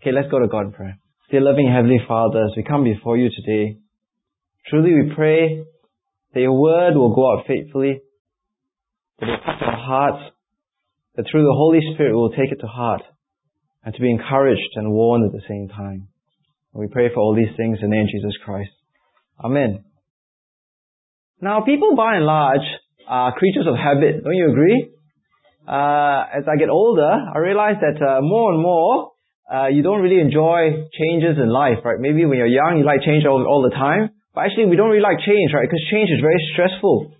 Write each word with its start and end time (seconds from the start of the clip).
Okay, 0.00 0.12
let's 0.12 0.30
go 0.30 0.38
to 0.38 0.48
God 0.48 0.64
in 0.64 0.72
prayer. 0.72 0.98
Dear 1.30 1.42
loving 1.42 1.68
Heavenly 1.68 2.00
Father, 2.08 2.42
as 2.44 2.52
we 2.56 2.62
come 2.62 2.84
before 2.84 3.18
you 3.18 3.28
today, 3.28 3.76
truly 4.66 4.94
we 4.94 5.12
pray 5.14 5.62
that 6.32 6.40
your 6.40 6.58
word 6.58 6.94
will 6.94 7.14
go 7.14 7.30
out 7.30 7.44
faithfully, 7.46 8.00
that 9.18 9.28
it 9.28 9.40
touch 9.44 9.60
our 9.60 9.76
hearts, 9.76 10.32
that 11.16 11.26
through 11.30 11.42
the 11.42 11.52
Holy 11.52 11.80
Spirit 11.92 12.12
we 12.12 12.16
will 12.16 12.30
take 12.30 12.50
it 12.50 12.60
to 12.62 12.66
heart, 12.66 13.02
and 13.84 13.94
to 13.94 14.00
be 14.00 14.10
encouraged 14.10 14.72
and 14.76 14.90
warned 14.90 15.26
at 15.26 15.32
the 15.32 15.46
same 15.46 15.68
time. 15.68 16.08
And 16.72 16.80
we 16.80 16.88
pray 16.90 17.12
for 17.12 17.20
all 17.20 17.36
these 17.36 17.54
things 17.58 17.80
in 17.82 17.90
the 17.90 17.94
name 17.94 18.06
of 18.06 18.10
Jesus 18.10 18.40
Christ. 18.42 18.72
Amen. 19.44 19.84
Now, 21.42 21.60
people 21.60 21.94
by 21.94 22.14
and 22.14 22.24
large 22.24 22.64
are 23.06 23.34
creatures 23.36 23.66
of 23.68 23.76
habit, 23.76 24.24
don't 24.24 24.34
you 24.34 24.48
agree? 24.48 24.92
Uh, 25.68 26.24
as 26.38 26.44
I 26.50 26.56
get 26.58 26.70
older, 26.70 27.12
I 27.34 27.38
realize 27.38 27.76
that 27.82 28.00
uh, 28.00 28.22
more 28.22 28.54
and 28.54 28.62
more 28.62 29.10
uh, 29.50 29.66
you 29.66 29.82
don't 29.82 30.00
really 30.00 30.20
enjoy 30.20 30.86
changes 30.94 31.34
in 31.36 31.50
life, 31.50 31.82
right? 31.84 31.98
Maybe 31.98 32.24
when 32.24 32.38
you're 32.38 32.46
young, 32.46 32.78
you 32.78 32.86
like 32.86 33.02
change 33.02 33.26
all, 33.26 33.42
all 33.42 33.66
the 33.66 33.74
time. 33.74 34.10
But 34.32 34.46
actually, 34.46 34.70
we 34.70 34.76
don't 34.76 34.90
really 34.90 35.02
like 35.02 35.18
change, 35.18 35.50
right? 35.52 35.66
Because 35.66 35.82
change 35.90 36.08
is 36.08 36.22
very 36.22 36.38
stressful. 36.54 37.10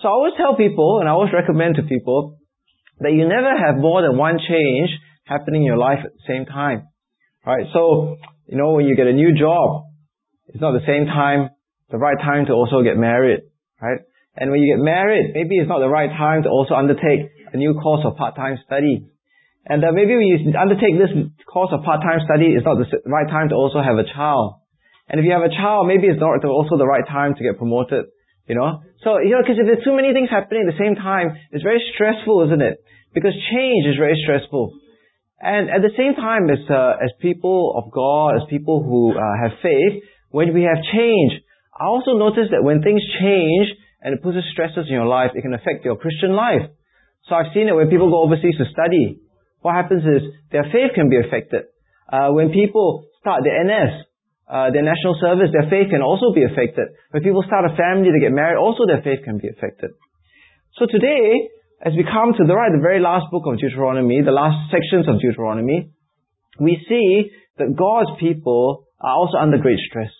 So 0.00 0.08
I 0.08 0.12
always 0.12 0.34
tell 0.38 0.54
people, 0.54 1.00
and 1.00 1.08
I 1.08 1.12
always 1.12 1.34
recommend 1.34 1.74
to 1.76 1.82
people, 1.82 2.38
that 3.00 3.10
you 3.10 3.26
never 3.26 3.50
have 3.50 3.76
more 3.82 4.02
than 4.02 4.16
one 4.16 4.38
change 4.38 4.90
happening 5.24 5.62
in 5.62 5.66
your 5.66 5.76
life 5.76 5.98
at 6.04 6.12
the 6.14 6.24
same 6.28 6.46
time. 6.46 6.86
Right? 7.44 7.66
So, 7.72 8.16
you 8.46 8.56
know, 8.56 8.72
when 8.72 8.86
you 8.86 8.94
get 8.94 9.06
a 9.06 9.12
new 9.12 9.34
job, 9.34 9.90
it's 10.46 10.60
not 10.60 10.72
the 10.72 10.86
same 10.86 11.06
time, 11.06 11.50
the 11.90 11.98
right 11.98 12.18
time 12.22 12.46
to 12.46 12.52
also 12.52 12.82
get 12.82 12.96
married. 12.96 13.40
Right? 13.82 14.00
And 14.36 14.50
when 14.50 14.60
you 14.60 14.76
get 14.76 14.82
married, 14.82 15.32
maybe 15.34 15.58
it's 15.58 15.68
not 15.68 15.80
the 15.80 15.88
right 15.88 16.10
time 16.10 16.44
to 16.44 16.48
also 16.48 16.74
undertake 16.74 17.26
a 17.52 17.56
new 17.56 17.74
course 17.74 18.04
of 18.04 18.16
part-time 18.16 18.58
study. 18.64 19.06
And 19.66 19.82
uh, 19.82 19.90
maybe 19.90 20.14
when 20.14 20.30
you 20.30 20.38
undertake 20.54 20.94
this 20.94 21.10
course 21.50 21.74
of 21.74 21.82
part-time 21.82 22.22
study, 22.22 22.54
it's 22.54 22.62
not 22.62 22.78
the 22.78 22.86
right 23.10 23.26
time 23.26 23.50
to 23.50 23.58
also 23.58 23.82
have 23.82 23.98
a 23.98 24.06
child. 24.06 24.62
And 25.10 25.18
if 25.18 25.26
you 25.26 25.34
have 25.34 25.42
a 25.42 25.50
child, 25.50 25.90
maybe 25.90 26.06
it's 26.06 26.22
not 26.22 26.38
also 26.46 26.78
the 26.78 26.86
right 26.86 27.02
time 27.02 27.34
to 27.34 27.42
get 27.42 27.58
promoted. 27.58 28.06
You 28.46 28.54
know? 28.54 28.86
So, 29.02 29.18
you 29.18 29.34
know, 29.34 29.42
because 29.42 29.58
if 29.58 29.66
there's 29.66 29.82
too 29.82 29.94
many 29.94 30.14
things 30.14 30.30
happening 30.30 30.70
at 30.70 30.70
the 30.70 30.78
same 30.78 30.94
time, 30.94 31.34
it's 31.50 31.66
very 31.66 31.82
stressful, 31.94 32.46
isn't 32.46 32.62
it? 32.62 32.78
Because 33.10 33.34
change 33.50 33.90
is 33.90 33.98
very 33.98 34.14
stressful. 34.22 34.70
And 35.42 35.66
at 35.66 35.82
the 35.82 35.90
same 35.98 36.14
time, 36.14 36.46
as, 36.46 36.62
uh, 36.70 37.02
as 37.02 37.10
people 37.18 37.74
of 37.74 37.90
God, 37.90 38.38
as 38.38 38.46
people 38.48 38.86
who 38.86 39.18
uh, 39.18 39.22
have 39.42 39.58
faith, 39.62 40.06
when 40.30 40.54
we 40.54 40.62
have 40.62 40.78
change, 40.94 41.42
I 41.74 41.90
also 41.90 42.14
notice 42.14 42.54
that 42.54 42.62
when 42.62 42.86
things 42.86 43.02
change 43.18 43.74
and 44.00 44.14
it 44.14 44.22
puts 44.22 44.38
stresses 44.54 44.86
in 44.86 44.94
your 44.94 45.10
life, 45.10 45.34
it 45.34 45.42
can 45.42 45.54
affect 45.54 45.84
your 45.84 45.98
Christian 45.98 46.32
life. 46.38 46.70
So 47.28 47.34
I've 47.34 47.50
seen 47.52 47.66
it 47.66 47.74
when 47.74 47.90
people 47.90 48.10
go 48.10 48.22
overseas 48.22 48.54
to 48.62 48.64
study 48.70 49.25
what 49.66 49.74
happens 49.74 50.06
is 50.06 50.22
their 50.54 50.70
faith 50.70 50.94
can 50.94 51.10
be 51.10 51.18
affected. 51.18 51.66
Uh, 52.06 52.30
when 52.30 52.54
people 52.54 53.10
start 53.18 53.42
the 53.42 53.50
NS, 53.50 54.06
uh, 54.46 54.70
their 54.70 54.86
national 54.86 55.18
service, 55.18 55.50
their 55.50 55.66
faith 55.66 55.90
can 55.90 56.06
also 56.06 56.30
be 56.30 56.46
affected. 56.46 56.94
When 57.10 57.26
people 57.26 57.42
start 57.42 57.66
a 57.66 57.74
family 57.74 58.14
they 58.14 58.22
get 58.22 58.30
married, 58.30 58.62
also 58.62 58.86
their 58.86 59.02
faith 59.02 59.26
can 59.26 59.42
be 59.42 59.50
affected. 59.50 59.90
So 60.78 60.86
today, 60.86 61.50
as 61.82 61.98
we 61.98 62.06
come 62.06 62.30
to 62.38 62.46
the 62.46 62.54
right, 62.54 62.70
the 62.70 62.78
very 62.78 63.02
last 63.02 63.26
book 63.34 63.42
of 63.50 63.58
Deuteronomy, 63.58 64.22
the 64.22 64.30
last 64.30 64.70
sections 64.70 65.10
of 65.10 65.18
Deuteronomy, 65.18 65.90
we 66.62 66.78
see 66.86 67.34
that 67.58 67.74
God's 67.74 68.14
people 68.22 68.86
are 69.02 69.18
also 69.18 69.42
under 69.42 69.58
great 69.58 69.82
stress. 69.90 70.14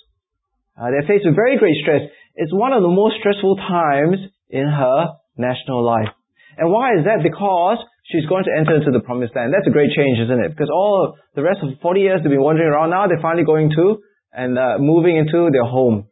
Uh, 0.75 0.91
they're 0.91 1.07
faced 1.07 1.23
with 1.23 1.39
very 1.39 1.55
great 1.55 1.79
stress. 1.87 2.03
It's 2.35 2.53
one 2.53 2.75
of 2.75 2.83
the 2.83 2.91
most 2.91 3.23
stressful 3.23 3.63
times 3.63 4.19
in 4.51 4.67
her 4.67 5.23
national 5.39 5.87
life. 5.87 6.11
And 6.59 6.67
why 6.75 6.99
is 6.99 7.07
that? 7.07 7.23
Because 7.23 7.79
she's 8.11 8.27
going 8.27 8.45
to 8.47 8.53
enter 8.55 8.79
into 8.79 8.91
the 8.95 9.03
promised 9.03 9.35
land. 9.35 9.51
That's 9.51 9.67
a 9.67 9.75
great 9.75 9.91
change, 9.91 10.23
isn't 10.23 10.41
it? 10.47 10.51
Because 10.55 10.71
all 10.71 11.19
the 11.35 11.43
rest 11.43 11.61
of 11.63 11.75
40 11.83 12.01
years 12.01 12.21
they've 12.23 12.31
been 12.31 12.43
wandering 12.43 12.71
around, 12.71 12.91
now 12.91 13.07
they're 13.07 13.23
finally 13.23 13.45
going 13.45 13.71
to 13.75 13.99
and 14.33 14.59
uh, 14.59 14.79
moving 14.79 15.17
into 15.17 15.51
their 15.51 15.67
home. 15.67 16.07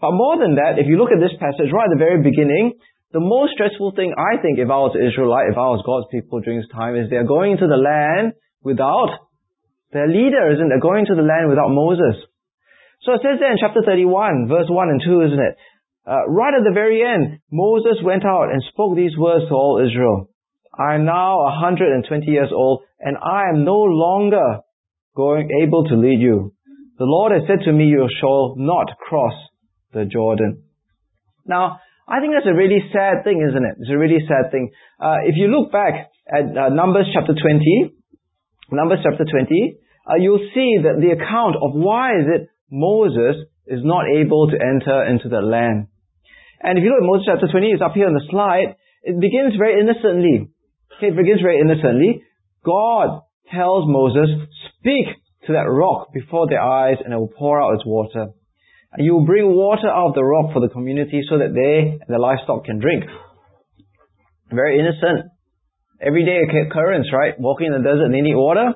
But 0.00 0.12
more 0.12 0.36
than 0.38 0.56
that, 0.56 0.78
if 0.78 0.86
you 0.86 0.96
look 0.96 1.12
at 1.12 1.20
this 1.20 1.34
passage 1.40 1.72
right 1.72 1.88
at 1.88 1.94
the 1.94 2.00
very 2.00 2.20
beginning, 2.20 2.76
the 3.12 3.22
most 3.22 3.54
stressful 3.54 3.94
thing 3.94 4.10
I 4.16 4.42
think 4.42 4.58
if 4.58 4.68
I 4.68 4.78
was 4.82 4.98
Israelite, 4.98 5.48
if 5.48 5.58
I 5.58 5.70
was 5.70 5.86
God's 5.86 6.10
people 6.10 6.42
during 6.42 6.60
this 6.60 6.72
time, 6.74 6.98
is 6.98 7.08
they're 7.08 7.28
going 7.28 7.54
into 7.54 7.70
the 7.70 7.78
land 7.78 8.34
without 8.60 9.30
their 9.94 10.10
leader, 10.10 10.50
isn't 10.50 10.66
it? 10.66 10.70
They're 10.70 10.82
going 10.82 11.06
to 11.06 11.14
the 11.14 11.22
land 11.22 11.46
without 11.46 11.70
Moses. 11.70 12.26
So 13.06 13.14
it 13.14 13.22
says 13.22 13.38
there 13.38 13.54
in 13.54 13.62
chapter 13.62 13.86
31, 13.86 14.50
verse 14.50 14.66
1 14.66 14.88
and 14.90 15.00
2, 15.00 15.30
isn't 15.30 15.44
it? 15.46 15.54
Uh, 16.04 16.26
right 16.28 16.52
at 16.52 16.66
the 16.66 16.74
very 16.74 17.00
end, 17.00 17.38
Moses 17.48 18.02
went 18.02 18.26
out 18.26 18.50
and 18.50 18.60
spoke 18.72 18.96
these 18.96 19.16
words 19.16 19.46
to 19.48 19.54
all 19.54 19.80
Israel. 19.80 20.28
I 20.78 20.94
am 20.94 21.04
now 21.04 21.42
120 21.44 22.26
years 22.26 22.50
old 22.52 22.82
and 23.00 23.16
I 23.16 23.48
am 23.48 23.64
no 23.64 23.78
longer 23.82 24.60
going 25.16 25.48
able 25.62 25.84
to 25.84 25.94
lead 25.94 26.20
you. 26.20 26.52
The 26.98 27.04
Lord 27.04 27.32
has 27.32 27.42
said 27.46 27.64
to 27.64 27.72
me, 27.72 27.86
you 27.86 28.08
shall 28.20 28.54
not 28.56 28.86
cross 28.98 29.34
the 29.92 30.04
Jordan. 30.04 30.62
Now, 31.46 31.78
I 32.06 32.20
think 32.20 32.34
that's 32.34 32.50
a 32.50 32.56
really 32.56 32.82
sad 32.92 33.24
thing, 33.24 33.40
isn't 33.40 33.64
it? 33.64 33.76
It's 33.80 33.90
a 33.90 33.98
really 33.98 34.20
sad 34.26 34.50
thing. 34.50 34.70
Uh, 35.00 35.24
if 35.24 35.36
you 35.36 35.48
look 35.48 35.72
back 35.72 36.10
at 36.28 36.44
uh, 36.56 36.68
Numbers 36.68 37.06
chapter 37.12 37.32
20, 37.32 37.94
Numbers 38.72 38.98
chapter 39.02 39.24
20, 39.24 39.78
uh, 40.06 40.14
you'll 40.20 40.50
see 40.54 40.82
that 40.82 41.00
the 41.00 41.16
account 41.16 41.56
of 41.56 41.72
why 41.72 42.18
is 42.18 42.26
it 42.28 42.48
Moses 42.70 43.46
is 43.66 43.80
not 43.82 44.04
able 44.10 44.50
to 44.50 44.56
enter 44.60 45.04
into 45.06 45.28
the 45.28 45.40
land. 45.40 45.88
And 46.60 46.78
if 46.78 46.84
you 46.84 46.90
look 46.90 47.02
at 47.02 47.08
Moses 47.08 47.26
chapter 47.28 47.48
20, 47.48 47.66
it's 47.72 47.82
up 47.82 47.94
here 47.94 48.06
on 48.06 48.14
the 48.14 48.26
slide, 48.30 48.76
it 49.02 49.20
begins 49.20 49.56
very 49.56 49.80
innocently. 49.80 50.53
It 51.08 51.16
begins 51.16 51.40
very 51.40 51.60
innocently. 51.60 52.22
God 52.64 53.22
tells 53.52 53.84
Moses, 53.86 54.28
speak 54.78 55.06
to 55.46 55.52
that 55.52 55.68
rock 55.68 56.12
before 56.12 56.48
their 56.48 56.62
eyes 56.62 56.96
and 57.04 57.12
it 57.12 57.16
will 57.16 57.32
pour 57.36 57.60
out 57.60 57.74
its 57.74 57.84
water. 57.84 58.32
And 58.92 59.04
you 59.04 59.14
will 59.14 59.26
bring 59.26 59.46
water 59.54 59.88
out 59.88 60.08
of 60.08 60.14
the 60.14 60.24
rock 60.24 60.52
for 60.52 60.60
the 60.60 60.72
community 60.72 61.22
so 61.28 61.38
that 61.38 61.52
they 61.52 61.98
and 62.00 62.08
the 62.08 62.18
livestock 62.18 62.64
can 62.64 62.78
drink. 62.78 63.04
Very 64.50 64.78
innocent. 64.78 65.30
Everyday 66.00 66.40
occurrence, 66.68 67.08
right? 67.12 67.34
Walking 67.38 67.68
in 67.68 67.82
the 67.82 67.88
desert 67.88 68.08
they 68.12 68.20
need 68.20 68.36
water. 68.36 68.74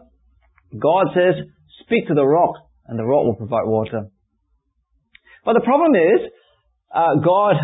God 0.77 1.07
says, 1.15 1.35
speak 1.85 2.09
to 2.09 2.15
the 2.15 2.27
rock 2.27 2.57
and 2.87 2.99
the 2.99 3.05
rock 3.05 3.25
will 3.25 3.37
provide 3.37 3.65
water. 3.65 4.09
But 5.45 5.55
the 5.55 5.65
problem 5.65 5.95
is, 5.95 6.31
uh, 6.95 7.21
God 7.25 7.55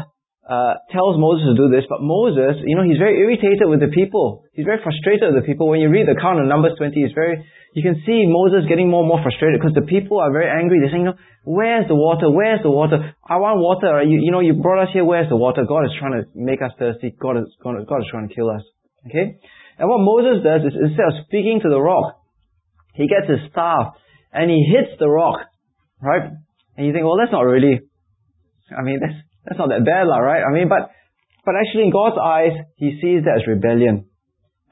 uh, 0.45 0.77
tells 0.93 1.17
Moses 1.17 1.49
to 1.49 1.57
do 1.57 1.73
this, 1.73 1.89
but 1.89 2.05
Moses, 2.05 2.61
you 2.69 2.77
know, 2.77 2.85
he's 2.85 3.01
very 3.01 3.17
irritated 3.17 3.65
with 3.65 3.81
the 3.81 3.89
people. 3.89 4.45
He's 4.53 4.69
very 4.69 4.77
frustrated 4.85 5.33
with 5.33 5.41
the 5.41 5.47
people. 5.49 5.73
When 5.73 5.81
you 5.81 5.89
read 5.89 6.05
the 6.05 6.13
account 6.21 6.37
in 6.37 6.49
Numbers 6.49 6.77
20, 6.77 6.93
it's 7.01 7.17
very, 7.17 7.41
you 7.73 7.81
can 7.81 8.05
see 8.05 8.29
Moses 8.29 8.69
getting 8.69 8.93
more 8.93 9.01
and 9.01 9.09
more 9.09 9.25
frustrated 9.25 9.57
because 9.57 9.73
the 9.73 9.89
people 9.89 10.21
are 10.21 10.29
very 10.29 10.53
angry. 10.53 10.85
They're 10.85 10.93
saying, 10.93 11.09
you 11.09 11.17
know, 11.17 11.21
where's 11.49 11.89
the 11.89 11.97
water? 11.97 12.29
Where's 12.29 12.61
the 12.61 12.71
water? 12.71 13.17
I 13.25 13.41
want 13.41 13.65
water. 13.65 14.05
You, 14.05 14.21
you 14.21 14.31
know, 14.31 14.45
you 14.45 14.61
brought 14.61 14.85
us 14.85 14.93
here. 14.93 15.05
Where's 15.05 15.33
the 15.33 15.41
water? 15.41 15.65
God 15.65 15.89
is 15.89 15.97
trying 15.97 16.21
to 16.21 16.29
make 16.37 16.61
us 16.61 16.77
thirsty. 16.77 17.17
God 17.17 17.41
is, 17.41 17.49
God, 17.65 17.81
God 17.89 18.05
is 18.05 18.09
trying 18.13 18.29
to 18.29 18.35
kill 18.35 18.53
us. 18.53 18.63
Okay? 19.09 19.41
And 19.81 19.89
what 19.89 20.05
Moses 20.05 20.45
does 20.45 20.61
is 20.61 20.77
instead 20.77 21.09
of 21.09 21.25
speaking 21.25 21.65
to 21.65 21.73
the 21.73 21.81
rock, 21.81 22.21
he 22.93 23.09
gets 23.09 23.33
his 23.33 23.49
staff 23.49 23.97
and 24.29 24.53
he 24.53 24.61
hits 24.61 25.01
the 25.01 25.09
rock. 25.09 25.41
Right? 26.05 26.37
And 26.77 26.87
you 26.87 26.93
think, 26.93 27.09
well, 27.09 27.17
that's 27.17 27.33
not 27.33 27.49
really, 27.49 27.81
I 28.69 28.83
mean, 28.83 29.01
that's, 29.01 29.17
that's 29.45 29.59
not 29.59 29.69
that 29.69 29.85
bad, 29.85 30.09
right? 30.09 30.43
I 30.43 30.53
mean, 30.53 30.69
but, 30.69 30.91
but 31.45 31.55
actually 31.55 31.85
in 31.85 31.93
God's 31.93 32.17
eyes, 32.17 32.53
He 32.77 32.99
sees 33.01 33.25
that 33.25 33.43
as 33.43 33.47
rebellion. 33.47 34.07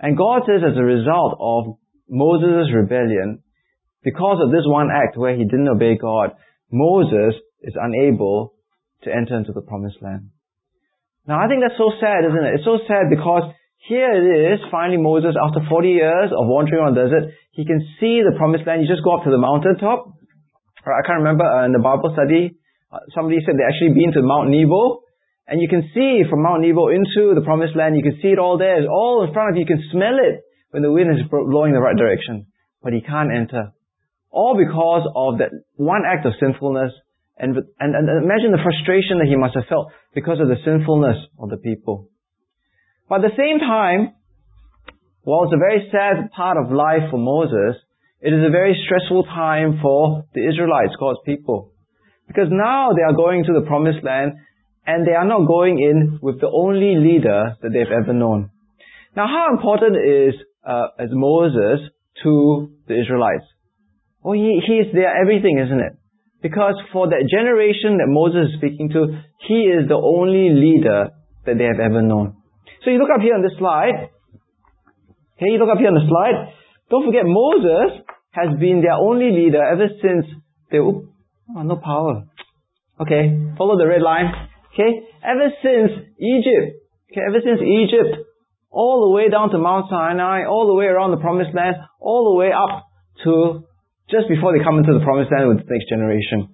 And 0.01 0.17
God 0.17 0.43
says 0.47 0.67
as 0.67 0.77
a 0.77 0.83
result 0.83 1.39
of 1.39 1.79
Moses' 2.09 2.75
rebellion, 2.75 3.43
because 4.03 4.43
of 4.43 4.51
this 4.51 4.67
one 4.67 4.91
act 4.91 5.17
where 5.17 5.37
he 5.37 5.45
didn't 5.45 5.69
obey 5.71 5.97
God, 5.97 6.35
Moses 6.71 7.39
is 7.63 7.75
unable 7.79 8.55
to 9.05 9.15
enter 9.15 9.39
into 9.39 9.53
the 9.53 9.63
promised 9.63 10.03
land. 10.03 10.31
Now 11.27 11.39
I 11.39 11.47
think 11.47 11.63
that's 11.63 11.79
so 11.79 11.95
sad, 12.03 12.27
isn't 12.27 12.45
it? 12.45 12.55
It's 12.59 12.67
so 12.67 12.83
sad 12.89 13.07
because 13.11 13.55
here 13.87 14.11
it 14.11 14.55
is, 14.55 14.61
finally 14.71 14.99
Moses, 14.99 15.39
after 15.39 15.63
40 15.71 15.89
years 15.89 16.31
of 16.35 16.51
wandering 16.51 16.83
on 16.83 16.95
the 16.95 17.07
desert, 17.07 17.35
he 17.51 17.65
can 17.65 17.79
see 17.99 18.23
the 18.27 18.35
promised 18.37 18.67
land. 18.67 18.83
You 18.83 18.91
just 18.91 19.07
go 19.07 19.15
up 19.15 19.25
to 19.25 19.31
the 19.31 19.39
mountaintop. 19.39 20.07
I 20.83 21.07
can't 21.07 21.23
remember 21.23 21.47
uh, 21.47 21.67
in 21.67 21.73
the 21.73 21.83
Bible 21.83 22.11
study, 22.11 22.59
Uh, 22.93 23.01
somebody 23.17 23.41
said 23.41 23.57
they 23.57 23.65
actually 23.65 23.97
been 23.97 24.13
to 24.13 24.21
Mount 24.21 24.53
Nebo, 24.53 25.01
and 25.49 25.61
you 25.61 25.69
can 25.69 25.89
see 25.97 26.29
from 26.29 26.45
Mount 26.45 26.61
Nebo 26.61 26.93
into 26.93 27.33
the 27.33 27.41
promised 27.41 27.75
land, 27.75 27.97
you 27.97 28.05
can 28.05 28.21
see 28.21 28.29
it 28.29 28.39
all 28.39 28.59
there, 28.59 28.77
it's 28.77 28.91
all 28.91 29.25
in 29.25 29.33
front 29.33 29.49
of 29.49 29.57
you, 29.57 29.65
you 29.65 29.73
can 29.73 29.83
smell 29.91 30.21
it 30.21 30.45
when 30.71 30.83
the 30.85 30.93
wind 30.93 31.09
is 31.09 31.25
blowing 31.31 31.73
the 31.73 31.81
right 31.81 31.97
direction. 31.97 32.47
But 32.83 32.93
he 32.93 33.01
can't 33.01 33.33
enter. 33.33 33.73
All 34.29 34.57
because 34.57 35.09
of 35.17 35.39
that 35.39 35.51
one 35.77 36.03
act 36.05 36.27
of 36.27 36.33
sinfulness, 36.39 36.93
and, 37.39 37.57
and, 37.81 37.97
and 37.97 38.05
imagine 38.23 38.53
the 38.53 38.61
frustration 38.61 39.19
that 39.19 39.29
he 39.29 39.37
must 39.37 39.57
have 39.57 39.65
felt 39.69 39.89
because 40.15 40.39
of 40.41 40.49
the 40.49 40.61
sinfulness 40.65 41.17
of 41.41 41.49
the 41.49 41.57
people. 41.57 42.09
But 43.09 43.25
at 43.25 43.33
the 43.33 43.41
same 43.41 43.59
time, 43.59 44.15
while 45.25 45.45
it's 45.45 45.55
a 45.55 45.59
very 45.59 45.89
sad 45.91 46.31
part 46.33 46.57
of 46.57 46.73
life 46.73 47.09
for 47.11 47.19
Moses, 47.19 47.81
it 48.21 48.33
is 48.33 48.45
a 48.45 48.51
very 48.51 48.77
stressful 48.85 49.25
time 49.25 49.81
for 49.81 50.25
the 50.35 50.47
Israelites, 50.47 50.95
God's 50.99 51.21
people. 51.25 51.72
Because 52.33 52.49
now 52.51 52.93
they 52.97 53.03
are 53.03 53.13
going 53.13 53.45
to 53.45 53.53
the 53.53 53.67
promised 53.67 54.03
land 54.03 54.33
and 54.87 55.07
they 55.07 55.13
are 55.13 55.27
not 55.27 55.47
going 55.47 55.79
in 55.79 56.19
with 56.23 56.41
the 56.41 56.49
only 56.49 56.97
leader 56.97 57.57
that 57.61 57.71
they've 57.73 57.93
ever 57.93 58.15
known. 58.15 58.51
Now 59.15 59.27
how 59.29 59.53
important 59.53 59.97
is 60.01 60.35
uh, 60.65 60.97
as 60.99 61.11
Moses 61.13 61.93
to 62.23 62.73
the 62.89 62.99
Israelites? 62.99 63.45
Oh, 64.25 64.33
he, 64.33 64.61
he 64.67 64.75
is 64.81 64.95
their 64.95 65.13
everything, 65.21 65.59
isn't 65.59 65.81
it? 65.81 65.93
Because 66.41 66.75
for 66.93 67.09
that 67.09 67.29
generation 67.29 67.99
that 67.99 68.09
Moses 68.09 68.49
is 68.49 68.59
speaking 68.59 68.89
to, 68.91 69.21
he 69.47 69.69
is 69.69 69.87
the 69.89 70.01
only 70.01 70.51
leader 70.57 71.11
that 71.45 71.59
they 71.59 71.69
have 71.69 71.85
ever 71.85 72.01
known. 72.01 72.41
So 72.85 72.91
you 72.91 72.99
look 72.99 73.11
up 73.15 73.21
here 73.21 73.35
on 73.35 73.43
this 73.43 73.55
slide. 73.59 74.09
Okay, 75.37 75.53
you 75.53 75.59
look 75.59 75.71
up 75.71 75.79
here 75.79 75.93
on 75.93 76.01
the 76.01 76.09
slide. 76.09 76.55
Don't 76.91 77.05
forget, 77.05 77.23
Moses 77.27 78.03
has 78.31 78.59
been 78.59 78.81
their 78.81 78.97
only 78.97 79.31
leader 79.31 79.63
ever 79.63 79.87
since 80.01 80.27
they, 80.71 80.79
oh, 81.57 81.63
no 81.63 81.77
power. 81.77 82.25
Okay, 83.01 83.55
follow 83.57 83.79
the 83.79 83.87
red 83.87 84.03
line. 84.03 84.33
Okay, 84.73 85.05
ever 85.23 85.51
since 85.63 85.91
Egypt. 86.19 86.81
Okay, 87.11 87.21
ever 87.29 87.41
since 87.45 87.61
Egypt, 87.61 88.25
all 88.71 89.09
the 89.09 89.13
way 89.13 89.29
down 89.29 89.51
to 89.51 89.59
Mount 89.59 89.87
Sinai, 89.91 90.45
all 90.49 90.67
the 90.67 90.75
way 90.75 90.87
around 90.87 91.11
the 91.11 91.21
promised 91.21 91.55
land, 91.55 91.77
all 92.01 92.33
the 92.33 92.37
way 92.39 92.51
up 92.53 92.89
to 93.25 93.65
just 94.09 94.29
before 94.29 94.57
they 94.57 94.65
come 94.65 94.79
into 94.79 94.97
the 94.97 95.05
promised 95.05 95.31
land 95.33 95.49
with 95.49 95.61
the 95.61 95.69
next 95.69 95.89
generation. 95.89 96.49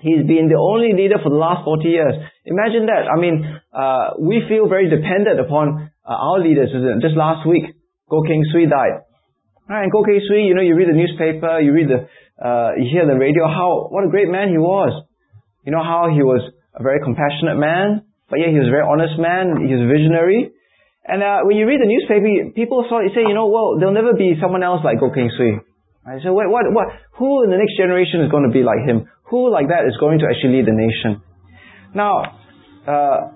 He's 0.00 0.26
been 0.26 0.50
the 0.50 0.58
only 0.58 0.92
leader 0.92 1.16
for 1.22 1.30
the 1.30 1.38
last 1.38 1.64
40 1.64 1.88
years. 1.88 2.14
Imagine 2.44 2.90
that. 2.90 3.06
I 3.06 3.16
mean, 3.20 3.46
uh, 3.70 4.18
we 4.18 4.42
feel 4.50 4.66
very 4.68 4.90
dependent 4.90 5.38
upon 5.38 5.92
uh, 6.02 6.10
our 6.10 6.42
leaders. 6.42 6.74
Just 7.00 7.14
last 7.14 7.46
week, 7.46 7.70
Goh 8.10 8.26
Keng 8.26 8.42
Swee 8.50 8.66
died. 8.66 9.06
Right, 9.72 9.88
and 9.88 9.92
Goh 9.92 10.04
Swee, 10.04 10.44
you 10.44 10.52
know, 10.52 10.60
you 10.60 10.76
read 10.76 10.92
the 10.92 11.00
newspaper, 11.00 11.56
you 11.64 11.72
read 11.72 11.88
the, 11.88 12.04
uh, 12.36 12.76
you 12.76 12.92
hear 12.92 13.08
the 13.08 13.16
radio, 13.16 13.48
how, 13.48 13.88
what 13.88 14.04
a 14.04 14.12
great 14.12 14.28
man 14.28 14.52
he 14.52 14.60
was. 14.60 14.92
You 15.64 15.72
know 15.72 15.80
how 15.80 16.12
he 16.12 16.20
was 16.20 16.44
a 16.76 16.82
very 16.84 17.00
compassionate 17.00 17.56
man, 17.56 18.04
but 18.28 18.36
yet 18.36 18.52
he 18.52 18.60
was 18.60 18.68
a 18.68 18.74
very 18.74 18.84
honest 18.84 19.16
man, 19.16 19.64
he 19.64 19.72
was 19.72 19.88
visionary. 19.88 20.52
And 21.08 21.24
uh, 21.24 21.48
when 21.48 21.56
you 21.56 21.64
read 21.64 21.80
the 21.80 21.88
newspaper, 21.88 22.52
people 22.52 22.84
sort 22.92 23.08
of 23.08 23.16
say, 23.16 23.24
you 23.24 23.32
know, 23.32 23.48
well, 23.48 23.80
there'll 23.80 23.96
never 23.96 24.12
be 24.12 24.36
someone 24.36 24.60
else 24.60 24.84
like 24.84 25.00
Goh 25.00 25.08
Keng 25.08 25.32
Swee. 25.40 25.56
Right? 26.04 26.20
So 26.20 26.36
what, 26.36 26.52
what, 26.52 26.68
what, 26.68 26.92
who 27.16 27.40
in 27.40 27.48
the 27.48 27.56
next 27.56 27.72
generation 27.80 28.20
is 28.20 28.28
going 28.28 28.44
to 28.44 28.52
be 28.52 28.60
like 28.60 28.84
him? 28.84 29.08
Who 29.32 29.48
like 29.48 29.72
that 29.72 29.88
is 29.88 29.96
going 29.96 30.20
to 30.20 30.28
actually 30.28 30.60
lead 30.60 30.68
the 30.68 30.76
nation? 30.76 31.24
Now, 31.96 32.28
uh, 32.84 33.32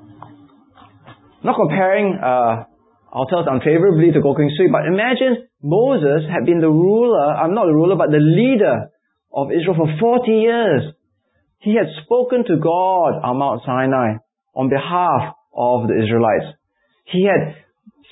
not 1.40 1.56
comparing 1.56 2.20
uh, 2.20 2.68
ourselves 3.16 3.48
unfavorably 3.50 4.12
to 4.12 4.20
Goh 4.20 4.36
Keng 4.36 4.52
Swee, 4.52 4.68
but 4.70 4.84
imagine 4.84 5.48
Moses 5.62 6.28
had 6.28 6.44
been 6.44 6.60
the 6.60 6.68
ruler, 6.68 7.32
I'm 7.32 7.54
not 7.54 7.64
the 7.64 7.72
ruler, 7.72 7.96
but 7.96 8.10
the 8.10 8.20
leader 8.20 8.92
of 9.32 9.48
Israel 9.50 9.76
for 9.76 10.20
40 10.20 10.30
years. 10.30 10.82
He 11.58 11.74
had 11.74 11.88
spoken 12.04 12.44
to 12.44 12.60
God 12.60 13.16
on 13.24 13.38
Mount 13.38 13.62
Sinai 13.64 14.20
on 14.54 14.68
behalf 14.68 15.34
of 15.56 15.88
the 15.88 15.96
Israelites. 15.96 16.60
He 17.06 17.24
had 17.24 17.56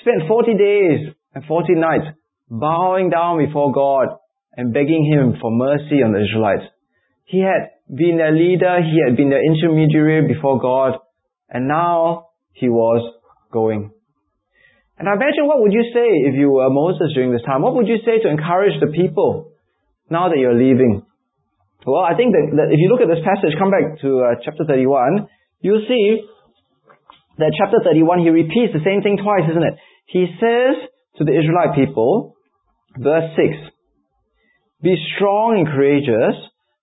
spent 0.00 0.26
40 0.26 0.54
days 0.56 1.14
and 1.34 1.44
40 1.44 1.74
nights 1.74 2.06
bowing 2.48 3.10
down 3.10 3.44
before 3.44 3.72
God 3.72 4.08
and 4.56 4.72
begging 4.72 5.04
him 5.04 5.38
for 5.40 5.50
mercy 5.50 6.00
on 6.02 6.12
the 6.12 6.24
Israelites. 6.24 6.64
He 7.24 7.40
had 7.40 7.70
been 7.92 8.16
their 8.16 8.32
leader, 8.32 8.80
he 8.80 9.00
had 9.06 9.16
been 9.16 9.30
their 9.30 9.44
intermediary 9.44 10.26
before 10.32 10.60
God, 10.60 10.98
and 11.48 11.68
now 11.68 12.28
he 12.52 12.68
was 12.68 13.14
going. 13.52 13.90
And 14.98 15.08
I 15.08 15.14
imagine 15.18 15.46
what 15.50 15.60
would 15.60 15.72
you 15.72 15.82
say 15.90 16.06
if 16.30 16.34
you 16.38 16.50
were 16.50 16.70
Moses 16.70 17.12
during 17.14 17.32
this 17.32 17.42
time? 17.42 17.62
What 17.62 17.74
would 17.74 17.88
you 17.88 17.98
say 18.06 18.22
to 18.22 18.28
encourage 18.30 18.78
the 18.78 18.94
people 18.94 19.52
now 20.08 20.28
that 20.28 20.38
you're 20.38 20.54
leaving? 20.54 21.02
Well, 21.86 22.02
I 22.02 22.14
think 22.14 22.32
that, 22.32 22.46
that 22.56 22.68
if 22.72 22.78
you 22.78 22.88
look 22.88 23.02
at 23.02 23.10
this 23.10 23.20
passage, 23.20 23.58
come 23.58 23.70
back 23.70 24.00
to 24.00 24.08
uh, 24.22 24.40
chapter 24.44 24.64
31, 24.64 25.28
you'll 25.60 25.84
see 25.86 26.22
that 27.38 27.52
chapter 27.58 27.82
31, 27.82 28.22
he 28.22 28.30
repeats 28.30 28.72
the 28.72 28.86
same 28.86 29.02
thing 29.02 29.18
twice, 29.18 29.50
isn't 29.50 29.62
it? 29.62 29.74
He 30.06 30.26
says 30.38 30.88
to 31.18 31.24
the 31.24 31.34
Israelite 31.34 31.74
people, 31.74 32.36
verse 32.96 33.34
6, 33.36 33.74
be 34.82 34.96
strong 35.16 35.58
and 35.58 35.66
courageous. 35.66 36.36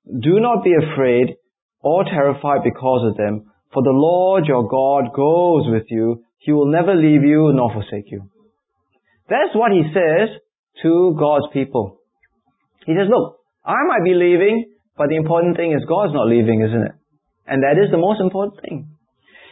Do 0.09 0.39
not 0.39 0.63
be 0.63 0.73
afraid 0.73 1.37
or 1.81 2.03
terrified 2.03 2.61
because 2.63 3.09
of 3.09 3.15
them, 3.15 3.51
for 3.73 3.83
the 3.83 3.93
Lord 3.93 4.45
your 4.45 4.67
God 4.67 5.13
goes 5.13 5.69
with 5.69 5.85
you. 5.89 6.23
He 6.41 6.51
will 6.51 6.65
never 6.73 6.97
leave 6.97 7.21
you 7.21 7.53
nor 7.53 7.69
forsake 7.69 8.09
you. 8.09 8.25
That's 9.29 9.53
what 9.53 9.71
he 9.71 9.85
says 9.93 10.41
to 10.81 11.13
God's 11.13 11.45
people. 11.53 12.01
He 12.85 12.97
says, 12.97 13.05
look, 13.13 13.37
I 13.63 13.85
might 13.85 14.03
be 14.03 14.17
leaving, 14.17 14.73
but 14.97 15.13
the 15.13 15.21
important 15.21 15.55
thing 15.55 15.71
is 15.71 15.85
God's 15.85 16.17
not 16.17 16.25
leaving, 16.25 16.65
isn't 16.65 16.81
it? 16.81 16.95
And 17.45 17.61
that 17.61 17.77
is 17.77 17.93
the 17.93 18.01
most 18.01 18.19
important 18.19 18.57
thing. 18.65 18.89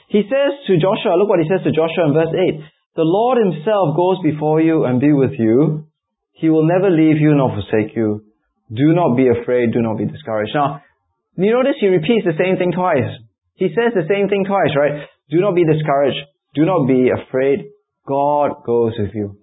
He 0.09 0.25
says 0.25 0.51
to 0.65 0.81
Joshua, 0.81 1.13
look 1.13 1.29
what 1.29 1.37
he 1.37 1.45
says 1.45 1.61
to 1.61 1.69
Joshua 1.69 2.09
in 2.09 2.17
verse 2.17 2.33
8. 2.33 2.97
The 2.97 3.05
Lord 3.05 3.37
himself 3.37 3.93
goes 3.93 4.17
before 4.25 4.59
you 4.59 4.85
and 4.89 4.97
be 4.99 5.13
with 5.13 5.37
you. 5.37 5.85
He 6.33 6.49
will 6.49 6.65
never 6.65 6.89
leave 6.89 7.21
you 7.21 7.37
nor 7.37 7.53
forsake 7.53 7.95
you. 7.95 8.25
Do 8.73 8.97
not 8.97 9.13
be 9.13 9.29
afraid, 9.29 9.73
do 9.73 9.85
not 9.85 10.01
be 10.01 10.09
discouraged. 10.09 10.57
Now, 10.57 10.81
you 11.37 11.53
notice 11.53 11.77
he 11.79 11.87
repeats 11.87 12.25
the 12.25 12.37
same 12.37 12.57
thing 12.57 12.73
twice. 12.73 13.13
He 13.61 13.69
says 13.77 13.93
the 13.93 14.09
same 14.09 14.29
thing 14.29 14.45
twice, 14.49 14.73
right? 14.73 15.05
Do 15.29 15.37
not 15.41 15.53
be 15.53 15.65
discouraged. 15.65 16.25
Do 16.55 16.65
not 16.65 16.87
be 16.87 17.09
afraid. 17.09 17.69
God 18.07 18.65
goes 18.65 18.93
with 18.97 19.13
you. 19.13 19.37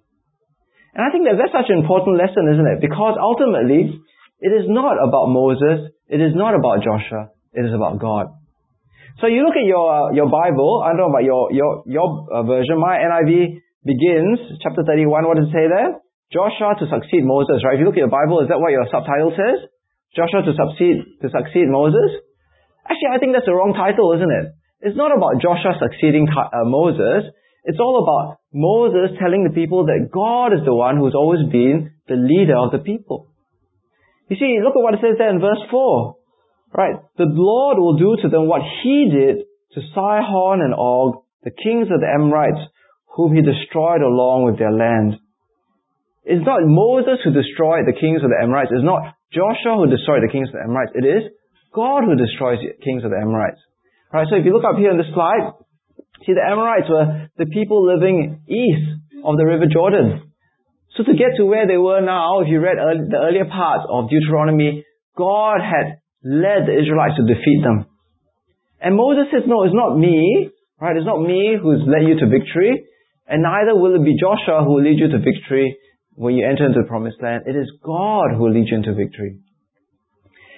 And 0.94 1.04
I 1.04 1.12
think 1.12 1.28
that 1.28 1.38
that's 1.38 1.52
such 1.52 1.70
an 1.70 1.78
important 1.78 2.18
lesson, 2.18 2.48
isn't 2.50 2.66
it? 2.66 2.78
Because 2.80 3.14
ultimately, 3.20 4.00
it 4.40 4.52
is 4.52 4.66
not 4.66 4.96
about 4.98 5.28
Moses. 5.28 5.92
It 6.08 6.20
is 6.20 6.34
not 6.34 6.56
about 6.56 6.82
Joshua. 6.82 7.30
It 7.52 7.68
is 7.68 7.72
about 7.72 8.00
God. 8.00 8.32
So 9.20 9.28
you 9.28 9.44
look 9.44 9.56
at 9.56 9.64
your 9.64 9.86
uh, 9.88 10.12
your 10.12 10.28
Bible. 10.28 10.84
I 10.84 10.92
don't 10.92 11.08
know 11.08 11.12
about 11.12 11.24
your 11.24 11.52
your 11.52 11.84
your 11.88 12.08
uh, 12.28 12.44
version. 12.44 12.76
My 12.76 13.00
NIV 13.00 13.60
begins 13.84 14.60
chapter 14.60 14.84
thirty 14.84 15.08
one. 15.08 15.24
What 15.24 15.40
does 15.40 15.48
it 15.48 15.56
say 15.56 15.68
there? 15.72 16.00
Joshua 16.32 16.76
to 16.76 16.84
succeed 16.90 17.24
Moses, 17.24 17.64
right? 17.64 17.78
If 17.78 17.80
you 17.80 17.86
look 17.86 17.96
at 17.96 18.04
your 18.04 18.12
Bible, 18.12 18.44
is 18.44 18.48
that 18.52 18.60
what 18.60 18.74
your 18.74 18.84
subtitle 18.90 19.32
says? 19.32 19.70
Joshua 20.12 20.42
to 20.42 20.52
succeed, 20.52 21.22
to 21.22 21.28
succeed 21.32 21.68
Moses? 21.70 22.24
Actually, 22.84 23.14
I 23.14 23.18
think 23.22 23.32
that's 23.32 23.46
the 23.46 23.54
wrong 23.54 23.72
title, 23.72 24.12
isn't 24.16 24.32
it? 24.32 24.46
It's 24.86 24.94
not 24.94 25.10
about 25.10 25.42
Joshua 25.42 25.74
succeeding 25.82 26.30
uh, 26.30 26.62
Moses. 26.62 27.34
It's 27.66 27.82
all 27.82 28.06
about 28.06 28.38
Moses 28.54 29.18
telling 29.18 29.42
the 29.42 29.50
people 29.50 29.90
that 29.90 30.14
God 30.14 30.54
is 30.54 30.62
the 30.62 30.78
one 30.78 30.94
who's 30.94 31.18
always 31.18 31.42
been 31.50 31.90
the 32.06 32.14
leader 32.14 32.54
of 32.54 32.70
the 32.70 32.78
people. 32.78 33.26
You 34.30 34.38
see, 34.38 34.62
look 34.62 34.78
at 34.78 34.84
what 34.86 34.94
it 34.94 35.02
says 35.02 35.18
there 35.18 35.34
in 35.34 35.42
verse 35.42 35.58
4. 35.74 36.14
Right? 36.70 37.02
The 37.18 37.26
Lord 37.26 37.82
will 37.82 37.98
do 37.98 38.14
to 38.22 38.28
them 38.30 38.46
what 38.46 38.62
He 38.62 39.10
did 39.10 39.50
to 39.74 39.80
Sihon 39.90 40.62
and 40.62 40.70
Og, 40.70 41.18
the 41.42 41.50
kings 41.50 41.90
of 41.90 41.98
the 41.98 42.06
Amorites, 42.06 42.62
whom 43.18 43.34
He 43.34 43.42
destroyed 43.42 44.06
along 44.06 44.46
with 44.46 44.62
their 44.62 44.70
land. 44.70 45.18
It's 46.22 46.46
not 46.46 46.62
Moses 46.62 47.18
who 47.26 47.34
destroyed 47.34 47.90
the 47.90 47.98
kings 47.98 48.22
of 48.22 48.30
the 48.30 48.38
Amorites. 48.38 48.70
It's 48.70 48.86
not 48.86 49.18
Joshua 49.34 49.82
who 49.82 49.90
destroyed 49.90 50.22
the 50.22 50.30
kings 50.30 50.54
of 50.54 50.62
the 50.62 50.62
Amorites. 50.62 50.94
It 50.94 51.06
is 51.06 51.34
God 51.74 52.06
who 52.06 52.14
destroys 52.14 52.62
the 52.62 52.78
kings 52.78 53.02
of 53.02 53.10
the 53.10 53.18
Amorites. 53.18 53.58
Right, 54.12 54.26
so 54.30 54.36
if 54.36 54.44
you 54.44 54.52
look 54.52 54.64
up 54.64 54.78
here 54.78 54.90
on 54.90 54.98
the 54.98 55.08
slide, 55.12 55.52
see 56.24 56.32
the 56.32 56.44
Amorites 56.44 56.88
were 56.88 57.28
the 57.36 57.46
people 57.46 57.84
living 57.84 58.42
east 58.46 58.86
of 59.24 59.36
the 59.36 59.44
river 59.44 59.66
Jordan. 59.66 60.32
So 60.96 61.02
to 61.04 61.12
get 61.12 61.36
to 61.36 61.44
where 61.44 61.66
they 61.66 61.76
were 61.76 62.00
now, 62.00 62.40
if 62.40 62.48
you 62.48 62.60
read 62.60 62.78
early, 62.78 63.04
the 63.10 63.20
earlier 63.20 63.44
parts 63.44 63.84
of 63.90 64.08
Deuteronomy, 64.08 64.86
God 65.16 65.60
had 65.60 66.00
led 66.24 66.64
the 66.64 66.78
Israelites 66.78 67.18
to 67.20 67.26
defeat 67.26 67.60
them. 67.62 67.86
And 68.80 68.96
Moses 68.96 69.28
says, 69.32 69.44
no, 69.46 69.64
it's 69.64 69.76
not 69.76 69.98
me, 69.98 70.50
right? 70.80 70.96
It's 70.96 71.06
not 71.06 71.20
me 71.20 71.58
who's 71.60 71.82
led 71.84 72.08
you 72.08 72.16
to 72.20 72.26
victory, 72.30 72.86
and 73.26 73.42
neither 73.42 73.74
will 73.74 73.96
it 73.96 74.04
be 74.04 74.16
Joshua 74.16 74.64
who 74.64 74.78
will 74.78 74.84
lead 74.84 74.98
you 74.98 75.08
to 75.08 75.18
victory 75.18 75.76
when 76.16 76.34
you 76.34 76.48
enter 76.48 76.66
into 76.66 76.80
the 76.80 76.88
promised 76.88 77.20
land, 77.22 77.44
it 77.46 77.54
is 77.54 77.70
God 77.84 78.32
who 78.34 78.48
will 78.48 78.52
lead 78.52 78.68
you 78.68 78.76
into 78.76 78.94
victory. 78.94 79.38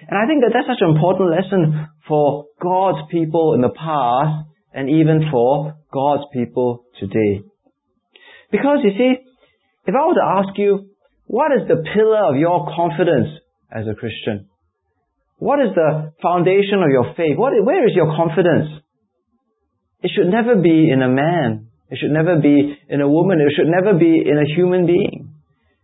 And 0.06 0.14
I 0.14 0.26
think 0.26 0.44
that 0.44 0.52
that's 0.54 0.68
such 0.68 0.82
an 0.84 0.94
important 0.94 1.30
lesson 1.30 1.88
for 2.06 2.46
God's 2.62 3.08
people 3.10 3.54
in 3.54 3.60
the 3.60 3.74
past 3.74 4.46
and 4.72 4.88
even 4.88 5.28
for 5.30 5.74
God's 5.92 6.24
people 6.32 6.84
today. 7.00 7.42
Because 8.50 8.78
you 8.84 8.92
see, 8.96 9.12
if 9.86 9.94
I 9.94 10.06
were 10.06 10.14
to 10.14 10.44
ask 10.44 10.58
you, 10.58 10.90
what 11.26 11.52
is 11.52 11.68
the 11.68 11.82
pillar 11.94 12.30
of 12.30 12.36
your 12.36 12.68
confidence 12.74 13.28
as 13.70 13.86
a 13.86 13.94
Christian? 13.94 14.48
What 15.38 15.60
is 15.60 15.74
the 15.74 16.12
foundation 16.22 16.82
of 16.82 16.90
your 16.90 17.14
faith? 17.16 17.36
What, 17.36 17.52
where 17.62 17.86
is 17.86 17.94
your 17.94 18.14
confidence? 18.16 18.82
It 20.02 20.10
should 20.14 20.30
never 20.30 20.56
be 20.56 20.90
in 20.90 21.02
a 21.02 21.08
man. 21.08 21.68
It 21.90 21.98
should 22.00 22.10
never 22.10 22.40
be 22.40 22.76
in 22.88 23.00
a 23.00 23.08
woman. 23.08 23.40
It 23.40 23.52
should 23.56 23.70
never 23.70 23.98
be 23.98 24.22
in 24.24 24.36
a 24.38 24.46
human 24.54 24.86
being. 24.86 25.07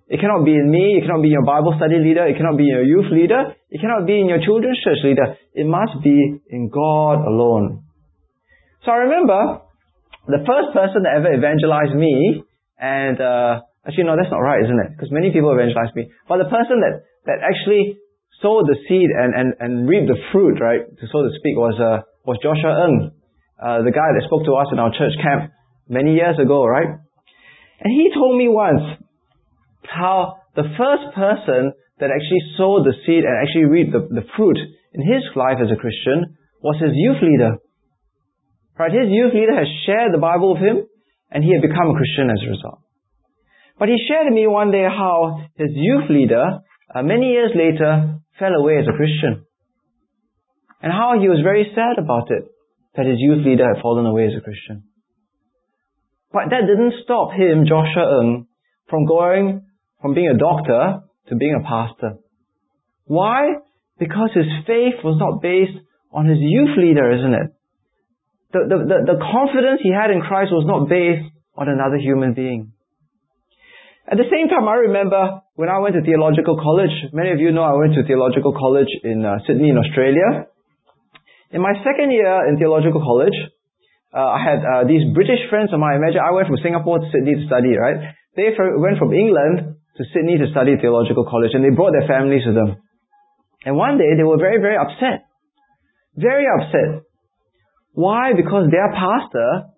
It 0.06 0.20
cannot 0.20 0.44
be 0.44 0.52
in 0.52 0.68
me, 0.68 1.00
it 1.00 1.08
cannot 1.08 1.24
be 1.24 1.32
in 1.32 1.40
your 1.40 1.48
Bible 1.48 1.72
study 1.80 1.96
leader, 1.96 2.28
it 2.28 2.36
cannot 2.36 2.60
be 2.60 2.68
in 2.68 2.76
your 2.76 2.84
youth 2.84 3.08
leader, 3.08 3.56
it 3.72 3.80
cannot 3.80 4.04
be 4.04 4.20
in 4.20 4.28
your 4.28 4.36
children's 4.44 4.76
church 4.84 5.00
leader. 5.00 5.40
It 5.56 5.64
must 5.64 6.04
be 6.04 6.44
in 6.52 6.68
God 6.68 7.24
alone. 7.24 7.88
So 8.84 8.92
I 8.92 9.08
remember 9.08 9.64
the 10.28 10.44
first 10.44 10.76
person 10.76 11.08
that 11.08 11.16
ever 11.16 11.32
evangelized 11.32 11.96
me, 11.96 12.44
and 12.76 13.16
uh, 13.16 13.64
actually 13.88 14.04
no, 14.04 14.12
that's 14.20 14.28
not 14.28 14.44
right, 14.44 14.60
isn't 14.60 14.76
it? 14.76 14.92
Because 14.92 15.08
many 15.08 15.32
people 15.32 15.48
evangelized 15.56 15.96
me. 15.96 16.12
But 16.28 16.44
the 16.44 16.52
person 16.52 16.84
that, 16.84 17.08
that 17.24 17.40
actually 17.40 17.96
sowed 18.44 18.68
the 18.68 18.76
seed 18.84 19.08
and, 19.08 19.32
and, 19.32 19.48
and 19.56 19.88
reaped 19.88 20.12
the 20.12 20.20
fruit, 20.32 20.60
right, 20.60 20.84
to 20.84 21.04
so 21.08 21.24
to 21.24 21.32
speak, 21.40 21.56
was, 21.56 21.80
uh, 21.80 22.04
was 22.28 22.36
Joshua 22.44 22.76
Ng, 22.92 23.08
uh, 23.56 23.80
the 23.88 23.94
guy 23.94 24.12
that 24.12 24.24
spoke 24.28 24.44
to 24.44 24.52
us 24.60 24.68
in 24.68 24.76
our 24.76 24.92
church 24.92 25.16
camp 25.24 25.48
many 25.88 26.12
years 26.12 26.36
ago, 26.36 26.60
right? 26.68 27.00
And 27.80 27.88
he 27.88 28.12
told 28.12 28.36
me 28.36 28.52
once 28.52 29.00
how 29.88 30.40
the 30.56 30.68
first 30.76 31.14
person 31.14 31.72
that 31.98 32.10
actually 32.10 32.42
sowed 32.56 32.84
the 32.84 32.94
seed 33.06 33.24
and 33.24 33.34
actually 33.38 33.70
reaped 33.70 33.92
the, 33.92 34.06
the 34.10 34.26
fruit 34.36 34.58
in 34.92 35.02
his 35.02 35.22
life 35.36 35.58
as 35.62 35.70
a 35.70 35.78
Christian 35.78 36.36
was 36.62 36.80
his 36.80 36.94
youth 36.94 37.22
leader. 37.22 37.58
Right? 38.78 38.90
His 38.90 39.10
youth 39.10 39.34
leader 39.34 39.54
has 39.54 39.68
shared 39.86 40.12
the 40.12 40.22
Bible 40.22 40.54
with 40.54 40.62
him 40.62 40.86
and 41.30 41.44
he 41.44 41.52
had 41.52 41.62
become 41.62 41.90
a 41.90 41.98
Christian 41.98 42.30
as 42.30 42.42
a 42.42 42.50
result. 42.50 42.80
But 43.78 43.88
he 43.88 43.98
shared 44.06 44.26
with 44.30 44.34
me 44.34 44.46
one 44.46 44.70
day 44.70 44.86
how 44.86 45.46
his 45.56 45.70
youth 45.74 46.10
leader, 46.10 46.62
uh, 46.94 47.02
many 47.02 47.30
years 47.34 47.50
later, 47.54 48.22
fell 48.38 48.54
away 48.54 48.78
as 48.78 48.86
a 48.86 48.96
Christian. 48.96 49.46
And 50.82 50.92
how 50.92 51.18
he 51.18 51.28
was 51.28 51.40
very 51.42 51.70
sad 51.74 51.98
about 51.98 52.30
it, 52.30 52.44
that 52.94 53.06
his 53.06 53.18
youth 53.18 53.44
leader 53.44 53.66
had 53.66 53.82
fallen 53.82 54.06
away 54.06 54.26
as 54.26 54.34
a 54.36 54.44
Christian. 54.44 54.84
But 56.32 56.50
that 56.50 56.66
didn't 56.66 57.02
stop 57.02 57.32
him, 57.32 57.66
Joshua 57.66 58.20
Ng, 58.22 58.46
from 58.88 59.06
going 59.06 59.66
from 60.04 60.12
being 60.12 60.28
a 60.28 60.36
doctor 60.36 61.00
to 61.28 61.32
being 61.32 61.56
a 61.56 61.64
pastor. 61.64 62.20
Why? 63.08 63.56
Because 63.96 64.36
his 64.36 64.44
faith 64.68 65.00
was 65.00 65.16
not 65.16 65.40
based 65.40 65.80
on 66.12 66.28
his 66.28 66.36
youth 66.44 66.76
leader, 66.76 67.08
isn't 67.08 67.32
it? 67.32 67.48
The, 68.52 68.60
the, 68.68 68.78
the, 68.84 68.98
the 69.16 69.18
confidence 69.32 69.80
he 69.80 69.88
had 69.88 70.12
in 70.12 70.20
Christ 70.20 70.52
was 70.52 70.68
not 70.68 70.92
based 70.92 71.24
on 71.56 71.72
another 71.72 71.96
human 71.96 72.36
being. 72.36 72.76
At 74.04 74.20
the 74.20 74.28
same 74.28 74.52
time, 74.52 74.68
I 74.68 74.92
remember 74.92 75.40
when 75.56 75.72
I 75.72 75.80
went 75.80 75.96
to 75.96 76.04
theological 76.04 76.60
college, 76.60 76.92
many 77.16 77.32
of 77.32 77.40
you 77.40 77.48
know 77.56 77.64
I 77.64 77.72
went 77.72 77.96
to 77.96 78.04
theological 78.04 78.52
college 78.52 78.92
in 79.08 79.24
uh, 79.24 79.40
Sydney 79.48 79.72
in 79.72 79.80
Australia. 79.80 80.52
In 81.48 81.64
my 81.64 81.72
second 81.80 82.12
year 82.12 82.44
in 82.52 82.60
theological 82.60 83.00
college, 83.00 83.38
uh, 84.12 84.20
I 84.20 84.40
had 84.44 84.60
uh, 84.60 84.84
these 84.84 85.00
British 85.16 85.48
friends 85.48 85.72
of 85.72 85.80
mine. 85.80 85.96
Imagine 85.96 86.20
I 86.20 86.36
went 86.36 86.52
from 86.52 86.60
Singapore 86.60 87.00
to 87.00 87.08
Sydney 87.08 87.40
to 87.40 87.48
study, 87.48 87.72
right? 87.72 88.12
They 88.36 88.52
went 88.52 89.00
from 89.00 89.16
England 89.16 89.80
to 89.96 90.04
Sydney 90.12 90.38
to 90.38 90.50
study 90.50 90.74
theological 90.80 91.24
college 91.24 91.50
and 91.54 91.64
they 91.64 91.74
brought 91.74 91.92
their 91.92 92.08
families 92.08 92.42
with 92.46 92.54
them. 92.54 92.82
And 93.64 93.76
one 93.76 93.96
day 93.96 94.12
they 94.16 94.24
were 94.24 94.38
very, 94.38 94.60
very 94.60 94.76
upset. 94.76 95.26
Very 96.16 96.44
upset. 96.46 97.06
Why? 97.92 98.32
Because 98.34 98.70
their 98.70 98.90
pastor, 98.90 99.70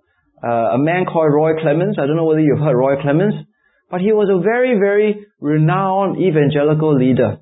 uh, 0.43 0.77
a 0.77 0.79
man 0.79 1.05
called 1.05 1.33
Roy 1.33 1.61
Clements, 1.61 1.99
I 2.01 2.07
don't 2.07 2.17
know 2.17 2.25
whether 2.25 2.41
you've 2.41 2.59
heard 2.59 2.77
Roy 2.77 3.01
Clements, 3.01 3.37
but 3.91 4.01
he 4.01 4.13
was 4.13 4.29
a 4.33 4.43
very, 4.43 4.79
very 4.79 5.27
renowned 5.41 6.17
evangelical 6.21 6.97
leader. 6.97 7.39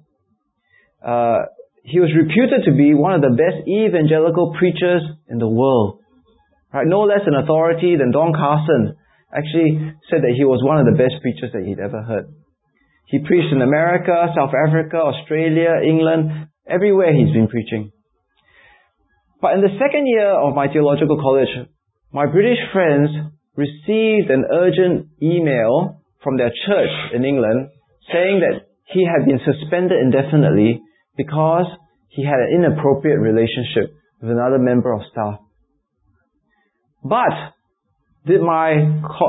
Uh, 1.00 1.46
he 1.84 2.00
was 2.00 2.10
reputed 2.16 2.64
to 2.64 2.72
be 2.72 2.94
one 2.94 3.14
of 3.14 3.20
the 3.20 3.30
best 3.36 3.68
evangelical 3.68 4.54
preachers 4.58 5.02
in 5.28 5.38
the 5.38 5.48
world. 5.48 6.00
Right? 6.72 6.86
No 6.86 7.02
less 7.02 7.22
an 7.26 7.34
authority 7.34 7.96
than 7.96 8.10
Don 8.10 8.32
Carson 8.32 8.96
actually 9.30 9.94
said 10.10 10.22
that 10.22 10.34
he 10.36 10.44
was 10.44 10.62
one 10.62 10.78
of 10.78 10.86
the 10.86 10.96
best 10.98 11.22
preachers 11.22 11.52
that 11.52 11.62
he'd 11.62 11.78
ever 11.78 12.02
heard. 12.02 12.26
He 13.06 13.18
preached 13.18 13.52
in 13.52 13.62
America, 13.62 14.28
South 14.36 14.52
Africa, 14.66 14.96
Australia, 14.96 15.80
England, 15.84 16.48
everywhere 16.66 17.12
he's 17.12 17.32
been 17.32 17.48
preaching. 17.48 17.92
But 19.40 19.54
in 19.54 19.60
the 19.60 19.76
second 19.78 20.06
year 20.06 20.30
of 20.30 20.54
my 20.54 20.68
theological 20.72 21.20
college, 21.20 21.68
my 22.12 22.26
British 22.26 22.58
friends 22.72 23.10
received 23.56 24.30
an 24.30 24.44
urgent 24.50 25.08
email 25.22 26.00
from 26.22 26.38
their 26.38 26.50
church 26.66 26.94
in 27.12 27.24
England 27.24 27.68
saying 28.12 28.40
that 28.40 28.66
he 28.86 29.04
had 29.04 29.26
been 29.26 29.40
suspended 29.44 29.98
indefinitely 30.00 30.80
because 31.16 31.66
he 32.08 32.24
had 32.24 32.40
an 32.40 32.64
inappropriate 32.64 33.20
relationship 33.20 33.94
with 34.20 34.30
another 34.30 34.58
member 34.58 34.92
of 34.92 35.02
staff. 35.10 35.40
But 37.02 37.34
did 38.26 38.40
my 38.40 38.74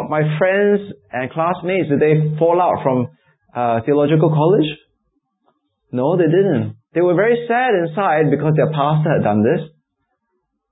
my 0.09 0.37
friends 0.37 0.93
and 1.11 1.29
classmates 1.31 1.89
did 1.89 1.99
they 1.99 2.37
fall 2.39 2.61
out 2.61 2.81
from 2.83 3.09
uh, 3.55 3.79
theological 3.85 4.29
college? 4.29 4.67
No, 5.91 6.17
they 6.17 6.27
didn't. 6.27 6.75
They 6.93 7.01
were 7.01 7.15
very 7.15 7.47
sad 7.47 7.71
inside 7.75 8.29
because 8.29 8.53
their 8.55 8.71
pastor 8.71 9.15
had 9.15 9.23
done 9.23 9.43
this. 9.43 9.63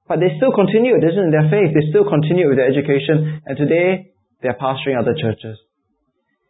But 0.08 0.20
they 0.20 0.36
still 0.36 0.52
continued, 0.52 1.04
isn't 1.04 1.32
in 1.32 1.32
their 1.32 1.48
faith? 1.48 1.72
They 1.72 1.88
still 1.90 2.04
continued 2.04 2.52
with 2.52 2.60
their 2.60 2.68
education, 2.68 3.40
and 3.48 3.56
today 3.56 4.12
they're 4.44 4.60
pastoring 4.60 5.00
other 5.00 5.16
churches. 5.16 5.56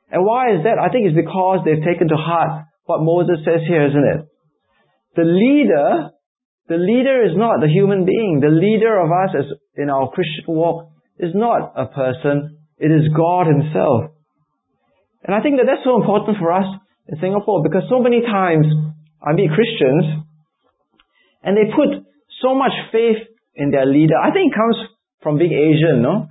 And 0.09 0.25
why 0.25 0.57
is 0.57 0.65
that? 0.65 0.81
I 0.81 0.89
think 0.89 1.05
it's 1.05 1.15
because 1.15 1.61
they've 1.65 1.85
taken 1.85 2.09
to 2.09 2.17
heart 2.17 2.65
what 2.85 3.01
Moses 3.01 3.45
says 3.45 3.61
here, 3.67 3.85
isn't 3.87 4.09
it? 4.13 4.21
The 5.15 5.25
leader, 5.25 6.09
the 6.67 6.81
leader 6.81 7.25
is 7.25 7.37
not 7.37 7.61
the 7.61 7.69
human 7.69 8.05
being. 8.05 8.41
The 8.41 8.49
leader 8.49 8.97
of 8.97 9.09
us 9.09 9.37
as 9.37 9.45
in 9.77 9.89
our 9.89 10.09
Christian 10.09 10.45
walk 10.47 10.89
is 11.17 11.31
not 11.33 11.73
a 11.77 11.85
person. 11.85 12.57
It 12.77 12.89
is 12.89 13.13
God 13.15 13.47
Himself. 13.47 14.12
And 15.23 15.35
I 15.35 15.41
think 15.41 15.57
that 15.57 15.67
that's 15.67 15.83
so 15.83 15.99
important 15.99 16.37
for 16.37 16.51
us 16.51 16.67
in 17.07 17.19
Singapore 17.19 17.63
because 17.63 17.83
so 17.89 17.99
many 17.99 18.21
times 18.21 18.67
I 19.23 19.33
meet 19.33 19.51
Christians 19.51 20.27
and 21.43 21.55
they 21.55 21.71
put 21.71 22.03
so 22.43 22.55
much 22.55 22.75
faith 22.91 23.23
in 23.55 23.71
their 23.71 23.85
leader. 23.85 24.19
I 24.19 24.31
think 24.31 24.51
it 24.51 24.55
comes 24.55 24.77
from 25.21 25.37
being 25.39 25.55
Asian, 25.55 26.01
no? 26.03 26.27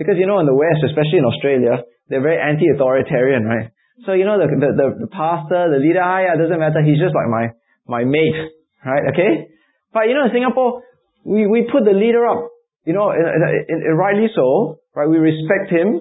Because 0.00 0.16
you 0.16 0.26
know 0.26 0.40
in 0.40 0.46
the 0.48 0.56
West, 0.56 0.80
especially 0.88 1.20
in 1.20 1.28
Australia, 1.28 1.84
they're 2.08 2.24
very 2.24 2.40
anti-authoritarian, 2.40 3.44
right? 3.44 3.70
So, 4.06 4.12
you 4.16 4.24
know, 4.24 4.40
the, 4.40 4.48
the, 4.48 4.70
the, 4.72 4.86
the 5.06 5.10
pastor, 5.12 5.68
the 5.68 5.76
leader, 5.76 6.00
ah, 6.00 6.24
yeah, 6.24 6.34
doesn't 6.40 6.56
matter. 6.56 6.80
He's 6.80 6.96
just 6.96 7.12
like 7.12 7.28
my, 7.28 7.52
my 7.84 8.04
mate, 8.08 8.36
right? 8.80 9.12
Okay? 9.12 9.52
But, 9.92 10.08
you 10.08 10.16
know, 10.16 10.24
in 10.24 10.32
Singapore, 10.32 10.82
we, 11.24 11.46
we 11.46 11.68
put 11.68 11.84
the 11.84 11.92
leader 11.92 12.24
up, 12.24 12.48
you 12.88 12.96
know, 12.96 13.12
in, 13.12 13.20
in, 13.20 13.78
in, 13.84 13.92
rightly 13.92 14.32
so, 14.34 14.80
right? 14.96 15.04
We 15.04 15.18
respect 15.20 15.68
him, 15.68 16.00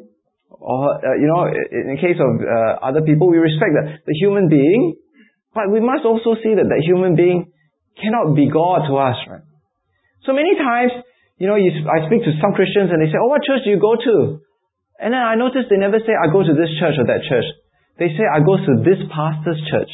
or, 0.59 0.99
uh, 0.99 1.15
you 1.15 1.27
know, 1.27 1.47
in, 1.47 1.95
in 1.95 1.97
case 1.97 2.19
of 2.19 2.29
uh, 2.43 2.83
other 2.83 3.01
people, 3.01 3.31
we 3.31 3.39
respect 3.39 3.71
the, 3.73 3.97
the 4.03 4.15
human 4.19 4.47
being, 4.51 4.95
but 5.55 5.71
we 5.71 5.79
must 5.79 6.03
also 6.03 6.35
see 6.43 6.53
that 6.55 6.67
that 6.67 6.81
human 6.83 7.15
being 7.15 7.51
cannot 7.95 8.35
be 8.35 8.51
God 8.51 8.87
to 8.87 8.93
us, 8.99 9.17
right? 9.27 9.43
So 10.27 10.35
many 10.35 10.55
times, 10.59 10.91
you 11.39 11.47
know, 11.47 11.55
you, 11.55 11.71
I 11.87 12.05
speak 12.07 12.27
to 12.27 12.35
some 12.43 12.51
Christians 12.53 12.91
and 12.91 12.99
they 12.99 13.07
say, 13.07 13.17
oh, 13.17 13.31
what 13.31 13.41
church 13.47 13.63
do 13.63 13.71
you 13.71 13.79
go 13.79 13.95
to? 13.95 14.43
And 14.99 15.15
then 15.15 15.23
I 15.23 15.39
notice 15.39 15.71
they 15.71 15.79
never 15.79 15.99
say, 16.03 16.11
I 16.11 16.27
go 16.27 16.43
to 16.43 16.53
this 16.53 16.69
church 16.75 16.99
or 16.99 17.07
that 17.07 17.23
church. 17.23 17.47
They 17.97 18.11
say, 18.19 18.27
I 18.27 18.43
go 18.43 18.59
to 18.59 18.71
this 18.83 18.99
pastor's 19.07 19.59
church. 19.71 19.91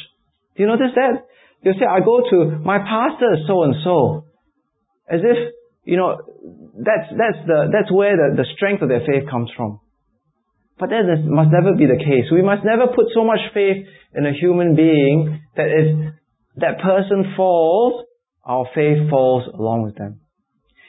Do 0.58 0.66
you 0.66 0.70
notice 0.70 0.98
that? 0.98 1.30
They'll 1.62 1.78
say, 1.78 1.86
I 1.86 2.02
go 2.02 2.26
to 2.26 2.58
my 2.66 2.82
pastor 2.82 3.38
so 3.46 3.64
and 3.64 3.76
so. 3.86 4.26
As 5.06 5.22
if, 5.22 5.54
you 5.86 5.98
know, 5.98 6.18
that's, 6.74 7.14
that's 7.14 7.42
the, 7.46 7.70
that's 7.70 7.92
where 7.94 8.18
the, 8.18 8.42
the 8.42 8.48
strength 8.58 8.82
of 8.82 8.90
their 8.90 9.06
faith 9.06 9.30
comes 9.30 9.54
from. 9.56 9.80
But 10.78 10.90
that 10.92 11.08
must 11.24 11.52
never 11.56 11.72
be 11.76 11.88
the 11.88 12.00
case. 12.00 12.28
We 12.32 12.44
must 12.44 12.66
never 12.68 12.92
put 12.92 13.08
so 13.16 13.24
much 13.24 13.40
faith 13.54 13.88
in 14.14 14.26
a 14.26 14.36
human 14.36 14.76
being 14.76 15.40
that 15.56 15.72
if 15.72 15.88
that 16.58 16.84
person 16.84 17.34
falls, 17.36 18.04
our 18.44 18.68
faith 18.76 19.10
falls 19.10 19.48
along 19.48 19.84
with 19.84 19.96
them. 19.96 20.20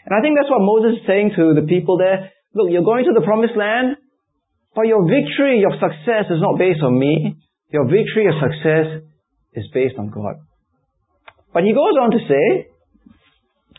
And 0.06 0.12
I 0.14 0.22
think 0.22 0.38
that's 0.38 0.50
what 0.50 0.62
Moses 0.62 1.02
is 1.02 1.06
saying 1.06 1.34
to 1.38 1.54
the 1.54 1.66
people 1.66 1.98
there. 1.98 2.30
Look, 2.54 2.70
you're 2.70 2.86
going 2.86 3.06
to 3.06 3.14
the 3.14 3.26
promised 3.26 3.54
land. 3.54 3.98
But 4.74 4.86
your 4.86 5.06
victory, 5.06 5.62
your 5.62 5.74
success 5.78 6.30
is 6.30 6.42
not 6.42 6.58
based 6.58 6.82
on 6.82 6.98
me. 6.98 7.38
Your 7.70 7.86
victory, 7.86 8.26
your 8.26 8.38
success 8.38 9.02
is 9.54 9.66
based 9.72 9.98
on 9.98 10.10
God. 10.10 10.42
But 11.54 11.64
he 11.64 11.72
goes 11.72 11.96
on 11.96 12.10
to 12.10 12.20
say, 12.28 12.46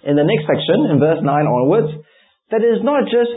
in 0.03 0.15
the 0.15 0.25
next 0.25 0.47
section, 0.47 0.89
in 0.89 0.99
verse 0.99 1.19
9 1.21 1.27
onwards, 1.29 1.93
that 2.49 2.63
it 2.63 2.71
is 2.79 2.83
not 2.83 3.05
just 3.11 3.29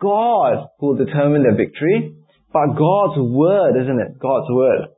God 0.00 0.68
who 0.78 0.86
will 0.86 1.04
determine 1.04 1.42
the 1.42 1.56
victory, 1.56 2.16
but 2.52 2.76
God's 2.76 3.18
word, 3.18 3.80
isn't 3.82 4.00
it? 4.00 4.18
God's 4.18 4.50
word. 4.50 4.88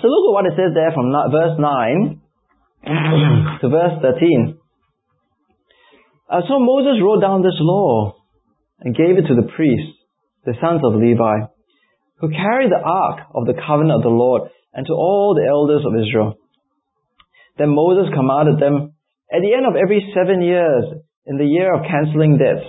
So 0.00 0.08
look 0.08 0.24
at 0.30 0.34
what 0.34 0.46
it 0.46 0.56
says 0.56 0.72
there 0.74 0.92
from 0.92 1.12
verse 1.30 1.58
9 1.58 2.20
to 3.60 3.68
verse 3.68 4.00
13. 4.00 4.58
Uh, 6.30 6.40
so 6.48 6.58
Moses 6.58 7.02
wrote 7.02 7.20
down 7.20 7.42
this 7.42 7.60
law 7.60 8.16
and 8.80 8.96
gave 8.96 9.18
it 9.18 9.28
to 9.28 9.34
the 9.34 9.52
priests 9.54 9.98
the 10.44 10.54
sons 10.60 10.80
of 10.82 10.98
Levi, 10.98 11.46
who 12.18 12.30
carried 12.30 12.70
the 12.70 12.82
ark 12.82 13.30
of 13.34 13.46
the 13.46 13.54
covenant 13.54 13.98
of 13.98 14.02
the 14.02 14.08
Lord, 14.08 14.50
and 14.74 14.86
to 14.86 14.92
all 14.92 15.34
the 15.36 15.46
elders 15.46 15.86
of 15.86 15.94
Israel. 15.94 16.34
Then 17.58 17.70
Moses 17.70 18.10
commanded 18.14 18.58
them, 18.58 18.94
at 19.30 19.40
the 19.40 19.54
end 19.54 19.66
of 19.66 19.76
every 19.76 20.02
seven 20.16 20.42
years, 20.42 20.98
in 21.26 21.38
the 21.38 21.46
year 21.46 21.72
of 21.72 21.86
canceling 21.86 22.38
debts, 22.38 22.66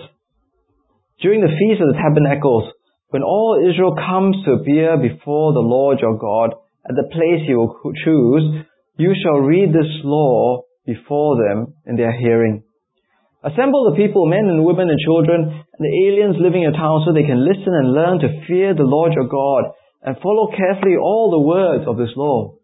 during 1.21 1.41
the 1.41 1.53
feast 1.53 1.81
of 1.81 1.93
the 1.93 1.99
tabernacles, 1.99 2.71
when 3.09 3.23
all 3.23 3.61
Israel 3.61 3.95
comes 3.95 4.37
to 4.45 4.57
appear 4.57 4.97
before 4.97 5.53
the 5.53 5.61
Lord 5.61 5.99
your 6.01 6.17
God 6.17 6.55
at 6.89 6.95
the 6.95 7.09
place 7.13 7.45
he 7.45 7.53
will 7.53 7.77
choose, 8.03 8.65
you 8.97 9.13
shall 9.21 9.45
read 9.45 9.69
this 9.69 9.89
law 10.03 10.63
before 10.85 11.37
them 11.37 11.73
in 11.85 11.95
their 11.95 12.11
hearing. 12.11 12.63
Assemble 13.43 13.91
the 13.91 13.97
people, 13.99 14.25
men 14.25 14.47
and 14.47 14.63
women 14.63 14.89
and 14.89 14.99
children, 15.03 15.43
and 15.43 15.83
the 15.83 15.95
aliens 16.07 16.37
living 16.39 16.63
in 16.63 16.73
town 16.73 17.03
so 17.05 17.11
they 17.11 17.27
can 17.27 17.43
listen 17.43 17.75
and 17.75 17.91
learn 17.93 18.19
to 18.19 18.45
fear 18.47 18.73
the 18.73 18.87
Lord 18.87 19.13
your 19.13 19.27
God 19.27 19.75
and 20.01 20.15
follow 20.23 20.47
carefully 20.55 20.95
all 20.95 21.31
the 21.31 21.43
words 21.43 21.83
of 21.87 21.97
this 21.97 22.15
law. 22.15 22.55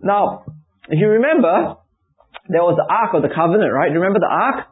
Now, 0.00 0.44
if 0.88 0.98
you 0.98 1.08
remember, 1.08 1.76
there 2.48 2.64
was 2.64 2.76
the 2.76 2.88
Ark 2.88 3.14
of 3.14 3.22
the 3.22 3.34
Covenant, 3.34 3.72
right? 3.72 3.92
Remember 3.92 4.18
the 4.18 4.32
Ark? 4.32 4.66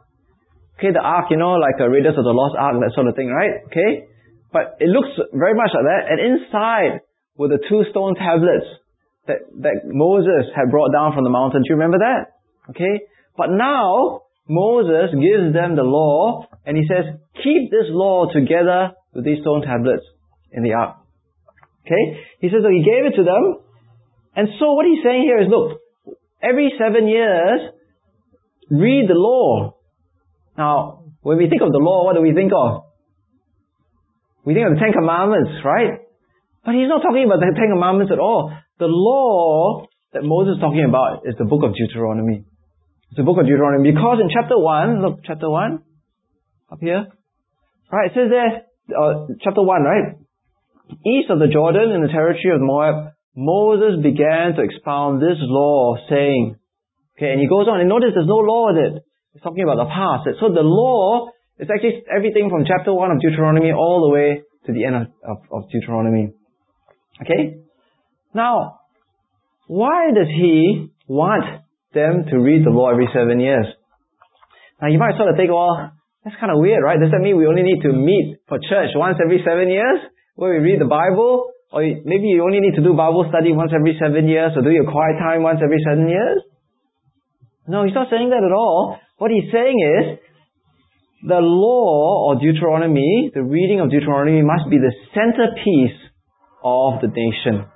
Okay, 0.81 0.89
the 0.89 1.05
Ark, 1.05 1.29
you 1.29 1.37
know, 1.37 1.61
like 1.61 1.77
a 1.77 1.85
Raiders 1.85 2.17
of 2.17 2.25
the 2.25 2.33
Lost 2.33 2.57
Ark, 2.57 2.73
that 2.81 2.97
sort 2.97 3.05
of 3.05 3.13
thing, 3.13 3.29
right? 3.29 3.69
Okay? 3.69 4.09
But 4.49 4.81
it 4.81 4.89
looks 4.89 5.13
very 5.29 5.53
much 5.53 5.69
like 5.77 5.85
that. 5.85 6.09
And 6.09 6.17
inside 6.17 7.05
were 7.37 7.53
the 7.53 7.61
two 7.69 7.85
stone 7.93 8.17
tablets 8.17 8.65
that, 9.29 9.45
that 9.61 9.85
Moses 9.85 10.49
had 10.57 10.73
brought 10.73 10.89
down 10.89 11.13
from 11.13 11.23
the 11.23 11.29
mountain. 11.29 11.61
Do 11.61 11.69
you 11.69 11.77
remember 11.77 12.01
that? 12.01 12.33
Okay? 12.73 13.05
But 13.37 13.53
now, 13.53 14.25
Moses 14.49 15.13
gives 15.13 15.53
them 15.53 15.77
the 15.77 15.85
law 15.85 16.49
and 16.65 16.75
he 16.75 16.89
says, 16.89 17.13
keep 17.45 17.69
this 17.69 17.93
law 17.93 18.25
together 18.33 18.97
with 19.13 19.23
these 19.23 19.39
stone 19.45 19.61
tablets 19.61 20.03
in 20.51 20.63
the 20.63 20.73
ark. 20.73 20.97
Okay? 21.85 22.25
He 22.41 22.49
says 22.49 22.65
he 22.65 22.81
gave 22.81 23.05
it 23.05 23.15
to 23.21 23.23
them. 23.23 23.61
And 24.35 24.49
so 24.57 24.73
what 24.73 24.89
he's 24.89 25.03
saying 25.05 25.29
here 25.29 25.45
is, 25.45 25.47
look, 25.47 25.77
every 26.41 26.73
seven 26.77 27.07
years, 27.07 27.69
read 28.69 29.05
the 29.07 29.13
law. 29.13 29.77
Now, 30.57 31.05
when 31.21 31.37
we 31.37 31.49
think 31.49 31.61
of 31.61 31.71
the 31.71 31.79
law, 31.79 32.05
what 32.05 32.15
do 32.15 32.21
we 32.21 32.33
think 32.33 32.51
of? 32.51 32.91
We 34.43 34.53
think 34.53 34.67
of 34.67 34.73
the 34.73 34.81
Ten 34.81 34.93
Commandments, 34.93 35.61
right? 35.63 36.01
But 36.65 36.75
he's 36.75 36.89
not 36.89 37.01
talking 37.01 37.25
about 37.25 37.39
the 37.39 37.53
Ten 37.53 37.69
Commandments 37.73 38.11
at 38.11 38.19
all. 38.19 38.53
The 38.79 38.89
law 38.89 39.85
that 40.13 40.23
Moses 40.23 40.57
is 40.57 40.61
talking 40.61 40.85
about 40.87 41.23
is 41.25 41.35
the 41.37 41.45
book 41.45 41.63
of 41.63 41.73
Deuteronomy. 41.73 42.43
It's 43.09 43.17
the 43.17 43.23
book 43.23 43.37
of 43.37 43.45
Deuteronomy. 43.45 43.91
Because 43.91 44.19
in 44.21 44.29
chapter 44.33 44.57
1, 44.57 45.01
look, 45.01 45.19
chapter 45.25 45.49
1, 45.49 45.83
up 46.71 46.79
here. 46.79 47.07
Right, 47.91 48.09
it 48.09 48.15
says 48.15 48.29
there, 48.31 48.65
uh, 48.95 49.35
chapter 49.43 49.61
1, 49.61 49.83
right? 49.83 50.15
East 51.05 51.29
of 51.29 51.39
the 51.39 51.47
Jordan 51.51 51.91
in 51.91 52.01
the 52.01 52.07
territory 52.07 52.55
of 52.55 52.61
Moab, 52.61 53.13
Moses 53.35 54.03
began 54.03 54.55
to 54.55 54.63
expound 54.63 55.21
this 55.21 55.39
law, 55.39 55.95
saying, 56.09 56.55
okay, 57.15 57.31
and 57.31 57.39
he 57.39 57.47
goes 57.47 57.67
on, 57.67 57.79
and 57.79 57.89
notice 57.89 58.11
there's 58.15 58.27
no 58.27 58.43
law 58.43 58.69
in 58.71 58.77
it. 58.77 59.03
It's 59.33 59.43
talking 59.43 59.63
about 59.63 59.79
the 59.79 59.87
past. 59.87 60.27
So 60.39 60.51
the 60.51 60.65
law 60.65 61.31
is 61.59 61.69
actually 61.71 62.03
everything 62.11 62.49
from 62.49 62.65
chapter 62.67 62.93
1 62.93 63.11
of 63.11 63.19
Deuteronomy 63.21 63.71
all 63.71 64.07
the 64.07 64.11
way 64.11 64.43
to 64.65 64.73
the 64.73 64.85
end 64.85 64.95
of, 64.95 65.07
of, 65.23 65.37
of 65.51 65.69
Deuteronomy. 65.71 66.33
Okay? 67.21 67.63
Now, 68.33 68.81
why 69.67 70.11
does 70.11 70.27
he 70.27 70.91
want 71.07 71.63
them 71.93 72.25
to 72.29 72.35
read 72.39 72.65
the 72.65 72.71
law 72.71 72.91
every 72.91 73.07
seven 73.13 73.39
years? 73.39 73.67
Now 74.81 74.87
you 74.89 74.99
might 74.99 75.15
sort 75.15 75.29
of 75.29 75.37
think, 75.37 75.51
well, 75.51 75.93
that's 76.23 76.35
kind 76.39 76.51
of 76.51 76.59
weird, 76.59 76.83
right? 76.83 76.99
Does 76.99 77.11
that 77.11 77.21
mean 77.21 77.37
we 77.37 77.47
only 77.47 77.63
need 77.63 77.81
to 77.87 77.93
meet 77.93 78.41
for 78.47 78.59
church 78.59 78.91
once 78.95 79.17
every 79.23 79.39
seven 79.45 79.69
years? 79.69 80.11
Where 80.35 80.51
we 80.53 80.59
read 80.59 80.81
the 80.81 80.89
Bible? 80.89 81.51
Or 81.71 81.81
maybe 81.81 82.27
you 82.27 82.43
only 82.43 82.59
need 82.59 82.75
to 82.75 82.83
do 82.83 82.93
Bible 82.93 83.25
study 83.29 83.53
once 83.53 83.71
every 83.71 83.95
seven 83.95 84.27
years, 84.27 84.51
or 84.55 84.61
do 84.61 84.71
your 84.71 84.91
quiet 84.91 85.15
time 85.23 85.43
once 85.43 85.59
every 85.63 85.79
seven 85.87 86.09
years? 86.09 86.43
No, 87.67 87.85
he's 87.85 87.95
not 87.95 88.11
saying 88.11 88.29
that 88.29 88.43
at 88.43 88.51
all. 88.51 88.99
What 89.21 89.29
he's 89.29 89.53
saying 89.53 89.77
is, 89.77 90.17
the 91.21 91.37
law 91.37 92.25
or 92.25 92.41
Deuteronomy, 92.41 93.29
the 93.29 93.45
reading 93.45 93.77
of 93.77 93.93
Deuteronomy 93.93 94.41
must 94.41 94.65
be 94.65 94.81
the 94.81 94.89
centerpiece 95.13 95.93
of 96.65 97.05
the 97.05 97.13
nation. 97.13 97.69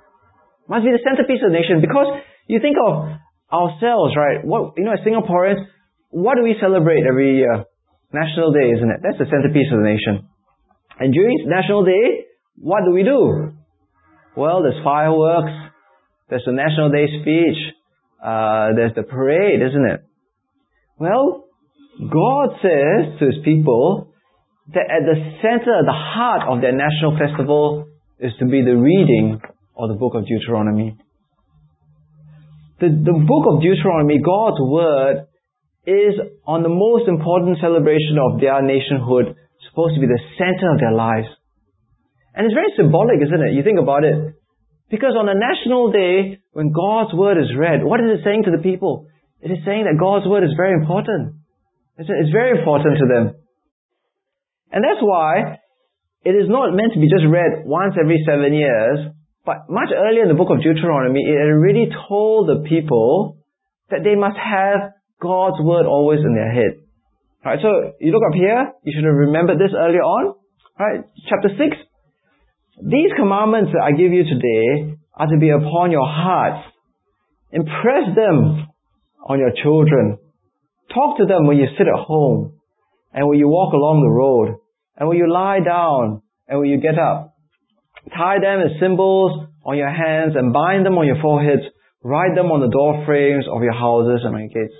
Must 0.66 0.82
be 0.82 0.90
the 0.90 0.98
centerpiece 1.06 1.38
of 1.46 1.54
the 1.54 1.58
nation 1.62 1.78
because 1.78 2.18
you 2.50 2.58
think 2.58 2.74
of 2.82 3.14
ourselves, 3.46 4.18
right? 4.18 4.42
What, 4.42 4.74
you 4.74 4.82
know, 4.82 4.98
as 4.98 5.06
Singaporeans, 5.06 5.62
what 6.10 6.34
do 6.34 6.42
we 6.42 6.58
celebrate 6.58 7.06
every 7.06 7.38
year? 7.38 7.62
National 8.10 8.50
Day, 8.50 8.66
isn't 8.74 8.90
it? 8.90 8.98
That's 9.06 9.22
the 9.22 9.30
centerpiece 9.30 9.70
of 9.70 9.78
the 9.78 9.86
nation. 9.86 10.26
And 10.98 11.14
during 11.14 11.46
National 11.46 11.86
Day, 11.86 12.26
what 12.58 12.82
do 12.82 12.90
we 12.90 13.04
do? 13.06 13.54
Well, 14.34 14.66
there's 14.66 14.82
fireworks, 14.82 15.54
there's 16.26 16.42
the 16.42 16.58
National 16.58 16.90
Day 16.90 17.06
speech, 17.22 17.60
uh, 18.18 18.74
there's 18.74 18.98
the 18.98 19.06
parade, 19.06 19.62
isn't 19.62 19.86
it? 19.94 20.02
Well, 20.98 21.44
God 22.00 22.56
says 22.64 23.20
to 23.20 23.26
His 23.26 23.44
people 23.44 24.12
that 24.72 24.88
at 24.88 25.04
the 25.04 25.16
center, 25.44 25.76
at 25.76 25.84
the 25.84 25.92
heart 25.92 26.48
of 26.48 26.60
their 26.60 26.72
national 26.72 27.20
festival 27.20 27.86
is 28.18 28.32
to 28.40 28.46
be 28.46 28.64
the 28.64 28.76
reading 28.76 29.40
of 29.76 29.88
the 29.88 29.94
book 29.94 30.14
of 30.14 30.24
Deuteronomy. 30.26 30.96
The, 32.80 32.88
the 32.88 33.12
book 33.12 33.44
of 33.48 33.60
Deuteronomy, 33.60 34.20
God's 34.24 34.60
Word, 34.60 35.28
is 35.86 36.16
on 36.48 36.64
the 36.64 36.72
most 36.72 37.08
important 37.08 37.58
celebration 37.60 38.16
of 38.16 38.40
their 38.40 38.60
nationhood 38.64 39.36
supposed 39.68 39.94
to 39.94 40.00
be 40.00 40.08
the 40.08 40.24
center 40.40 40.72
of 40.72 40.80
their 40.80 40.92
lives. 40.92 41.28
And 42.34 42.44
it's 42.44 42.56
very 42.56 42.72
symbolic, 42.76 43.20
isn't 43.20 43.42
it? 43.48 43.52
You 43.52 43.62
think 43.62 43.80
about 43.80 44.04
it. 44.04 44.32
Because 44.88 45.12
on 45.12 45.28
a 45.28 45.36
national 45.36 45.92
day, 45.92 46.40
when 46.52 46.72
God's 46.72 47.12
Word 47.12 47.36
is 47.36 47.52
read, 47.56 47.84
what 47.84 48.00
is 48.00 48.16
it 48.16 48.24
saying 48.24 48.44
to 48.44 48.52
the 48.52 48.62
people? 48.64 49.08
It 49.42 49.50
is 49.52 49.58
saying 49.64 49.84
that 49.84 50.00
God's 50.00 50.26
Word 50.26 50.44
is 50.44 50.56
very 50.56 50.72
important. 50.72 51.36
It's, 51.98 52.32
very 52.32 52.58
important 52.58 52.98
to 52.98 53.06
them. 53.08 53.24
And 54.72 54.84
that's 54.84 55.00
why 55.00 55.60
it 56.24 56.36
is 56.36 56.48
not 56.48 56.74
meant 56.74 56.92
to 56.92 57.00
be 57.00 57.08
just 57.08 57.24
read 57.24 57.64
once 57.64 57.94
every 57.96 58.20
seven 58.28 58.52
years, 58.52 59.14
but 59.44 59.70
much 59.70 59.88
earlier 59.94 60.22
in 60.22 60.28
the 60.28 60.36
book 60.36 60.50
of 60.50 60.60
Deuteronomy, 60.60 61.22
it 61.24 61.38
already 61.38 61.88
told 62.08 62.48
the 62.48 62.68
people 62.68 63.38
that 63.88 64.02
they 64.04 64.16
must 64.16 64.36
have 64.36 64.92
God's 65.22 65.56
word 65.62 65.86
always 65.86 66.20
in 66.20 66.34
their 66.34 66.52
head. 66.52 66.82
Right, 67.44 67.60
so 67.62 67.94
you 68.00 68.10
look 68.10 68.26
up 68.26 68.34
here, 68.34 68.74
you 68.82 68.92
should 68.92 69.06
have 69.06 69.14
remembered 69.14 69.56
this 69.58 69.70
earlier 69.70 70.02
on. 70.02 70.34
Right, 70.78 71.04
chapter 71.30 71.48
6. 71.54 71.76
These 72.82 73.14
commandments 73.16 73.70
that 73.72 73.80
I 73.86 73.92
give 73.92 74.12
you 74.12 74.24
today 74.26 74.98
are 75.14 75.28
to 75.30 75.38
be 75.38 75.48
upon 75.48 75.92
your 75.92 76.04
hearts. 76.04 76.66
Impress 77.52 78.12
them 78.12 78.65
on 79.26 79.38
your 79.38 79.50
children. 79.62 80.18
Talk 80.94 81.18
to 81.18 81.26
them 81.26 81.46
when 81.46 81.58
you 81.58 81.66
sit 81.76 81.86
at 81.90 81.98
home 81.98 82.54
and 83.12 83.26
when 83.26 83.38
you 83.38 83.48
walk 83.48 83.74
along 83.74 84.06
the 84.06 84.14
road 84.14 84.62
and 84.96 85.08
when 85.08 85.18
you 85.18 85.26
lie 85.26 85.58
down 85.60 86.22
and 86.46 86.60
when 86.60 86.70
you 86.70 86.78
get 86.78 86.98
up. 86.98 87.34
Tie 88.14 88.38
them 88.38 88.62
as 88.62 88.78
symbols 88.78 89.50
on 89.66 89.76
your 89.76 89.90
hands 89.90 90.38
and 90.38 90.54
bind 90.54 90.86
them 90.86 90.94
on 90.94 91.10
your 91.10 91.18
foreheads. 91.20 91.66
Write 92.06 92.38
them 92.38 92.54
on 92.54 92.62
the 92.62 92.70
door 92.70 93.02
frames 93.02 93.50
of 93.50 93.66
your 93.66 93.74
houses 93.74 94.22
and 94.22 94.30
your 94.38 94.46
gates. 94.46 94.78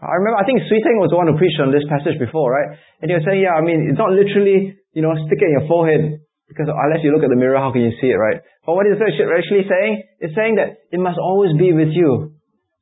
I 0.00 0.16
remember, 0.20 0.40
I 0.40 0.48
think 0.48 0.64
Swee 0.68 0.84
Teng 0.84 1.00
was 1.00 1.12
the 1.12 1.20
one 1.20 1.28
who 1.28 1.36
preached 1.36 1.60
on 1.60 1.72
this 1.72 1.84
passage 1.88 2.16
before, 2.20 2.52
right? 2.52 2.76
And 3.00 3.08
he 3.08 3.16
was 3.16 3.24
saying, 3.24 3.40
yeah, 3.40 3.56
I 3.56 3.64
mean, 3.64 3.88
it's 3.88 4.00
not 4.00 4.12
literally, 4.12 4.76
you 4.92 5.00
know, 5.00 5.16
stick 5.28 5.40
it 5.40 5.48
in 5.48 5.56
your 5.60 5.68
forehead, 5.68 6.20
because 6.44 6.68
unless 6.68 7.00
you 7.00 7.08
look 7.12 7.24
at 7.24 7.32
the 7.32 7.40
mirror, 7.40 7.56
how 7.56 7.72
can 7.72 7.80
you 7.80 7.92
see 8.00 8.12
it, 8.12 8.20
right? 8.20 8.44
But 8.68 8.76
what 8.76 8.84
is 8.84 9.00
actually 9.00 9.64
saying? 9.64 9.92
It's 10.20 10.36
saying 10.36 10.60
that 10.60 10.84
it 10.92 11.00
must 11.00 11.16
always 11.16 11.56
be 11.56 11.72
with 11.72 11.92
you. 11.96 12.33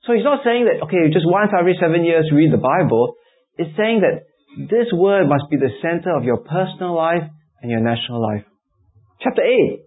So 0.04 0.14
he's 0.14 0.26
not 0.26 0.42
saying 0.42 0.66
that, 0.66 0.82
okay, 0.86 1.12
just 1.12 1.26
once 1.26 1.52
every 1.54 1.78
seven 1.78 2.04
years 2.04 2.30
read 2.34 2.52
the 2.52 2.58
Bible. 2.58 3.14
It's 3.56 3.70
saying 3.76 4.02
that 4.02 4.26
this 4.58 4.90
word 4.92 5.28
must 5.28 5.46
be 5.50 5.56
the 5.56 5.70
center 5.80 6.16
of 6.16 6.24
your 6.24 6.38
personal 6.38 6.96
life 6.96 7.22
and 7.62 7.70
your 7.70 7.80
national 7.80 8.20
life. 8.20 8.44
Chapter 9.22 9.42
8. 9.42 9.78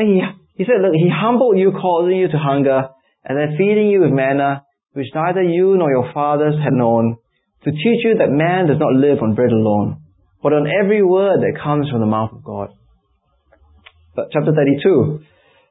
He, 0.00 0.20
he 0.56 0.64
said, 0.64 0.80
look, 0.80 0.94
he 0.94 1.10
humbled 1.12 1.58
you, 1.58 1.72
causing 1.72 2.16
you 2.16 2.28
to 2.28 2.38
hunger, 2.38 2.88
and 3.24 3.36
then 3.36 3.58
feeding 3.58 3.88
you 3.88 4.00
with 4.00 4.12
manna, 4.12 4.64
which 4.94 5.12
neither 5.14 5.42
you 5.42 5.76
nor 5.76 5.90
your 5.90 6.10
fathers 6.14 6.54
had 6.62 6.72
known, 6.72 7.16
to 7.64 7.70
teach 7.70 8.00
you 8.04 8.16
that 8.16 8.32
man 8.32 8.66
does 8.66 8.80
not 8.80 8.96
live 8.96 9.20
on 9.22 9.34
bread 9.34 9.52
alone, 9.52 10.00
but 10.42 10.54
on 10.54 10.64
every 10.66 11.04
word 11.04 11.40
that 11.40 11.60
comes 11.62 11.90
from 11.90 12.00
the 12.00 12.06
mouth 12.06 12.32
of 12.32 12.42
God. 12.42 12.70
But 14.16 14.32
chapter 14.32 14.52
32. 14.52 15.20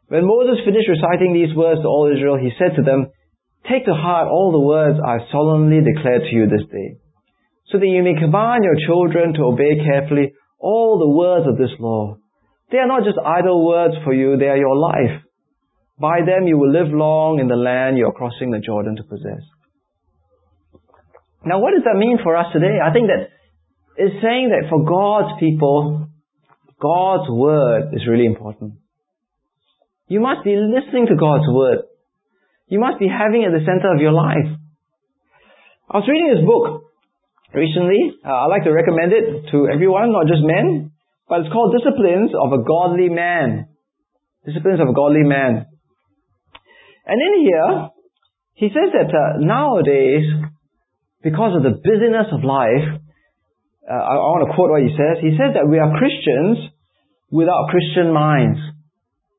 When 0.09 0.25
Moses 0.25 0.63
finished 0.65 0.89
reciting 0.89 1.33
these 1.33 1.55
words 1.55 1.81
to 1.81 1.87
all 1.87 2.11
Israel, 2.13 2.37
he 2.37 2.51
said 2.57 2.75
to 2.77 2.83
them, 2.83 3.09
Take 3.69 3.85
to 3.85 3.93
heart 3.93 4.27
all 4.27 4.51
the 4.51 4.65
words 4.65 4.97
I 4.97 5.29
solemnly 5.31 5.85
declare 5.85 6.19
to 6.19 6.33
you 6.33 6.47
this 6.49 6.65
day, 6.71 6.97
so 7.69 7.77
that 7.77 7.85
you 7.85 8.01
may 8.01 8.17
command 8.17 8.65
your 8.65 8.81
children 8.87 9.33
to 9.33 9.43
obey 9.43 9.77
carefully 9.85 10.33
all 10.57 10.97
the 10.97 11.09
words 11.09 11.45
of 11.47 11.57
this 11.57 11.77
law. 11.79 12.17
They 12.71 12.79
are 12.79 12.87
not 12.87 13.03
just 13.03 13.17
idle 13.23 13.65
words 13.65 13.93
for 14.03 14.13
you, 14.13 14.37
they 14.37 14.49
are 14.49 14.57
your 14.57 14.75
life. 14.75 15.21
By 15.99 16.21
them 16.25 16.47
you 16.47 16.57
will 16.57 16.71
live 16.71 16.89
long 16.89 17.39
in 17.39 17.47
the 17.47 17.55
land 17.55 17.97
you 17.97 18.07
are 18.07 18.13
crossing 18.13 18.51
the 18.51 18.59
Jordan 18.59 18.95
to 18.95 19.03
possess. 19.03 19.43
Now 21.45 21.59
what 21.59 21.71
does 21.71 21.83
that 21.85 21.97
mean 21.97 22.17
for 22.23 22.35
us 22.35 22.47
today? 22.51 22.79
I 22.81 22.91
think 22.91 23.07
that 23.07 23.29
it's 23.97 24.15
saying 24.21 24.49
that 24.49 24.69
for 24.69 24.83
God's 24.83 25.39
people, 25.39 26.07
God's 26.81 27.29
word 27.29 27.93
is 27.93 28.07
really 28.07 28.25
important. 28.25 28.79
You 30.07 30.21
must 30.21 30.43
be 30.43 30.55
listening 30.55 31.05
to 31.07 31.15
God's 31.15 31.45
word. 31.47 31.88
You 32.69 32.79
must 32.79 32.99
be 32.99 33.09
having 33.09 33.43
at 33.43 33.51
the 33.51 33.65
center 33.65 33.89
of 33.89 33.99
your 33.99 34.13
life. 34.13 34.45
I 35.89 35.97
was 35.97 36.05
reading 36.05 36.29
this 36.29 36.45
book 36.45 36.85
recently. 37.49 38.13
Uh, 38.21 38.45
I'd 38.45 38.53
like 38.53 38.63
to 38.69 38.73
recommend 38.73 39.09
it 39.09 39.49
to 39.49 39.65
everyone, 39.73 40.13
not 40.13 40.29
just 40.29 40.45
men. 40.45 40.93
But 41.25 41.41
it's 41.41 41.53
called 41.53 41.73
Disciplines 41.73 42.29
of 42.37 42.53
a 42.53 42.61
Godly 42.61 43.09
Man. 43.09 43.73
Disciplines 44.45 44.81
of 44.81 44.89
a 44.89 44.93
Godly 44.93 45.25
Man. 45.25 45.65
And 47.09 47.17
in 47.17 47.33
here, 47.41 47.89
he 48.53 48.69
says 48.69 48.93
that 48.93 49.09
uh, 49.09 49.41
nowadays, 49.41 50.29
because 51.25 51.57
of 51.57 51.65
the 51.65 51.73
busyness 51.73 52.29
of 52.29 52.45
life, 52.45 52.85
uh, 53.89 53.93
I, 53.97 54.13
I 54.13 54.29
want 54.29 54.45
to 54.45 54.53
quote 54.53 54.69
what 54.69 54.85
he 54.85 54.93
says. 54.93 55.17
He 55.25 55.33
says 55.33 55.57
that 55.57 55.65
we 55.65 55.81
are 55.81 55.89
Christians 55.97 56.69
without 57.33 57.73
Christian 57.73 58.13
minds. 58.13 58.61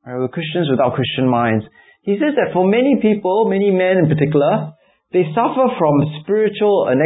Right, 0.02 0.18
we're 0.18 0.34
Christians 0.34 0.66
without 0.66 0.98
Christian 0.98 1.30
minds. 1.30 1.62
He 2.02 2.16
says 2.16 2.32
that 2.36 2.56
for 2.56 2.64
many 2.64 2.96
people, 3.00 3.48
many 3.48 3.70
men 3.70 4.00
in 4.00 4.08
particular, 4.08 4.72
they 5.12 5.26
suffer 5.34 5.66
from 5.76 5.94
spiritual 6.22 6.88
uh, 6.88 6.96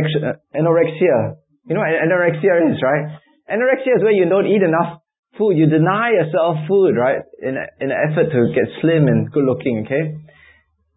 anorexia. 0.54 1.40
You 1.66 1.74
know 1.74 1.82
what 1.82 1.96
anorexia 1.96 2.70
is, 2.70 2.78
right? 2.78 3.18
Anorexia 3.50 3.98
is 3.98 4.02
where 4.04 4.12
you 4.12 4.28
don't 4.28 4.46
eat 4.46 4.62
enough 4.62 5.00
food. 5.36 5.56
You 5.56 5.66
deny 5.66 6.12
yourself 6.12 6.68
food, 6.68 6.94
right? 6.94 7.24
In, 7.42 7.56
in 7.80 7.90
an 7.90 7.98
effort 8.10 8.30
to 8.30 8.40
get 8.54 8.70
slim 8.80 9.08
and 9.08 9.32
good 9.32 9.44
looking, 9.44 9.84
okay? 9.84 10.20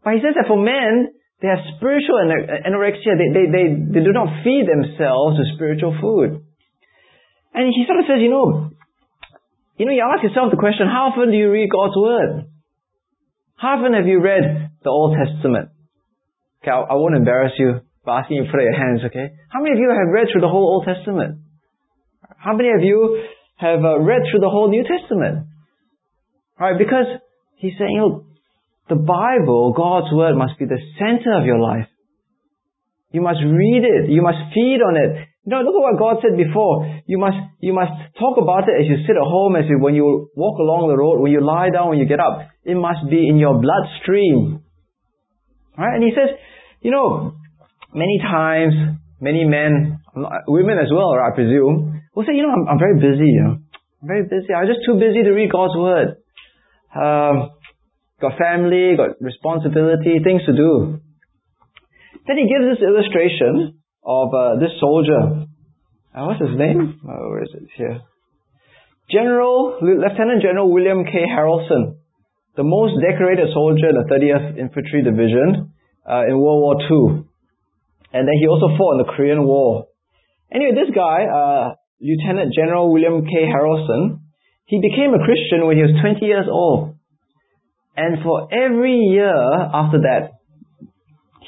But 0.03 0.13
he 0.13 0.19
says 0.21 0.35
that 0.35 0.47
for 0.47 0.59
men, 0.59 1.09
they 1.41 1.47
have 1.47 1.63
spiritual 1.77 2.21
uh, 2.21 2.69
anorexia. 2.69 3.17
They, 3.17 3.29
they, 3.33 3.45
they, 3.49 3.65
they 3.97 4.03
do 4.03 4.13
not 4.13 4.43
feed 4.43 4.67
themselves 4.67 5.39
with 5.39 5.55
spiritual 5.55 5.97
food. 5.97 6.43
And 7.53 7.73
he 7.73 7.85
sort 7.87 8.03
of 8.03 8.05
says, 8.05 8.21
you 8.21 8.29
know, 8.29 8.69
you 9.77 9.85
know, 9.85 9.93
you 9.93 10.05
ask 10.05 10.21
yourself 10.21 10.51
the 10.51 10.57
question, 10.61 10.85
how 10.85 11.13
often 11.13 11.31
do 11.31 11.37
you 11.37 11.49
read 11.49 11.69
God's 11.69 11.97
Word? 11.97 12.49
How 13.57 13.81
often 13.81 13.93
have 13.93 14.05
you 14.05 14.21
read 14.21 14.69
the 14.83 14.89
Old 14.89 15.17
Testament? 15.17 15.69
Okay, 16.61 16.71
I, 16.71 16.93
I 16.93 16.93
won't 16.93 17.15
embarrass 17.15 17.53
you 17.57 17.81
by 18.05 18.21
asking 18.21 18.37
you 18.37 18.43
to 18.45 18.51
put 18.51 18.61
your 18.61 18.77
hands, 18.77 19.01
okay? 19.05 19.33
How 19.49 19.61
many 19.61 19.73
of 19.73 19.79
you 19.79 19.89
have 19.89 20.13
read 20.13 20.27
through 20.31 20.41
the 20.41 20.47
whole 20.47 20.77
Old 20.77 20.85
Testament? 20.85 21.41
How 22.37 22.55
many 22.55 22.69
of 22.69 22.83
you 22.83 23.23
have 23.57 23.83
uh, 23.83 23.99
read 23.99 24.21
through 24.29 24.41
the 24.41 24.49
whole 24.49 24.69
New 24.69 24.85
Testament? 24.85 25.47
Right, 26.59 26.77
because 26.77 27.05
he's 27.57 27.73
saying, 27.77 27.99
look, 27.99 28.25
the 28.89 28.95
Bible, 28.95 29.73
God's 29.75 30.13
Word, 30.13 30.35
must 30.35 30.57
be 30.59 30.65
the 30.65 30.79
center 30.97 31.37
of 31.37 31.45
your 31.45 31.59
life. 31.59 31.87
You 33.11 33.21
must 33.21 33.39
read 33.41 33.83
it. 33.83 34.09
You 34.09 34.21
must 34.21 34.53
feed 34.53 34.79
on 34.85 34.95
it. 34.95 35.26
No, 35.47 35.63
look 35.63 35.79
at 35.79 35.85
what 35.87 35.95
God 35.95 36.19
said 36.19 36.35
before. 36.35 36.83
You 37.07 37.15
must, 37.23 37.39
you 37.63 37.71
must 37.71 37.95
talk 38.19 38.35
about 38.35 38.67
it 38.67 38.83
as 38.83 38.85
you 38.91 38.99
sit 39.07 39.15
at 39.15 39.23
home, 39.23 39.55
as 39.55 39.63
you, 39.71 39.79
when 39.79 39.95
you 39.95 40.27
walk 40.35 40.59
along 40.59 40.91
the 40.91 40.99
road, 40.99 41.23
when 41.23 41.31
you 41.31 41.39
lie 41.39 41.71
down, 41.71 41.87
when 41.87 42.03
you 42.03 42.05
get 42.05 42.19
up. 42.19 42.51
It 42.67 42.75
must 42.75 43.07
be 43.07 43.23
in 43.31 43.39
your 43.39 43.55
bloodstream. 43.55 44.59
Right? 45.79 45.95
And 45.95 46.03
he 46.03 46.11
says, 46.11 46.35
you 46.83 46.91
know, 46.91 47.39
many 47.95 48.19
times, 48.19 48.75
many 49.23 49.47
men, 49.47 50.03
women 50.51 50.83
as 50.83 50.91
well, 50.91 51.15
I 51.15 51.31
presume, 51.31 51.95
will 52.11 52.27
say, 52.27 52.35
you 52.35 52.43
know, 52.43 52.51
I'm, 52.51 52.75
I'm 52.75 52.79
very 52.83 52.99
busy, 52.99 53.31
you 53.31 53.43
know. 53.47 53.55
I'm 54.03 54.07
very 54.11 54.27
busy. 54.27 54.51
I'm 54.51 54.67
just 54.67 54.83
too 54.83 54.99
busy 54.99 55.23
to 55.23 55.31
read 55.31 55.47
God's 55.47 55.79
Word. 55.79 56.19
Um, 56.91 57.55
got 58.19 58.35
family, 58.35 58.99
got 58.99 59.15
responsibility, 59.23 60.19
things 60.19 60.43
to 60.43 60.51
do. 60.51 60.99
Then 62.27 62.35
he 62.35 62.51
gives 62.51 62.67
this 62.67 62.83
illustration 62.83 63.76
of 64.07 64.33
uh, 64.33 64.55
this 64.55 64.71
soldier. 64.79 65.43
Uh, 66.15 66.23
what's 66.23 66.39
his 66.39 66.55
name? 66.57 67.03
Uh, 67.03 67.27
where 67.27 67.43
is 67.43 67.51
it 67.53 67.67
here? 67.75 67.99
General, 69.11 69.77
Lieutenant 69.83 70.41
General 70.41 70.71
William 70.71 71.03
K. 71.03 71.27
Harrison, 71.27 71.99
the 72.55 72.63
most 72.63 72.95
decorated 73.03 73.51
soldier 73.53 73.91
in 73.91 73.95
the 73.95 74.07
30th 74.07 74.57
Infantry 74.57 75.03
Division 75.03 75.75
uh, 76.07 76.23
in 76.27 76.39
World 76.39 76.63
War 76.63 76.75
II. 76.81 77.27
And 78.13 78.23
then 78.27 78.35
he 78.39 78.47
also 78.47 78.71
fought 78.79 78.95
in 78.95 79.05
the 79.05 79.11
Korean 79.11 79.43
War. 79.43 79.87
Anyway, 80.51 80.71
this 80.71 80.95
guy, 80.95 81.27
uh, 81.27 81.75
Lieutenant 81.99 82.55
General 82.55 82.91
William 82.91 83.27
K. 83.27 83.45
Harrison, 83.45 84.23
he 84.65 84.79
became 84.79 85.13
a 85.13 85.23
Christian 85.23 85.67
when 85.67 85.75
he 85.75 85.83
was 85.83 85.95
20 85.99 86.25
years 86.25 86.47
old. 86.49 86.95
And 87.95 88.23
for 88.23 88.47
every 88.51 89.11
year 89.11 89.35
after 89.35 89.99
that, 90.07 90.39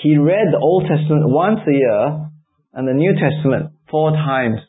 he 0.01 0.17
read 0.17 0.51
the 0.51 0.59
Old 0.59 0.87
Testament 0.87 1.27
once 1.27 1.59
a 1.67 1.71
year 1.71 2.28
and 2.73 2.87
the 2.87 2.93
New 2.93 3.13
Testament 3.13 3.71
four 3.89 4.11
times. 4.11 4.59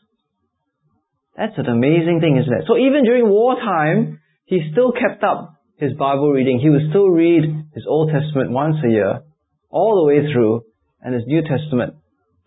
That's 1.37 1.57
an 1.57 1.67
amazing 1.67 2.19
thing, 2.19 2.37
isn't 2.37 2.53
it? 2.53 2.65
So 2.67 2.77
even 2.77 3.03
during 3.03 3.29
wartime, 3.29 4.19
he 4.45 4.69
still 4.71 4.91
kept 4.91 5.23
up 5.23 5.55
his 5.77 5.93
Bible 5.97 6.31
reading. 6.31 6.59
He 6.59 6.69
would 6.69 6.89
still 6.89 7.09
read 7.09 7.43
his 7.73 7.85
Old 7.87 8.11
Testament 8.11 8.51
once 8.51 8.75
a 8.85 8.89
year, 8.89 9.21
all 9.69 10.03
the 10.03 10.07
way 10.07 10.31
through, 10.31 10.61
and 11.01 11.13
his 11.13 11.23
New 11.25 11.41
Testament 11.41 11.95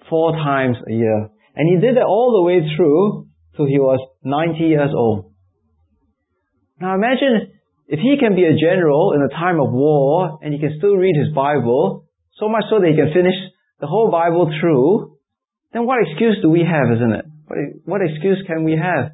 four 0.09 0.33
times 0.33 0.77
a 0.87 0.93
year. 0.93 1.29
And 1.57 1.69
he 1.69 1.81
did 1.81 1.97
that 1.97 2.05
all 2.07 2.33
the 2.39 2.47
way 2.47 2.61
through 2.77 3.27
till 3.57 3.67
he 3.67 3.79
was 3.79 3.99
90 4.23 4.59
years 4.59 4.91
old. 4.95 5.33
Now 6.81 6.95
imagine 6.95 7.55
if 7.87 8.01
he 8.01 8.17
can 8.19 8.35
be 8.35 8.45
a 8.45 8.59
general 8.59 9.13
in 9.15 9.23
a 9.23 9.29
time 9.29 9.61
of 9.61 9.73
war 9.73 10.39
and 10.43 10.53
he 10.53 10.61
can 10.61 10.75
still 10.79 10.97
read 10.97 11.17
his 11.17 11.35
Bible, 11.35 12.07
so 12.39 12.49
much 12.49 12.65
so 12.69 12.81
that 12.81 12.89
he 12.89 12.97
can 12.97 13.13
finish 13.15 13.35
the 13.81 13.87
whole 13.87 14.11
Bible 14.11 14.51
through, 14.61 15.14
then 15.75 15.87
what 15.87 15.99
excuse 16.07 16.39
do 16.41 16.49
we 16.49 16.63
have, 16.63 16.95
isn't 16.97 17.13
it? 17.13 17.25
What, 17.47 17.59
what 17.85 18.01
excuse 18.01 18.43
can 18.47 18.63
we 18.63 18.79
have? 18.79 19.11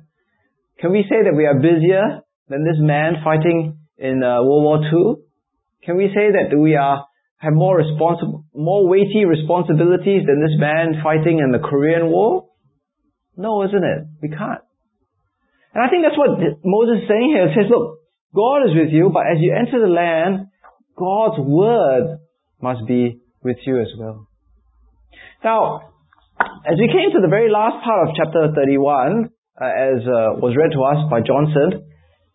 Can 0.78 0.92
we 0.92 1.02
say 1.08 1.24
that 1.24 1.34
we 1.34 1.46
are 1.46 1.54
busier 1.56 2.20
than 2.48 2.64
this 2.64 2.76
man 2.78 3.24
fighting 3.24 3.78
in 3.96 4.22
uh, 4.22 4.44
World 4.44 4.64
War 4.64 4.78
II? 4.84 5.24
Can 5.84 5.96
we 5.96 6.08
say 6.14 6.30
that 6.36 6.56
we 6.56 6.76
are 6.76 7.06
have 7.38 7.54
more 7.54 7.78
responsible, 7.78 8.44
more 8.54 8.86
weighty 8.86 9.24
responsibilities 9.24 10.28
than 10.28 10.44
this 10.44 10.56
man 10.60 11.00
fighting 11.02 11.40
in 11.40 11.52
the 11.52 11.58
Korean 11.58 12.10
War? 12.10 12.48
No, 13.36 13.64
isn't 13.64 13.82
it? 13.82 14.04
We 14.20 14.28
can't. 14.28 14.60
And 15.72 15.82
I 15.82 15.88
think 15.88 16.04
that's 16.04 16.18
what 16.18 16.36
Moses 16.62 17.02
is 17.02 17.08
saying 17.08 17.32
here. 17.32 17.48
It 17.48 17.56
says, 17.56 17.70
look, 17.70 18.00
God 18.34 18.68
is 18.68 18.76
with 18.76 18.92
you, 18.92 19.08
but 19.08 19.24
as 19.24 19.38
you 19.40 19.56
enter 19.56 19.80
the 19.80 19.88
land, 19.88 20.48
God's 20.98 21.40
word 21.40 22.18
must 22.60 22.86
be 22.86 23.20
with 23.42 23.56
you 23.64 23.80
as 23.80 23.88
well. 23.98 24.28
Now, 25.42 25.89
as 26.40 26.76
we 26.80 26.88
came 26.88 27.12
to 27.12 27.20
the 27.20 27.28
very 27.28 27.50
last 27.50 27.84
part 27.84 28.08
of 28.08 28.16
chapter 28.16 28.48
31, 28.54 29.28
uh, 29.60 29.64
as 29.64 30.00
uh, 30.08 30.40
was 30.40 30.56
read 30.56 30.72
to 30.72 30.80
us 30.80 31.04
by 31.12 31.20
Johnson, 31.20 31.84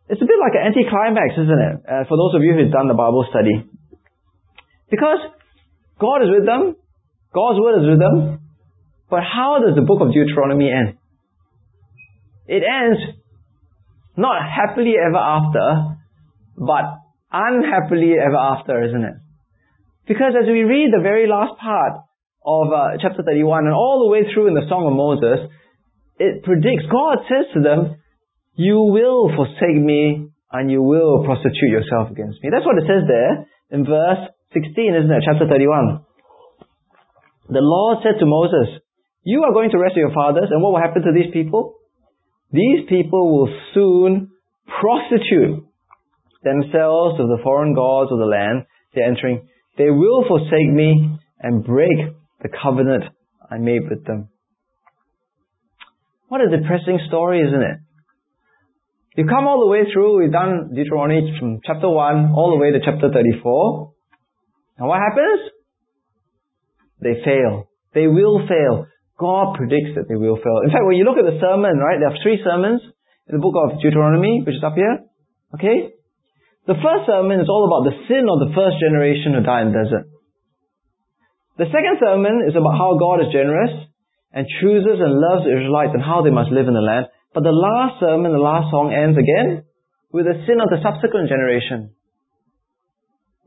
it's 0.06 0.22
a 0.22 0.30
bit 0.30 0.38
like 0.38 0.54
an 0.54 0.70
anticlimax, 0.70 1.34
isn't 1.34 1.62
it? 1.62 1.76
Uh, 1.82 2.04
for 2.06 2.14
those 2.14 2.38
of 2.38 2.46
you 2.46 2.54
who've 2.54 2.72
done 2.72 2.88
the 2.88 2.98
Bible 2.98 3.26
study. 3.26 3.66
Because 4.94 5.18
God 5.98 6.22
is 6.22 6.30
with 6.30 6.46
them, 6.46 6.78
God's 7.34 7.58
word 7.60 7.82
is 7.82 7.90
with 7.90 8.00
them, 8.00 8.46
but 9.10 9.26
how 9.26 9.58
does 9.66 9.74
the 9.74 9.82
book 9.82 10.02
of 10.02 10.14
Deuteronomy 10.14 10.70
end? 10.70 10.98
It 12.46 12.62
ends 12.62 13.02
not 14.16 14.38
happily 14.46 14.94
ever 15.02 15.18
after, 15.18 15.98
but 16.58 17.02
unhappily 17.34 18.14
ever 18.22 18.38
after, 18.38 18.86
isn't 18.86 19.04
it? 19.04 19.18
Because 20.08 20.38
as 20.38 20.46
we 20.46 20.62
read 20.62 20.94
the 20.94 21.02
very 21.02 21.28
last 21.28 21.58
part, 21.60 22.05
of 22.46 22.70
uh, 22.70 23.02
chapter 23.02 23.26
31 23.26 23.66
and 23.66 23.74
all 23.74 24.06
the 24.06 24.12
way 24.14 24.30
through 24.30 24.48
in 24.48 24.54
the 24.54 24.70
Song 24.70 24.86
of 24.86 24.94
Moses, 24.94 25.50
it 26.22 26.46
predicts, 26.46 26.86
God 26.88 27.26
says 27.26 27.50
to 27.58 27.60
them, 27.66 27.98
you 28.56 28.80
will 28.80 29.34
forsake 29.36 29.76
me 29.76 30.30
and 30.52 30.72
you 30.72 30.82
will 30.82 31.26
prostitute 31.26 31.74
yourself 31.74 32.14
against 32.14 32.40
me. 32.40 32.54
That's 32.54 32.66
what 32.66 32.78
it 32.78 32.88
says 32.88 33.04
there 33.10 33.50
in 33.74 33.84
verse 33.84 34.32
16, 34.54 34.72
isn't 34.72 35.12
it? 35.12 35.24
Chapter 35.26 35.50
31. 35.50 36.06
The 37.50 37.66
Lord 37.66 38.00
said 38.06 38.22
to 38.22 38.26
Moses, 38.26 38.80
you 39.26 39.44
are 39.44 39.54
going 39.54 39.72
to 39.72 39.82
rest 39.82 39.98
with 39.98 40.06
your 40.06 40.14
fathers 40.14 40.50
and 40.54 40.62
what 40.62 40.72
will 40.72 40.86
happen 40.86 41.02
to 41.02 41.12
these 41.12 41.34
people? 41.34 41.76
These 42.54 42.88
people 42.88 43.26
will 43.36 43.52
soon 43.74 44.32
prostitute 44.70 45.66
themselves 46.46 47.18
to 47.18 47.26
the 47.26 47.42
foreign 47.44 47.74
gods 47.74 48.12
of 48.14 48.20
the 48.20 48.30
land 48.30 48.66
they're 48.94 49.10
entering. 49.10 49.50
They 49.78 49.90
will 49.90 50.24
forsake 50.28 50.72
me 50.72 51.20
and 51.42 51.66
break 51.66 52.16
the 52.42 52.50
covenant 52.50 53.04
I 53.50 53.58
made 53.58 53.90
with 53.90 54.06
them. 54.06 54.30
What 56.28 56.42
a 56.42 56.50
depressing 56.50 57.00
story, 57.08 57.42
isn't 57.42 57.62
it? 57.62 57.78
You 59.16 59.26
come 59.26 59.48
all 59.48 59.64
the 59.64 59.72
way 59.72 59.88
through, 59.88 60.20
we've 60.20 60.32
done 60.32 60.76
Deuteronomy 60.76 61.38
from 61.40 61.62
chapter 61.64 61.88
1 61.88 62.34
all 62.36 62.52
the 62.52 62.60
way 62.60 62.72
to 62.72 62.84
chapter 62.84 63.08
34. 63.08 63.94
And 64.78 64.88
what 64.88 65.00
happens? 65.00 65.56
They 67.00 67.24
fail. 67.24 67.70
They 67.94 68.08
will 68.08 68.44
fail. 68.44 68.88
God 69.16 69.56
predicts 69.56 69.96
that 69.96 70.12
they 70.12 70.20
will 70.20 70.36
fail. 70.36 70.60
In 70.68 70.72
fact, 70.72 70.84
when 70.84 71.00
you 71.00 71.08
look 71.08 71.16
at 71.16 71.24
the 71.24 71.40
sermon, 71.40 71.80
right, 71.80 71.96
there 71.96 72.12
are 72.12 72.20
three 72.20 72.44
sermons 72.44 72.84
in 73.32 73.40
the 73.40 73.44
book 73.44 73.56
of 73.56 73.80
Deuteronomy, 73.80 74.44
which 74.44 74.60
is 74.60 74.64
up 74.68 74.76
here. 74.76 75.08
Okay? 75.56 75.96
The 76.68 76.76
first 76.76 77.08
sermon 77.08 77.40
is 77.40 77.48
all 77.48 77.64
about 77.64 77.88
the 77.88 77.96
sin 78.12 78.28
of 78.28 78.44
the 78.44 78.52
first 78.52 78.84
generation 78.84 79.32
who 79.32 79.48
died 79.48 79.70
in 79.70 79.72
the 79.72 79.80
desert. 79.80 80.06
The 81.58 81.72
second 81.72 82.04
sermon 82.04 82.44
is 82.48 82.56
about 82.56 82.76
how 82.76 83.00
God 83.00 83.24
is 83.24 83.32
generous 83.32 83.72
and 84.36 84.44
chooses 84.60 85.00
and 85.00 85.16
loves 85.16 85.48
the 85.48 85.56
Israelites 85.56 85.96
and 85.96 86.04
how 86.04 86.22
they 86.22 86.32
must 86.32 86.52
live 86.52 86.68
in 86.68 86.76
the 86.76 86.84
land. 86.84 87.08
But 87.34 87.44
the 87.44 87.56
last 87.56 88.00
sermon, 88.00 88.36
the 88.36 88.44
last 88.44 88.72
song 88.72 88.92
ends 88.92 89.16
again 89.16 89.64
with 90.12 90.28
the 90.28 90.36
sin 90.48 90.60
of 90.60 90.68
the 90.68 90.84
subsequent 90.84 91.32
generation. 91.32 91.96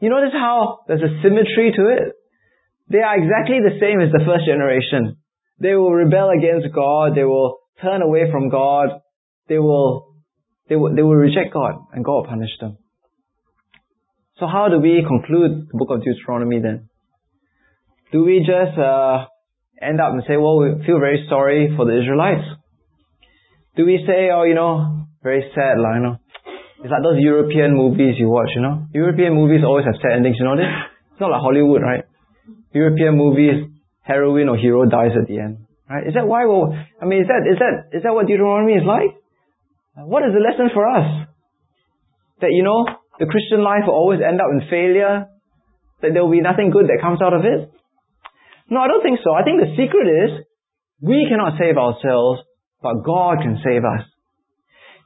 You 0.00 0.08
notice 0.08 0.32
how 0.32 0.84
there's 0.88 1.04
a 1.04 1.20
symmetry 1.20 1.72
to 1.76 1.84
it? 1.92 2.16
They 2.88 3.04
are 3.04 3.16
exactly 3.16 3.60
the 3.60 3.76
same 3.76 4.00
as 4.00 4.08
the 4.08 4.24
first 4.24 4.48
generation. 4.48 5.20
They 5.60 5.74
will 5.74 5.92
rebel 5.92 6.30
against 6.32 6.72
God. 6.74 7.12
They 7.14 7.24
will 7.24 7.60
turn 7.82 8.00
away 8.00 8.30
from 8.30 8.48
God. 8.48 9.00
They 9.48 9.58
will, 9.58 10.16
they 10.68 10.76
will, 10.76 10.94
they 10.94 11.02
will 11.02 11.16
reject 11.16 11.52
God 11.52 11.74
and 11.92 12.04
God 12.04 12.24
will 12.24 12.26
punish 12.32 12.56
them. 12.60 12.78
So 14.40 14.46
how 14.46 14.68
do 14.68 14.78
we 14.78 15.04
conclude 15.06 15.68
the 15.68 15.76
book 15.76 15.88
of 15.90 16.04
Deuteronomy 16.04 16.60
then? 16.60 16.88
Do 18.12 18.24
we 18.24 18.40
just 18.40 18.78
uh, 18.78 19.26
end 19.80 20.00
up 20.00 20.12
and 20.12 20.22
say, 20.26 20.36
well, 20.36 20.58
we 20.58 20.84
feel 20.84 20.98
very 20.98 21.26
sorry 21.28 21.72
for 21.76 21.84
the 21.84 22.00
Israelites? 22.00 22.46
Do 23.76 23.84
we 23.84 24.02
say, 24.06 24.30
oh, 24.32 24.44
you 24.44 24.54
know, 24.54 25.06
very 25.22 25.44
sad, 25.54 25.78
like, 25.78 25.96
you 25.96 26.02
know, 26.02 26.16
it's 26.82 26.90
like 26.90 27.02
those 27.02 27.18
European 27.18 27.74
movies 27.74 28.14
you 28.18 28.28
watch, 28.28 28.50
you 28.54 28.62
know? 28.62 28.86
European 28.94 29.34
movies 29.34 29.62
always 29.66 29.84
have 29.84 29.98
sad 30.00 30.16
endings, 30.16 30.36
you 30.38 30.44
know 30.44 30.56
this? 30.56 30.70
It's 31.12 31.20
not 31.20 31.30
like 31.30 31.42
Hollywood, 31.42 31.82
right? 31.82 32.04
European 32.72 33.16
movies, 33.16 33.66
heroine 34.02 34.48
or 34.48 34.56
hero 34.56 34.86
dies 34.86 35.12
at 35.18 35.26
the 35.28 35.38
end. 35.38 35.66
Right? 35.88 36.06
Is 36.06 36.14
that 36.14 36.26
why 36.26 36.46
we 36.46 36.54
I 37.00 37.04
mean, 37.04 37.22
is 37.22 37.28
that, 37.28 37.42
is 37.50 37.58
that, 37.58 37.96
is 37.96 38.02
that 38.02 38.14
what 38.14 38.26
Deuteronomy 38.26 38.74
is 38.74 38.86
like? 38.86 39.16
What 39.96 40.22
is 40.22 40.30
the 40.32 40.40
lesson 40.40 40.70
for 40.72 40.86
us? 40.86 41.26
That, 42.40 42.54
you 42.54 42.62
know, 42.62 42.86
the 43.18 43.26
Christian 43.26 43.62
life 43.62 43.82
will 43.86 43.98
always 43.98 44.20
end 44.22 44.40
up 44.40 44.46
in 44.52 44.62
failure, 44.70 45.26
That 46.02 46.14
there 46.14 46.22
will 46.22 46.30
be 46.30 46.40
nothing 46.40 46.70
good 46.70 46.86
that 46.86 47.02
comes 47.02 47.20
out 47.20 47.34
of 47.34 47.42
it? 47.42 47.70
No, 48.70 48.80
I 48.80 48.88
don't 48.88 49.02
think 49.02 49.20
so. 49.24 49.32
I 49.32 49.42
think 49.42 49.60
the 49.60 49.72
secret 49.76 50.06
is 50.06 50.44
we 51.00 51.26
cannot 51.28 51.56
save 51.56 51.76
ourselves, 51.76 52.44
but 52.82 53.04
God 53.04 53.40
can 53.40 53.56
save 53.64 53.82
us. 53.84 54.04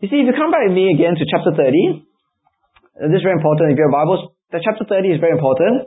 You 0.02 0.08
see, 0.10 0.18
if 0.18 0.26
you 0.26 0.34
come 0.34 0.50
back 0.50 0.66
with 0.66 0.74
me 0.74 0.90
again 0.90 1.14
to 1.14 1.24
chapter 1.30 1.54
30, 1.54 1.62
uh, 1.62 3.08
this 3.08 3.22
is 3.22 3.26
very 3.26 3.38
important. 3.38 3.70
If 3.70 3.78
you 3.78 3.86
have 3.86 3.94
Bibles, 3.94 4.34
the 4.50 4.58
chapter 4.58 4.82
30 4.82 5.14
is 5.14 5.20
very 5.20 5.32
important. 5.32 5.86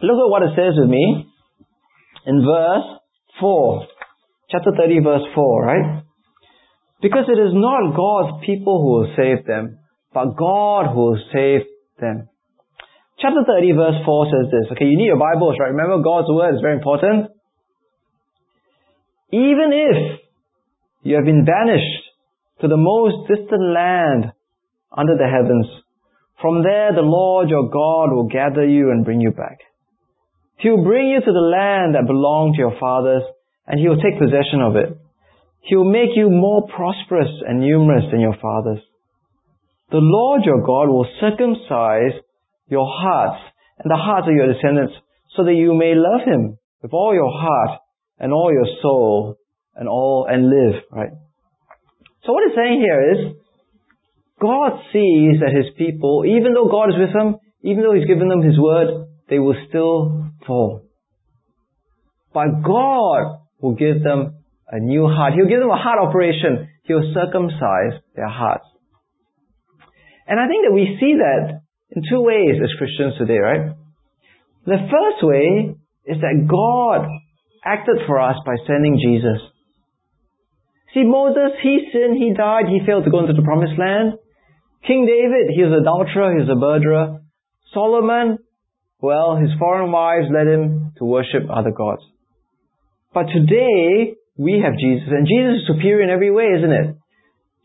Look 0.00 0.18
at 0.18 0.30
what 0.32 0.42
it 0.42 0.56
says 0.56 0.74
with 0.80 0.88
me 0.88 1.28
in 2.26 2.40
verse 2.40 2.88
4. 3.40 3.86
Chapter 4.50 4.72
30 4.76 5.00
verse 5.00 5.26
4, 5.34 5.64
right? 5.64 6.02
Because 7.02 7.28
it 7.28 7.38
is 7.38 7.52
not 7.52 7.92
God's 7.94 8.44
people 8.46 8.80
who 8.80 8.90
will 8.96 9.10
save 9.12 9.44
them, 9.46 9.78
but 10.12 10.36
God 10.36 10.88
who 10.88 11.12
will 11.12 11.22
save 11.32 11.68
them. 12.00 12.28
Chapter 13.24 13.40
30 13.40 13.72
verse 13.72 13.96
4 14.04 14.26
says 14.28 14.52
this. 14.52 14.68
Okay, 14.76 14.84
you 14.84 14.98
need 15.00 15.08
your 15.08 15.16
Bibles, 15.16 15.56
right? 15.58 15.72
Remember 15.72 16.04
God's 16.04 16.28
word 16.28 16.52
is 16.56 16.60
very 16.60 16.76
important. 16.76 17.32
Even 19.32 19.72
if 19.72 20.20
you 21.04 21.16
have 21.16 21.24
been 21.24 21.46
banished 21.48 22.04
to 22.60 22.68
the 22.68 22.76
most 22.76 23.24
distant 23.24 23.64
land 23.72 24.36
under 24.92 25.16
the 25.16 25.24
heavens, 25.24 25.64
from 26.36 26.62
there 26.62 26.92
the 26.92 27.00
Lord 27.00 27.48
your 27.48 27.70
God 27.72 28.12
will 28.12 28.28
gather 28.28 28.66
you 28.66 28.90
and 28.90 29.06
bring 29.06 29.22
you 29.22 29.30
back. 29.30 29.56
He 30.58 30.68
will 30.68 30.84
bring 30.84 31.08
you 31.08 31.20
to 31.20 31.32
the 31.32 31.48
land 31.48 31.94
that 31.94 32.06
belonged 32.06 32.56
to 32.56 32.60
your 32.60 32.76
fathers, 32.78 33.22
and 33.66 33.80
he 33.80 33.88
will 33.88 34.04
take 34.04 34.20
possession 34.20 34.60
of 34.60 34.76
it. 34.76 35.00
He 35.62 35.76
will 35.76 35.90
make 35.90 36.12
you 36.14 36.28
more 36.28 36.68
prosperous 36.68 37.32
and 37.48 37.60
numerous 37.60 38.04
than 38.12 38.20
your 38.20 38.36
fathers. 38.36 38.84
The 39.90 40.04
Lord 40.04 40.44
your 40.44 40.60
God 40.60 40.92
will 40.92 41.08
circumcise 41.24 42.20
your 42.68 42.86
hearts 42.86 43.42
and 43.78 43.90
the 43.90 43.96
hearts 43.96 44.26
of 44.28 44.34
your 44.34 44.52
descendants 44.52 44.94
so 45.36 45.44
that 45.44 45.54
you 45.54 45.74
may 45.74 45.94
love 45.94 46.26
him 46.26 46.58
with 46.82 46.92
all 46.92 47.14
your 47.14 47.30
heart 47.30 47.80
and 48.18 48.32
all 48.32 48.52
your 48.52 48.66
soul 48.82 49.36
and 49.74 49.88
all 49.88 50.26
and 50.28 50.48
live, 50.48 50.82
right? 50.90 51.10
So 52.24 52.32
what 52.32 52.44
it's 52.46 52.56
saying 52.56 52.80
here 52.80 53.12
is 53.12 53.36
God 54.40 54.80
sees 54.92 55.40
that 55.40 55.52
his 55.54 55.72
people, 55.76 56.24
even 56.26 56.54
though 56.54 56.68
God 56.68 56.90
is 56.90 56.98
with 56.98 57.12
them, 57.12 57.36
even 57.62 57.82
though 57.82 57.94
he's 57.94 58.06
given 58.06 58.28
them 58.28 58.42
his 58.42 58.58
word, 58.58 59.06
they 59.28 59.38
will 59.38 59.56
still 59.68 60.30
fall. 60.46 60.82
But 62.32 62.62
God 62.62 63.40
will 63.60 63.74
give 63.74 64.02
them 64.02 64.36
a 64.68 64.78
new 64.80 65.06
heart. 65.06 65.34
He'll 65.34 65.48
give 65.48 65.60
them 65.60 65.70
a 65.70 65.80
heart 65.80 65.98
operation. 66.00 66.68
He'll 66.84 67.14
circumcise 67.14 68.00
their 68.14 68.28
hearts. 68.28 68.66
And 70.26 70.40
I 70.40 70.46
think 70.48 70.66
that 70.66 70.74
we 70.74 70.96
see 71.00 71.14
that 71.18 71.63
in 71.94 72.02
two 72.08 72.20
ways 72.20 72.60
as 72.62 72.70
Christians 72.78 73.14
today, 73.18 73.38
right? 73.38 73.76
The 74.66 74.78
first 74.90 75.20
way 75.22 75.74
is 76.06 76.20
that 76.20 76.46
God 76.48 77.06
acted 77.64 78.04
for 78.06 78.20
us 78.20 78.36
by 78.44 78.56
sending 78.66 78.98
Jesus. 79.00 79.40
See, 80.92 81.02
Moses, 81.02 81.58
he 81.62 81.90
sinned, 81.92 82.16
he 82.16 82.34
died, 82.34 82.66
he 82.68 82.84
failed 82.86 83.04
to 83.04 83.10
go 83.10 83.20
into 83.20 83.32
the 83.32 83.42
promised 83.42 83.78
land. 83.78 84.14
King 84.86 85.06
David, 85.06 85.50
he 85.54 85.62
was 85.62 85.72
an 85.72 85.82
adulterer, 85.82 86.32
he 86.32 86.40
was 86.44 86.48
a 86.48 86.54
murderer. 86.54 87.20
Solomon, 87.72 88.38
well, 89.00 89.36
his 89.36 89.50
foreign 89.58 89.90
wives 89.90 90.26
led 90.32 90.46
him 90.46 90.92
to 90.98 91.04
worship 91.04 91.50
other 91.50 91.72
gods. 91.72 92.02
But 93.12 93.26
today, 93.32 94.14
we 94.36 94.62
have 94.62 94.78
Jesus, 94.78 95.08
and 95.10 95.26
Jesus 95.26 95.62
is 95.62 95.66
superior 95.66 96.02
in 96.02 96.10
every 96.10 96.30
way, 96.30 96.50
isn't 96.58 96.72
it? 96.72 96.96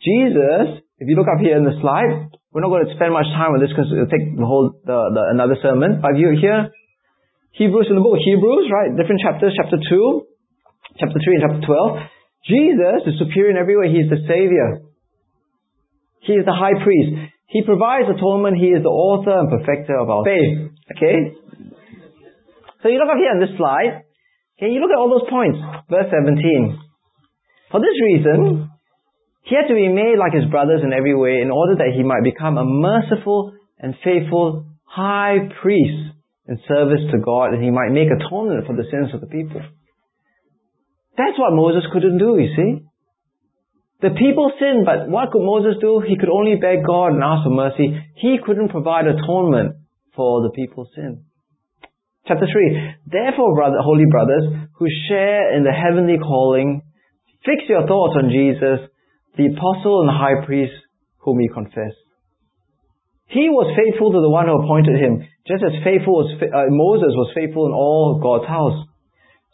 Jesus, 0.02 0.84
if 1.00 1.08
you 1.08 1.16
look 1.16 1.28
up 1.28 1.42
here 1.42 1.58
in 1.58 1.66
the 1.66 1.78
slide, 1.82 2.30
we're 2.52 2.66
not 2.66 2.74
going 2.74 2.86
to 2.90 2.94
spend 2.98 3.14
much 3.14 3.30
time 3.38 3.54
on 3.54 3.62
this 3.62 3.70
because 3.70 3.94
it'll 3.94 4.10
take 4.10 4.26
the 4.34 4.46
whole, 4.46 4.74
the, 4.82 4.98
the, 5.14 5.24
another 5.38 5.58
sermon. 5.62 6.02
But 6.02 6.18
you 6.18 6.34
here, 6.34 6.74
Hebrews 7.54 7.88
in 7.90 7.96
the 7.98 8.02
book 8.02 8.18
of 8.18 8.24
Hebrews, 8.26 8.66
right? 8.74 8.90
Different 8.98 9.22
chapters, 9.22 9.54
chapter 9.54 9.78
2, 9.78 9.86
chapter 10.98 11.20
3 11.22 11.36
and 11.38 11.44
chapter 11.46 11.62
12. 11.62 12.50
Jesus 12.50 13.00
is 13.06 13.22
superior 13.22 13.54
in 13.54 13.58
every 13.62 13.78
way. 13.78 13.94
He 13.94 14.02
is 14.02 14.10
the 14.10 14.26
Savior. 14.26 14.82
He 16.26 16.34
is 16.34 16.46
the 16.46 16.56
High 16.56 16.78
Priest. 16.82 17.38
He 17.50 17.62
provides 17.62 18.10
atonement. 18.10 18.58
He 18.58 18.74
is 18.74 18.82
the 18.82 18.94
author 18.94 19.34
and 19.34 19.50
perfecter 19.50 19.98
of 19.98 20.10
our 20.10 20.26
faith. 20.26 20.74
Okay? 20.98 21.38
So 22.82 22.90
you 22.90 22.98
look 22.98 23.10
up 23.10 23.22
here 23.22 23.34
on 23.34 23.42
this 23.42 23.54
slide. 23.58 24.06
Okay, 24.58 24.72
you 24.72 24.82
look 24.82 24.92
at 24.92 25.00
all 25.00 25.10
those 25.10 25.28
points. 25.30 25.58
Verse 25.90 26.10
17. 26.10 26.80
For 27.72 27.80
this 27.80 27.98
reason, 28.02 28.69
he 29.50 29.58
had 29.58 29.66
to 29.66 29.74
be 29.74 29.90
made 29.90 30.22
like 30.22 30.38
his 30.38 30.46
brothers 30.46 30.86
in 30.86 30.94
every 30.94 31.18
way 31.18 31.42
in 31.42 31.50
order 31.50 31.74
that 31.82 31.98
he 31.98 32.06
might 32.06 32.22
become 32.22 32.62
a 32.62 32.64
merciful 32.64 33.58
and 33.82 33.98
faithful 34.06 34.70
high 34.86 35.50
priest 35.62 36.14
in 36.46 36.62
service 36.70 37.02
to 37.10 37.18
God 37.18 37.58
and 37.58 37.64
he 37.64 37.74
might 37.74 37.90
make 37.90 38.14
atonement 38.14 38.70
for 38.70 38.78
the 38.78 38.86
sins 38.94 39.10
of 39.14 39.22
the 39.22 39.32
people. 39.34 39.62
That's 41.18 41.38
what 41.42 41.58
Moses 41.58 41.82
couldn't 41.92 42.22
do, 42.22 42.38
you 42.38 42.54
see. 42.54 42.86
The 44.06 44.14
people 44.14 44.54
sinned, 44.62 44.86
but 44.86 45.10
what 45.10 45.34
could 45.34 45.44
Moses 45.44 45.82
do? 45.82 46.00
He 46.00 46.16
could 46.16 46.30
only 46.30 46.56
beg 46.56 46.86
God 46.86 47.18
and 47.18 47.26
ask 47.26 47.44
for 47.44 47.52
mercy. 47.52 47.98
He 48.22 48.38
couldn't 48.46 48.70
provide 48.70 49.10
atonement 49.10 49.82
for 50.16 50.46
the 50.46 50.54
people's 50.54 50.88
sin. 50.96 51.26
Chapter 52.28 52.46
3. 52.46 53.10
Therefore, 53.10 53.56
brother, 53.56 53.82
holy 53.82 54.06
brothers, 54.06 54.70
who 54.78 54.86
share 55.10 55.58
in 55.58 55.66
the 55.66 55.74
heavenly 55.74 56.18
calling, 56.22 56.84
fix 57.44 57.66
your 57.68 57.86
thoughts 57.88 58.16
on 58.16 58.30
Jesus, 58.30 58.88
the 59.38 59.48
apostle 59.54 60.02
and 60.02 60.10
high 60.10 60.46
priest 60.46 60.74
whom 61.20 61.40
he 61.40 61.48
confessed. 61.48 62.00
He 63.30 63.46
was 63.46 63.70
faithful 63.78 64.10
to 64.12 64.22
the 64.22 64.30
one 64.30 64.50
who 64.50 64.58
appointed 64.58 64.98
him, 64.98 65.22
just 65.46 65.62
as 65.62 65.86
faithful 65.86 66.26
as 66.26 66.34
uh, 66.42 66.66
Moses 66.74 67.14
was 67.14 67.30
faithful 67.38 67.70
in 67.70 67.74
all 67.74 68.18
God's 68.18 68.50
house. 68.50 68.90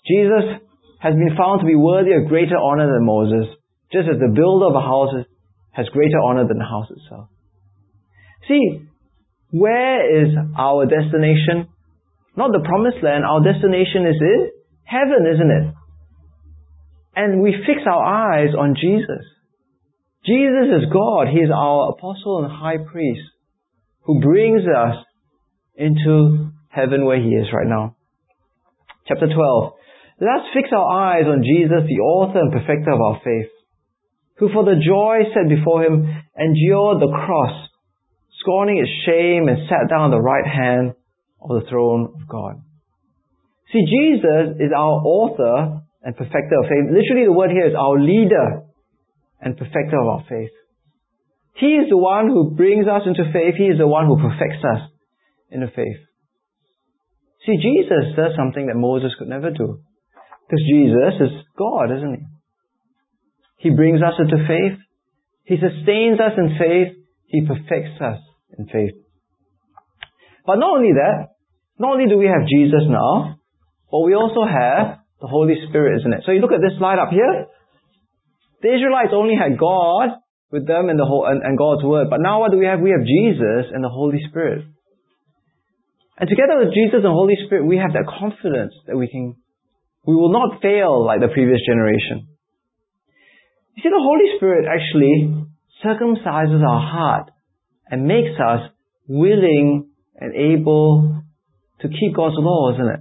Jesus 0.07 0.63
has 1.03 1.13
been 1.13 1.35
found 1.35 1.59
to 1.59 1.67
be 1.67 1.75
worthy 1.75 2.15
of 2.15 2.31
greater 2.31 2.55
honor 2.55 2.88
than 2.88 3.03
Moses, 3.03 3.51
just 3.91 4.07
as 4.07 4.15
the 4.15 4.31
builder 4.31 4.71
of 4.71 4.79
a 4.79 4.85
house 4.85 5.27
has 5.75 5.91
greater 5.91 6.23
honor 6.23 6.47
than 6.47 6.57
the 6.57 6.65
house 6.65 6.88
itself. 6.88 7.27
See, 8.47 8.88
where 9.51 10.23
is 10.23 10.31
our 10.57 10.88
destination? 10.88 11.67
Not 12.38 12.55
the 12.55 12.63
promised 12.63 13.03
land, 13.03 13.27
our 13.27 13.43
destination 13.43 14.07
is 14.07 14.19
in 14.23 14.51
heaven, 14.88 15.27
isn't 15.35 15.51
it? 15.51 15.65
And 17.15 17.41
we 17.41 17.51
fix 17.67 17.83
our 17.88 18.03
eyes 18.03 18.55
on 18.55 18.75
Jesus. 18.79 19.23
Jesus 20.25 20.81
is 20.81 20.91
God. 20.91 21.27
He 21.29 21.39
is 21.39 21.51
our 21.53 21.91
apostle 21.91 22.43
and 22.43 22.51
high 22.51 22.77
priest 22.77 23.21
who 24.03 24.19
brings 24.21 24.61
us 24.65 24.95
into 25.75 26.49
heaven 26.69 27.05
where 27.05 27.21
he 27.21 27.29
is 27.29 27.47
right 27.53 27.67
now. 27.67 27.95
Chapter 29.07 29.27
12. 29.27 29.73
Let 30.21 30.41
us 30.41 30.47
fix 30.53 30.69
our 30.71 30.89
eyes 30.89 31.25
on 31.27 31.43
Jesus, 31.43 31.85
the 31.88 32.01
author 32.01 32.39
and 32.39 32.51
perfecter 32.51 32.91
of 32.91 33.01
our 33.01 33.21
faith, 33.23 33.51
who 34.38 34.49
for 34.49 34.63
the 34.63 34.81
joy 34.81 35.29
set 35.33 35.49
before 35.49 35.83
him 35.83 36.07
endured 36.39 37.01
the 37.01 37.11
cross, 37.13 37.69
scorning 38.39 38.79
its 38.79 38.89
shame 39.05 39.47
and 39.47 39.69
sat 39.69 39.89
down 39.89 40.09
on 40.09 40.11
the 40.11 40.21
right 40.21 40.47
hand 40.47 40.93
of 41.41 41.61
the 41.61 41.69
throne 41.69 42.09
of 42.15 42.27
God. 42.27 42.61
See, 43.73 43.83
Jesus 43.85 44.57
is 44.57 44.71
our 44.75 45.03
author 45.03 45.81
and 46.01 46.15
perfecter 46.15 46.57
of 46.63 46.69
faith. 46.69 46.89
Literally 46.89 47.25
the 47.25 47.33
word 47.33 47.51
here 47.51 47.67
is 47.67 47.75
our 47.75 47.99
leader 47.99 48.63
and 49.45 49.55
perfecter 49.55 50.01
of 50.01 50.08
our 50.08 50.23
faith. 50.27 50.51
He 51.55 51.77
is 51.77 51.88
the 51.89 51.97
one 51.97 52.27
who 52.27 52.51
brings 52.51 52.88
us 52.88 53.03
into 53.05 53.31
faith. 53.31 53.55
He 53.55 53.71
is 53.71 53.77
the 53.77 53.88
one 53.88 54.08
who 54.08 54.17
perfects 54.17 54.60
us 54.65 54.89
in 55.49 55.62
the 55.62 55.71
faith. 55.71 56.01
See, 57.45 57.55
Jesus 57.62 58.17
does 58.17 58.36
something 58.36 58.67
that 58.67 58.75
Moses 58.75 59.13
could 59.17 59.29
never 59.29 59.51
do. 59.51 59.79
Because 60.43 60.63
Jesus 60.67 61.15
is 61.21 61.34
God, 61.58 61.95
isn't 61.95 62.15
he? 62.19 63.69
He 63.69 63.69
brings 63.69 64.01
us 64.01 64.17
into 64.19 64.43
faith. 64.49 64.81
He 65.45 65.55
sustains 65.55 66.19
us 66.19 66.34
in 66.38 66.58
faith. 66.58 66.97
He 67.27 67.45
perfects 67.45 68.01
us 68.01 68.19
in 68.58 68.65
faith. 68.65 68.97
But 70.45 70.58
not 70.58 70.77
only 70.77 70.93
that, 70.93 71.38
not 71.79 71.93
only 71.93 72.10
do 72.10 72.17
we 72.17 72.25
have 72.25 72.49
Jesus 72.49 72.84
now, 72.89 73.38
but 73.89 74.01
we 74.01 74.13
also 74.13 74.43
have 74.45 74.99
the 75.21 75.27
Holy 75.27 75.55
Spirit, 75.69 76.01
isn't 76.01 76.13
it? 76.13 76.23
So 76.25 76.31
you 76.31 76.41
look 76.41 76.51
at 76.51 76.62
this 76.62 76.77
slide 76.77 76.99
up 76.99 77.10
here. 77.10 77.47
The 78.62 78.74
Israelites 78.74 79.12
only 79.13 79.36
had 79.36 79.58
God 79.58 80.15
with 80.52 80.68
them 80.68 80.89
and 80.89 81.00
the 81.00 81.06
whole 81.06 81.26
and, 81.26 81.44
and 81.44 81.58
God's 81.58 81.84
word. 81.84 82.10
But 82.10 82.22
now 82.22 82.39
what 82.39 82.52
do 82.52 82.58
we 82.58 82.65
have? 82.65 82.80
We 82.80 82.91
have 82.91 83.06
Jesus 83.06 83.72
and 83.74 83.84
the 83.84 83.89
Holy 83.89 84.22
Spirit. 84.30 84.65
And 86.18 86.30
together 86.30 86.63
with 86.63 86.74
Jesus 86.74 87.04
and 87.04 87.12
Holy 87.12 87.36
Spirit, 87.46 87.65
we 87.68 87.78
have 87.78 87.91
that 87.91 88.08
confidence 88.08 88.74
that 88.88 88.96
we 88.96 89.08
can, 89.08 89.36
we 90.08 90.15
will 90.15 90.32
not 90.32 90.62
fail 90.62 91.04
like 91.04 91.20
the 91.20 91.28
previous 91.28 91.60
generation. 91.68 92.28
You 93.76 93.84
see, 93.84 93.89
the 93.89 94.00
Holy 94.00 94.32
Spirit 94.38 94.63
actually 94.63 95.36
circumcises 95.84 96.63
our 96.63 96.80
heart 96.80 97.32
and 97.91 98.08
makes 98.08 98.39
us 98.39 98.72
willing 99.08 99.89
and 100.15 100.34
able 100.34 101.22
to 101.82 101.88
keep 101.89 102.15
God's 102.15 102.36
law, 102.39 102.74
isn't 102.74 102.88
it? 102.88 103.00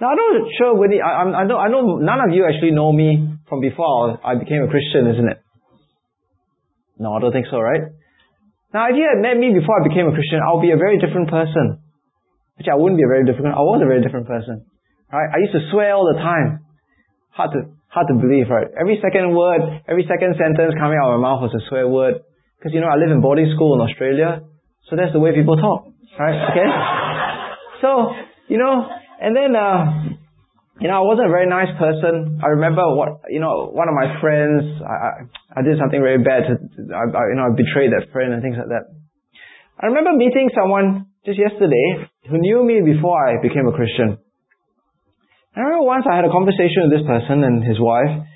Now, 0.00 0.08
I'm 0.08 0.16
not 0.16 0.50
sure 0.58 0.74
when 0.74 0.90
I, 1.00 1.42
I, 1.42 1.44
know, 1.44 1.58
I 1.58 1.68
know 1.68 1.96
none 1.98 2.18
of 2.28 2.34
you 2.34 2.46
actually 2.48 2.72
know 2.72 2.90
me 2.92 3.33
from 3.54 3.62
before 3.62 4.18
I 4.26 4.34
became 4.34 4.66
a 4.66 4.70
Christian, 4.70 5.06
isn't 5.14 5.30
it? 5.30 5.38
No, 6.98 7.14
I 7.14 7.22
don't 7.22 7.30
think 7.30 7.46
so, 7.46 7.62
right? 7.62 7.94
Now, 8.74 8.90
if 8.90 8.98
you 8.98 9.06
had 9.06 9.22
met 9.22 9.38
me 9.38 9.54
before 9.54 9.78
I 9.78 9.86
became 9.86 10.10
a 10.10 10.14
Christian, 10.14 10.42
I'll 10.42 10.62
be 10.62 10.74
a 10.74 10.80
very 10.80 10.98
different 10.98 11.30
person. 11.30 11.78
Which 12.58 12.66
I 12.66 12.74
wouldn't 12.74 12.98
be 12.98 13.06
a 13.06 13.10
very 13.10 13.22
different, 13.22 13.54
I 13.54 13.62
was 13.62 13.78
a 13.82 13.86
very 13.86 14.02
different 14.02 14.26
person. 14.26 14.66
Right? 15.10 15.30
I 15.30 15.38
used 15.38 15.54
to 15.54 15.62
swear 15.70 15.94
all 15.94 16.10
the 16.10 16.18
time. 16.18 16.66
Hard 17.30 17.50
to, 17.54 17.70
hard 17.90 18.06
to 18.10 18.14
believe, 18.18 18.50
right? 18.50 18.66
Every 18.78 18.98
second 18.98 19.34
word, 19.34 19.62
every 19.86 20.06
second 20.06 20.34
sentence 20.38 20.74
coming 20.74 20.98
out 20.98 21.14
of 21.14 21.18
my 21.18 21.22
mouth 21.22 21.46
was 21.46 21.54
a 21.54 21.62
swear 21.70 21.86
word. 21.86 22.22
Because, 22.58 22.74
you 22.74 22.82
know, 22.82 22.90
I 22.90 22.98
live 22.98 23.10
in 23.10 23.22
boarding 23.22 23.50
school 23.54 23.74
in 23.74 23.82
Australia, 23.82 24.42
so 24.90 24.94
that's 24.98 25.14
the 25.14 25.22
way 25.22 25.34
people 25.34 25.58
talk. 25.58 25.90
Right? 26.18 26.38
Okay? 26.50 26.68
so, 27.82 28.14
you 28.50 28.58
know, 28.58 28.86
and 29.18 29.34
then, 29.34 29.54
uh, 29.54 30.18
you 30.82 30.90
know, 30.90 30.98
I 30.98 31.04
wasn't 31.06 31.30
a 31.30 31.34
very 31.34 31.46
nice 31.46 31.70
person. 31.78 32.42
I 32.42 32.58
remember 32.58 32.82
what, 32.98 33.30
you 33.30 33.38
know, 33.38 33.70
one 33.70 33.86
of 33.86 33.94
my 33.94 34.18
friends, 34.18 34.82
I, 34.82 34.94
I, 34.94 35.10
I 35.56 35.62
did 35.62 35.78
something 35.78 36.02
very 36.02 36.18
bad 36.18 36.50
to, 36.50 36.52
I, 36.90 37.04
I, 37.14 37.22
you 37.30 37.36
know, 37.38 37.46
I 37.46 37.54
betrayed 37.54 37.94
that 37.94 38.10
friend 38.10 38.34
and 38.34 38.42
things 38.42 38.58
like 38.58 38.74
that. 38.74 38.90
I 39.78 39.86
remember 39.86 40.18
meeting 40.18 40.50
someone 40.50 41.06
just 41.22 41.38
yesterday 41.38 42.10
who 42.26 42.42
knew 42.42 42.66
me 42.66 42.82
before 42.82 43.14
I 43.14 43.38
became 43.38 43.70
a 43.70 43.74
Christian. 43.74 44.18
I 45.54 45.60
remember 45.62 45.86
once 45.86 46.06
I 46.10 46.18
had 46.18 46.26
a 46.26 46.34
conversation 46.34 46.90
with 46.90 46.98
this 46.98 47.06
person 47.06 47.46
and 47.46 47.62
his 47.62 47.78
wife, 47.78 48.26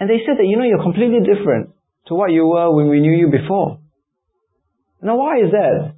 and 0.00 0.08
they 0.08 0.24
said 0.24 0.40
that, 0.40 0.48
you 0.48 0.56
know, 0.56 0.64
you're 0.64 0.80
completely 0.80 1.20
different 1.20 1.76
to 2.08 2.16
what 2.16 2.32
you 2.32 2.48
were 2.48 2.72
when 2.72 2.88
we 2.88 3.04
knew 3.04 3.12
you 3.12 3.28
before. 3.28 3.84
Now 5.04 5.20
why 5.20 5.44
is 5.44 5.52
that? 5.52 5.92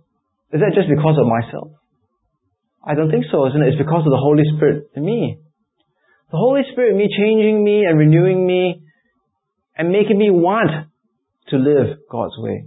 Is 0.51 0.59
that 0.59 0.75
just 0.75 0.91
because 0.91 1.15
of 1.23 1.31
myself? 1.31 1.79
I 2.83 2.99
don't 2.99 3.11
think 3.11 3.31
so, 3.31 3.47
isn't 3.47 3.63
it? 3.63 3.79
It's 3.79 3.79
because 3.79 4.03
of 4.03 4.11
the 4.11 4.19
Holy 4.19 4.43
Spirit 4.59 4.91
in 4.97 5.05
me. 5.05 5.39
The 6.35 6.43
Holy 6.43 6.67
Spirit, 6.75 6.99
me 6.99 7.07
changing 7.07 7.63
me 7.63 7.87
and 7.87 7.95
renewing 7.95 8.43
me 8.43 8.83
and 9.79 9.95
making 9.95 10.19
me 10.19 10.35
want 10.35 10.67
to 10.67 11.57
live 11.63 12.03
God's 12.11 12.35
way. 12.43 12.67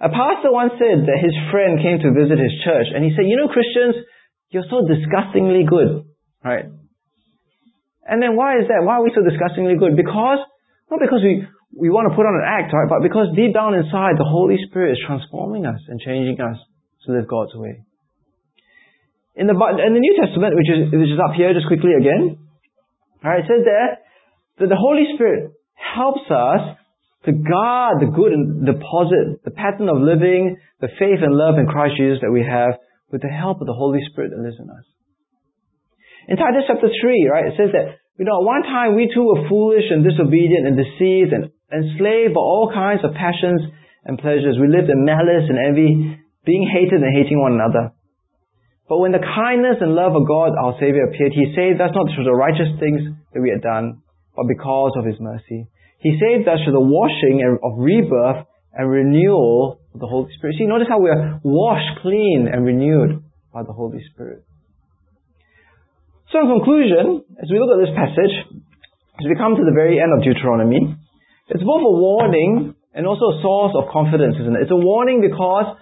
A 0.00 0.08
pastor 0.08 0.48
once 0.48 0.72
said 0.80 1.04
that 1.04 1.20
his 1.20 1.36
friend 1.52 1.84
came 1.84 2.00
to 2.00 2.16
visit 2.16 2.40
his 2.40 2.56
church 2.64 2.88
and 2.96 3.04
he 3.04 3.12
said, 3.12 3.28
you 3.28 3.36
know 3.36 3.52
Christians, 3.52 4.08
you're 4.48 4.64
so 4.72 4.88
disgustingly 4.88 5.68
good. 5.68 6.08
Right? 6.40 6.64
And 8.08 8.24
then 8.24 8.40
why 8.40 8.56
is 8.56 8.72
that? 8.72 8.88
Why 8.88 8.96
are 8.96 9.04
we 9.04 9.12
so 9.12 9.20
disgustingly 9.20 9.76
good? 9.76 9.92
Because, 9.92 10.40
not 10.88 10.96
because 10.96 11.20
we, 11.20 11.44
we 11.76 11.92
want 11.92 12.08
to 12.08 12.16
put 12.16 12.24
on 12.24 12.40
an 12.40 12.46
act, 12.48 12.72
right? 12.72 12.88
But 12.88 13.04
because 13.04 13.36
deep 13.36 13.52
down 13.52 13.76
inside, 13.76 14.16
the 14.16 14.24
Holy 14.24 14.56
Spirit 14.64 14.96
is 14.96 15.04
transforming 15.04 15.68
us 15.68 15.84
and 15.92 16.00
changing 16.00 16.40
us 16.40 16.56
to 17.04 17.12
live 17.12 17.28
God's 17.28 17.52
way. 17.52 17.84
In 19.36 19.46
the, 19.46 19.54
in 19.54 19.92
the 19.94 20.02
New 20.02 20.14
Testament, 20.18 20.58
which 20.58 20.70
is, 20.70 20.80
which 20.90 21.12
is 21.14 21.20
up 21.22 21.38
here 21.38 21.54
just 21.54 21.70
quickly 21.70 21.94
again, 21.94 22.38
right, 23.22 23.40
it 23.40 23.48
says 23.48 23.62
there 23.62 24.02
that 24.58 24.68
the 24.68 24.78
Holy 24.78 25.06
Spirit 25.14 25.54
helps 25.74 26.26
us 26.28 26.76
to 27.24 27.32
guard 27.32 28.00
the 28.00 28.10
good 28.10 28.32
and 28.32 28.64
deposit 28.64 29.44
the 29.44 29.52
pattern 29.52 29.88
of 29.88 30.00
living, 30.00 30.56
the 30.80 30.88
faith 30.98 31.20
and 31.20 31.36
love 31.36 31.60
in 31.60 31.68
Christ 31.68 31.96
Jesus 31.96 32.24
that 32.24 32.32
we 32.32 32.40
have 32.40 32.80
with 33.12 33.20
the 33.20 33.32
help 33.32 33.60
of 33.60 33.68
the 33.68 33.76
Holy 33.76 34.00
Spirit 34.10 34.32
that 34.32 34.40
lives 34.40 34.56
in 34.58 34.68
us. 34.70 34.86
In 36.28 36.36
Titus 36.36 36.64
chapter 36.66 36.88
3, 36.88 37.28
right, 37.28 37.52
it 37.52 37.56
says 37.56 37.72
that, 37.72 38.00
you 38.16 38.24
know, 38.24 38.40
at 38.40 38.46
one 38.46 38.62
time 38.64 38.96
we 38.96 39.10
too 39.12 39.24
were 39.24 39.48
foolish 39.48 39.88
and 39.90 40.04
disobedient 40.04 40.68
and 40.68 40.76
deceived 40.76 41.32
and 41.32 41.52
enslaved 41.72 42.34
by 42.34 42.40
all 42.40 42.70
kinds 42.72 43.04
of 43.04 43.16
passions 43.16 43.60
and 44.04 44.18
pleasures. 44.18 44.56
We 44.60 44.68
lived 44.68 44.88
in 44.88 45.04
malice 45.04 45.48
and 45.48 45.58
envy, 45.58 46.20
being 46.44 46.64
hated 46.68 47.00
and 47.00 47.12
hating 47.12 47.40
one 47.40 47.56
another. 47.56 47.92
But 48.90 48.98
when 48.98 49.14
the 49.14 49.22
kindness 49.22 49.78
and 49.78 49.94
love 49.94 50.18
of 50.18 50.26
God, 50.26 50.50
our 50.58 50.74
Savior, 50.82 51.06
appeared, 51.06 51.30
He 51.30 51.54
saved 51.54 51.78
us 51.78 51.94
not 51.94 52.10
through 52.10 52.26
the 52.26 52.34
righteous 52.34 52.74
things 52.82 53.14
that 53.30 53.38
we 53.38 53.54
had 53.54 53.62
done, 53.62 54.02
but 54.34 54.50
because 54.50 54.98
of 54.98 55.06
His 55.06 55.14
mercy. 55.22 55.70
He 56.02 56.18
saved 56.18 56.50
us 56.50 56.58
through 56.66 56.74
the 56.74 56.82
washing 56.82 57.38
of 57.62 57.78
rebirth 57.78 58.50
and 58.74 58.90
renewal 58.90 59.78
of 59.94 60.00
the 60.02 60.10
Holy 60.10 60.34
Spirit. 60.34 60.58
See, 60.58 60.66
notice 60.66 60.90
how 60.90 60.98
we 60.98 61.06
are 61.06 61.38
washed 61.46 62.02
clean 62.02 62.50
and 62.50 62.66
renewed 62.66 63.22
by 63.54 63.62
the 63.62 63.70
Holy 63.70 64.02
Spirit. 64.10 64.42
So 66.34 66.42
in 66.42 66.50
conclusion, 66.50 67.22
as 67.38 67.46
we 67.46 67.62
look 67.62 67.70
at 67.70 67.78
this 67.78 67.94
passage, 67.94 68.34
as 69.22 69.26
we 69.30 69.38
come 69.38 69.54
to 69.54 69.62
the 69.62 69.74
very 69.74 70.02
end 70.02 70.10
of 70.10 70.26
Deuteronomy, 70.26 70.98
it's 71.46 71.62
both 71.62 71.82
a 71.86 71.94
warning 71.94 72.74
and 72.90 73.06
also 73.06 73.38
a 73.38 73.42
source 73.42 73.70
of 73.78 73.86
confidence, 73.94 74.34
isn't 74.34 74.56
it? 74.58 74.66
It's 74.66 74.74
a 74.74 74.82
warning 74.82 75.22
because 75.22 75.78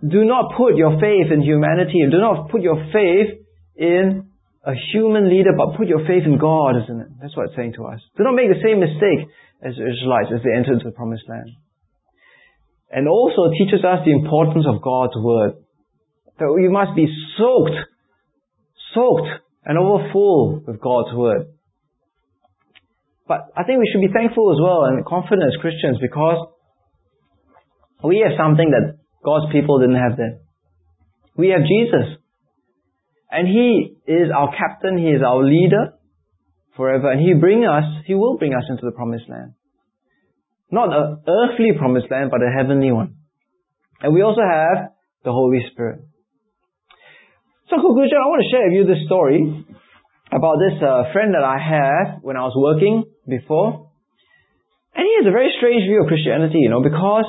do 0.00 0.24
not 0.24 0.56
put 0.56 0.76
your 0.76 0.96
faith 0.96 1.28
in 1.30 1.42
humanity. 1.42 2.00
Do 2.10 2.20
not 2.20 2.48
put 2.48 2.62
your 2.62 2.88
faith 2.92 3.44
in 3.76 4.32
a 4.64 4.72
human 4.92 5.28
leader, 5.28 5.52
but 5.56 5.76
put 5.76 5.88
your 5.88 6.06
faith 6.06 6.24
in 6.24 6.38
God, 6.38 6.76
isn't 6.84 7.00
it? 7.00 7.08
That's 7.20 7.36
what 7.36 7.46
it's 7.46 7.56
saying 7.56 7.74
to 7.76 7.84
us. 7.84 8.00
Do 8.16 8.24
not 8.24 8.32
make 8.32 8.48
the 8.48 8.64
same 8.64 8.80
mistake 8.80 9.28
as 9.60 9.76
the 9.76 9.84
Israelites 9.84 10.32
as 10.32 10.40
they 10.40 10.56
entered 10.56 10.80
into 10.80 10.88
the 10.88 10.96
promised 10.96 11.28
land. 11.28 11.52
And 12.90 13.08
also 13.08 13.52
teaches 13.52 13.84
us 13.84 14.00
the 14.04 14.12
importance 14.12 14.64
of 14.66 14.80
God's 14.82 15.16
word. 15.16 15.60
That 16.38 16.52
we 16.52 16.68
must 16.68 16.96
be 16.96 17.06
soaked, 17.36 17.76
soaked 18.94 19.28
and 19.64 19.76
overfull 19.76 20.64
with 20.66 20.80
God's 20.80 21.12
word. 21.14 21.52
But 23.28 23.52
I 23.56 23.64
think 23.64 23.78
we 23.78 23.88
should 23.92 24.00
be 24.00 24.12
thankful 24.12 24.50
as 24.50 24.58
well 24.58 24.88
and 24.88 25.04
confident 25.04 25.44
as 25.44 25.60
Christians 25.60 25.98
because 26.00 26.48
we 28.02 28.24
have 28.26 28.36
something 28.36 28.72
that 28.72 28.99
God's 29.24 29.52
people 29.52 29.78
didn't 29.78 30.00
have 30.00 30.16
that. 30.16 30.40
We 31.36 31.48
have 31.48 31.62
Jesus. 31.62 32.18
And 33.30 33.46
He 33.46 33.96
is 34.06 34.30
our 34.34 34.50
captain, 34.56 34.98
He 34.98 35.10
is 35.10 35.22
our 35.26 35.44
leader 35.44 35.94
forever, 36.76 37.10
and 37.12 37.20
He 37.20 37.34
bring 37.34 37.64
us, 37.64 37.84
He 38.06 38.14
will 38.14 38.38
bring 38.38 38.54
us 38.54 38.64
into 38.68 38.82
the 38.84 38.92
promised 38.92 39.28
land. 39.28 39.54
Not 40.70 40.88
an 40.92 41.22
earthly 41.26 41.72
promised 41.78 42.10
land, 42.10 42.30
but 42.30 42.40
a 42.42 42.50
heavenly 42.50 42.92
one. 42.92 43.16
And 44.00 44.14
we 44.14 44.22
also 44.22 44.40
have 44.40 44.92
the 45.24 45.32
Holy 45.32 45.60
Spirit. 45.72 46.00
So 47.68 47.76
conclusion, 47.76 48.18
I 48.18 48.26
want 48.26 48.42
to 48.42 48.50
share 48.50 48.66
with 48.66 48.74
you 48.74 48.84
this 48.86 49.06
story 49.06 49.66
about 50.32 50.56
this 50.58 50.78
uh, 50.82 51.12
friend 51.12 51.34
that 51.34 51.44
I 51.44 51.58
had 51.58 52.18
when 52.22 52.36
I 52.36 52.42
was 52.42 52.54
working 52.56 53.04
before. 53.28 53.90
And 54.94 55.06
he 55.06 55.14
has 55.22 55.26
a 55.26 55.34
very 55.34 55.52
strange 55.58 55.82
view 55.86 56.02
of 56.02 56.08
Christianity, 56.08 56.58
you 56.58 56.70
know, 56.70 56.82
because 56.82 57.26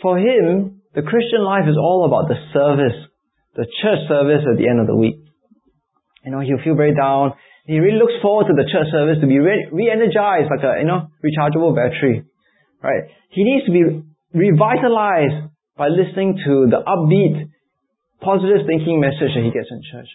for 0.00 0.18
him, 0.18 0.71
the 0.94 1.02
Christian 1.02 1.44
life 1.44 1.64
is 1.68 1.76
all 1.76 2.04
about 2.04 2.28
the 2.28 2.36
service, 2.52 2.96
the 3.56 3.66
church 3.80 4.08
service 4.08 4.44
at 4.44 4.58
the 4.58 4.68
end 4.68 4.80
of 4.80 4.86
the 4.86 4.96
week. 4.96 5.16
You 6.24 6.30
know, 6.30 6.40
he'll 6.40 6.62
feel 6.62 6.76
very 6.76 6.94
down. 6.94 7.32
He 7.66 7.78
really 7.78 7.98
looks 7.98 8.14
forward 8.20 8.46
to 8.50 8.54
the 8.54 8.68
church 8.68 8.90
service 8.92 9.18
to 9.20 9.26
be 9.26 9.38
re-energized 9.38 10.50
like 10.50 10.62
a, 10.62 10.80
you 10.80 10.86
know, 10.86 11.08
rechargeable 11.24 11.74
battery. 11.74 12.24
Right? 12.82 13.08
He 13.30 13.44
needs 13.44 13.66
to 13.66 13.72
be 13.72 13.82
revitalized 14.34 15.50
by 15.76 15.88
listening 15.88 16.38
to 16.44 16.68
the 16.68 16.82
upbeat, 16.84 17.48
positive 18.20 18.66
thinking 18.66 19.00
message 19.00 19.32
that 19.34 19.44
he 19.44 19.50
gets 19.50 19.70
in 19.70 19.80
church. 19.90 20.10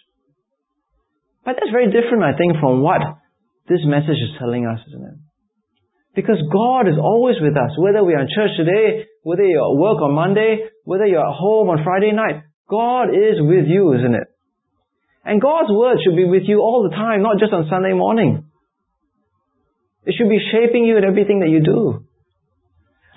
But 1.44 1.56
that's 1.60 1.72
very 1.72 1.88
different, 1.88 2.24
I 2.24 2.36
think, 2.36 2.60
from 2.60 2.84
what 2.84 3.02
this 3.68 3.80
message 3.88 4.20
is 4.20 4.36
telling 4.38 4.68
us, 4.68 4.80
isn't 4.92 5.08
it? 5.08 5.18
Because 6.16 6.42
God 6.52 6.88
is 6.88 7.00
always 7.00 7.36
with 7.40 7.56
us. 7.56 7.72
Whether 7.78 8.04
we 8.04 8.14
are 8.16 8.22
in 8.22 8.32
church 8.34 8.52
today, 8.58 9.06
whether 9.28 9.44
you're 9.44 9.60
at 9.60 9.76
work 9.76 10.00
on 10.00 10.16
Monday, 10.16 10.72
whether 10.88 11.04
you're 11.04 11.20
at 11.20 11.36
home 11.36 11.68
on 11.68 11.84
Friday 11.84 12.16
night, 12.16 12.48
God 12.72 13.12
is 13.12 13.44
with 13.44 13.68
you, 13.68 13.92
isn't 14.00 14.16
it? 14.16 14.32
And 15.28 15.44
God's 15.44 15.68
word 15.68 16.00
should 16.00 16.16
be 16.16 16.24
with 16.24 16.48
you 16.48 16.64
all 16.64 16.88
the 16.88 16.96
time, 16.96 17.28
not 17.28 17.36
just 17.36 17.52
on 17.52 17.68
Sunday 17.68 17.92
morning. 17.92 18.48
It 20.08 20.16
should 20.16 20.32
be 20.32 20.40
shaping 20.40 20.88
you 20.88 20.96
in 20.96 21.04
everything 21.04 21.44
that 21.44 21.52
you 21.52 21.60
do. 21.60 22.08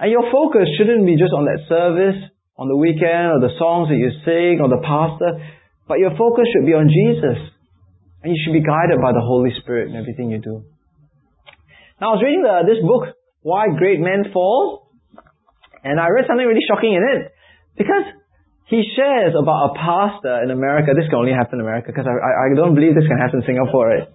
And 0.02 0.10
your 0.10 0.26
focus 0.34 0.66
shouldn't 0.74 1.06
be 1.06 1.14
just 1.14 1.30
on 1.30 1.46
that 1.46 1.62
service, 1.70 2.18
on 2.58 2.66
the 2.66 2.74
weekend, 2.74 3.30
or 3.30 3.38
the 3.38 3.54
songs 3.54 3.86
that 3.94 3.98
you 4.02 4.10
sing, 4.26 4.58
or 4.58 4.66
the 4.66 4.82
pastor, 4.82 5.38
but 5.86 6.02
your 6.02 6.10
focus 6.18 6.50
should 6.50 6.66
be 6.66 6.74
on 6.74 6.90
Jesus. 6.90 7.38
And 8.26 8.34
you 8.34 8.38
should 8.42 8.58
be 8.58 8.66
guided 8.66 8.98
by 8.98 9.14
the 9.14 9.22
Holy 9.22 9.54
Spirit 9.62 9.94
in 9.94 9.94
everything 9.94 10.34
you 10.34 10.42
do. 10.42 10.66
Now 12.02 12.18
I 12.18 12.18
was 12.18 12.22
reading 12.26 12.42
the, 12.42 12.66
this 12.66 12.82
book, 12.82 13.14
Why 13.46 13.70
Great 13.78 14.02
Men 14.02 14.34
Fall, 14.34 14.89
and 15.84 16.00
I 16.00 16.08
read 16.12 16.28
something 16.28 16.44
really 16.44 16.64
shocking 16.68 16.94
in 16.94 17.02
it. 17.02 17.32
Because 17.76 18.04
he 18.68 18.86
shares 18.94 19.34
about 19.34 19.72
a 19.72 19.78
pastor 19.78 20.44
in 20.44 20.50
America, 20.54 20.92
this 20.94 21.08
can 21.10 21.18
only 21.18 21.34
happen 21.34 21.58
in 21.58 21.66
America 21.66 21.90
because 21.90 22.06
I, 22.06 22.14
I, 22.14 22.32
I 22.46 22.46
don't 22.54 22.74
believe 22.74 22.94
this 22.94 23.08
can 23.08 23.18
happen 23.18 23.42
in 23.42 23.46
Singapore, 23.46 23.88
right? 23.88 24.06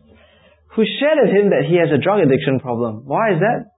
Who 0.78 0.84
shared 1.00 1.20
with 1.24 1.32
him 1.32 1.52
that 1.52 1.68
he 1.68 1.80
has 1.80 1.92
a 1.92 2.00
drug 2.00 2.24
addiction 2.24 2.60
problem. 2.60 3.04
Why 3.08 3.36
is 3.36 3.40
that? 3.40 3.72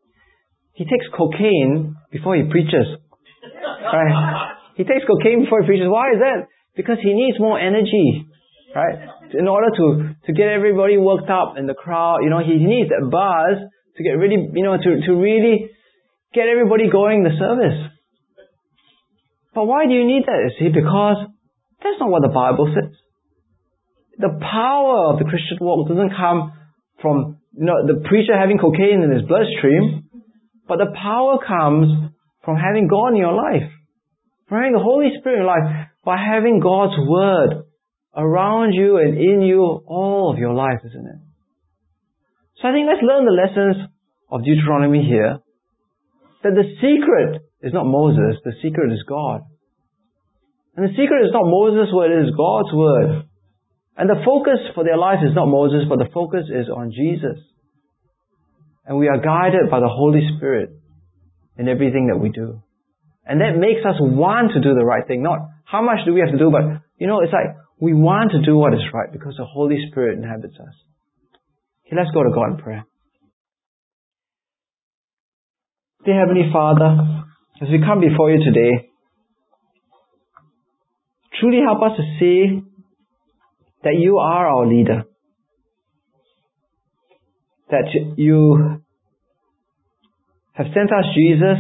He 0.74 0.86
takes 0.86 1.06
cocaine 1.14 1.98
before 2.12 2.38
he 2.38 2.46
preaches. 2.50 2.86
Right? 3.82 4.14
He 4.76 4.84
takes 4.84 5.06
cocaine 5.10 5.46
before 5.46 5.62
he 5.62 5.68
preaches. 5.68 5.90
Why 5.90 6.14
is 6.14 6.22
that? 6.22 6.50
Because 6.76 6.98
he 7.02 7.14
needs 7.14 7.40
more 7.40 7.58
energy. 7.58 8.26
Right? 8.76 8.98
In 9.34 9.48
order 9.48 9.74
to, 9.74 9.86
to 10.26 10.32
get 10.34 10.50
everybody 10.50 10.98
worked 10.98 11.30
up 11.30 11.58
in 11.58 11.66
the 11.66 11.74
crowd, 11.74 12.22
you 12.22 12.30
know, 12.30 12.42
he 12.46 12.62
needs 12.62 12.90
that 12.90 13.10
buzz 13.10 13.66
to 13.98 14.04
get 14.04 14.14
really, 14.22 14.38
you 14.54 14.64
know, 14.64 14.78
to, 14.78 14.92
to 15.06 15.12
really 15.18 15.74
get 16.34 16.48
everybody 16.48 16.90
going 16.90 17.24
the 17.24 17.36
service. 17.38 17.92
But 19.54 19.66
why 19.66 19.86
do 19.86 19.94
you 19.94 20.06
need 20.06 20.24
that? 20.26 20.52
You 20.52 20.52
See, 20.60 20.74
because 20.74 21.18
that's 21.82 22.00
not 22.00 22.10
what 22.10 22.22
the 22.22 22.34
Bible 22.34 22.74
says. 22.74 22.94
The 24.18 24.38
power 24.42 25.14
of 25.14 25.20
the 25.20 25.26
Christian 25.26 25.58
walk 25.62 25.88
doesn't 25.88 26.12
come 26.18 26.54
from 27.02 27.38
you 27.58 27.66
know, 27.66 27.86
the 27.86 28.08
preacher 28.08 28.38
having 28.38 28.58
cocaine 28.58 29.02
in 29.02 29.12
his 29.12 29.26
bloodstream, 29.28 30.06
but 30.68 30.78
the 30.78 30.94
power 30.94 31.38
comes 31.42 32.14
from 32.44 32.58
having 32.58 32.88
God 32.88 33.10
in 33.10 33.18
your 33.18 33.34
life, 33.34 33.70
from 34.48 34.58
having 34.60 34.74
the 34.74 34.84
Holy 34.84 35.10
Spirit 35.20 35.42
in 35.42 35.46
your 35.46 35.52
life, 35.52 35.90
by 36.06 36.18
having 36.18 36.60
God's 36.60 36.94
Word 36.98 37.66
around 38.16 38.74
you 38.74 38.98
and 38.98 39.18
in 39.18 39.42
you 39.42 39.62
all 39.62 40.32
of 40.34 40.40
your 40.40 40.54
life, 40.54 40.80
isn't 40.86 41.08
it? 41.08 41.22
So 42.62 42.68
I 42.70 42.72
think 42.74 42.88
let's 42.90 43.02
learn 43.02 43.26
the 43.26 43.38
lessons 43.38 43.90
of 44.32 44.44
Deuteronomy 44.44 45.04
here. 45.04 45.40
That 46.44 46.54
the 46.54 46.68
secret 46.78 47.42
is 47.62 47.74
not 47.74 47.86
Moses, 47.86 48.40
the 48.44 48.54
secret 48.62 48.94
is 48.94 49.04
God. 49.08 49.42
And 50.76 50.86
the 50.86 50.94
secret 50.94 51.26
is 51.26 51.34
not 51.34 51.50
Moses' 51.50 51.90
word, 51.92 52.12
it 52.12 52.30
is 52.30 52.36
God's 52.38 52.72
word. 52.72 53.26
And 53.98 54.10
the 54.10 54.22
focus 54.24 54.62
for 54.76 54.84
their 54.84 54.98
lives 54.98 55.24
is 55.26 55.34
not 55.34 55.48
Moses, 55.48 55.90
but 55.90 55.98
the 55.98 56.10
focus 56.14 56.46
is 56.54 56.70
on 56.70 56.92
Jesus. 56.94 57.42
And 58.86 58.98
we 58.98 59.08
are 59.08 59.18
guided 59.18 59.72
by 59.72 59.80
the 59.80 59.90
Holy 59.90 60.22
Spirit 60.38 60.70
in 61.58 61.68
everything 61.68 62.08
that 62.08 62.22
we 62.22 62.30
do. 62.30 62.62
And 63.26 63.42
that 63.42 63.58
makes 63.58 63.82
us 63.82 63.98
want 64.00 64.54
to 64.54 64.62
do 64.62 64.76
the 64.78 64.86
right 64.86 65.06
thing. 65.06 65.24
Not 65.24 65.40
how 65.66 65.82
much 65.82 66.06
do 66.06 66.14
we 66.14 66.22
have 66.22 66.32
to 66.32 66.38
do, 66.38 66.52
but 66.52 66.86
you 66.98 67.08
know, 67.08 67.20
it's 67.22 67.34
like 67.34 67.58
we 67.82 67.94
want 67.94 68.32
to 68.32 68.46
do 68.46 68.56
what 68.56 68.74
is 68.74 68.86
right 68.94 69.12
because 69.12 69.36
the 69.38 69.46
Holy 69.46 69.78
Spirit 69.90 70.18
inhabits 70.18 70.56
us. 70.62 70.76
Okay, 71.86 71.98
let's 71.98 72.12
go 72.14 72.24
to 72.24 72.30
God 72.30 72.54
in 72.54 72.58
prayer. 72.58 72.86
Dear 76.08 76.22
Heavenly 76.22 76.50
Father, 76.54 77.26
as 77.62 77.68
we 77.68 77.80
come 77.86 78.00
before 78.00 78.32
you 78.32 78.40
today, 78.42 78.88
truly 81.38 81.60
help 81.60 81.84
us 81.84 81.98
to 81.98 82.04
see 82.18 82.62
that 83.84 83.96
you 84.00 84.18
are 84.18 84.48
our 84.48 84.66
leader. 84.66 85.04
That 87.72 87.90
you 88.16 88.80
have 90.54 90.68
sent 90.74 90.94
us 90.94 91.14
Jesus, 91.14 91.58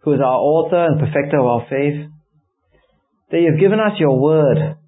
who 0.00 0.14
is 0.14 0.20
our 0.20 0.40
author 0.40 0.84
and 0.86 0.98
perfecter 0.98 1.38
of 1.38 1.46
our 1.46 1.66
faith. 1.70 2.10
That 3.30 3.38
you 3.38 3.52
have 3.52 3.60
given 3.60 3.78
us 3.78 4.00
your 4.00 4.18
word. 4.18 4.78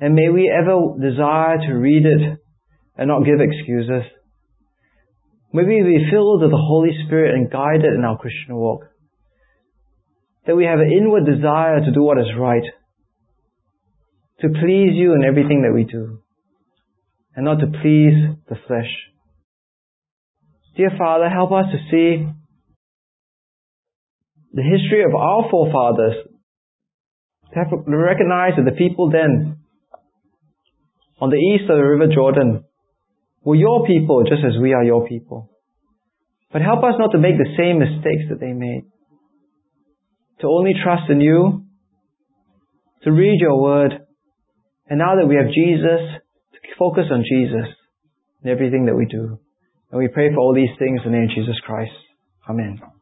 And 0.00 0.14
may 0.14 0.30
we 0.30 0.50
ever 0.50 0.78
desire 0.98 1.58
to 1.58 1.74
read 1.74 2.06
it 2.06 2.38
and 2.96 3.08
not 3.08 3.26
give 3.26 3.38
excuses. 3.38 4.10
May 5.54 5.62
we 5.62 5.82
be 5.82 6.10
filled 6.10 6.42
with 6.42 6.50
the 6.50 6.56
Holy 6.56 6.90
Spirit 7.06 7.32
and 7.32 7.48
guided 7.48 7.94
in 7.94 8.04
our 8.04 8.18
Christian 8.18 8.56
walk. 8.56 8.86
That 10.48 10.56
we 10.56 10.64
have 10.64 10.80
an 10.80 10.90
inward 10.90 11.26
desire 11.26 11.78
to 11.78 11.92
do 11.92 12.02
what 12.02 12.18
is 12.18 12.26
right. 12.36 12.64
To 14.40 14.48
please 14.48 14.94
you 14.94 15.14
in 15.14 15.22
everything 15.22 15.62
that 15.62 15.72
we 15.72 15.84
do. 15.84 16.18
And 17.36 17.44
not 17.44 17.60
to 17.60 17.66
please 17.68 18.34
the 18.48 18.56
flesh. 18.66 18.90
Dear 20.76 20.90
Father, 20.98 21.28
help 21.28 21.52
us 21.52 21.66
to 21.70 21.78
see 21.88 22.26
the 24.52 24.62
history 24.62 25.04
of 25.04 25.14
our 25.14 25.48
forefathers. 25.52 26.14
To, 27.52 27.58
have, 27.60 27.70
to 27.70 27.96
recognize 27.96 28.54
that 28.56 28.64
the 28.64 28.76
people 28.76 29.08
then 29.08 29.58
on 31.20 31.30
the 31.30 31.36
east 31.36 31.70
of 31.70 31.76
the 31.76 31.84
river 31.84 32.12
Jordan 32.12 32.64
were 33.44 33.54
your 33.54 33.86
people 33.86 34.24
just 34.24 34.42
as 34.44 34.60
we 34.60 34.72
are 34.72 34.84
your 34.84 35.06
people. 35.06 35.50
But 36.52 36.62
help 36.62 36.84
us 36.84 36.94
not 36.98 37.10
to 37.12 37.18
make 37.18 37.36
the 37.36 37.54
same 37.58 37.78
mistakes 37.78 38.30
that 38.30 38.40
they 38.40 38.52
made. 38.52 38.84
To 40.40 40.46
only 40.46 40.72
trust 40.82 41.10
in 41.10 41.20
you, 41.20 41.64
to 43.02 43.12
read 43.12 43.40
your 43.40 43.60
word, 43.60 43.92
and 44.88 44.98
now 44.98 45.16
that 45.16 45.26
we 45.26 45.36
have 45.36 45.48
Jesus, 45.48 46.20
to 46.52 46.58
focus 46.78 47.04
on 47.10 47.24
Jesus 47.28 47.68
in 48.42 48.50
everything 48.50 48.86
that 48.86 48.96
we 48.96 49.06
do. 49.06 49.38
And 49.90 50.00
we 50.00 50.08
pray 50.08 50.30
for 50.32 50.38
all 50.38 50.54
these 50.54 50.76
things 50.78 51.00
in 51.04 51.12
the 51.12 51.18
name 51.18 51.28
of 51.28 51.34
Jesus 51.36 51.58
Christ. 51.64 51.92
Amen. 52.48 52.93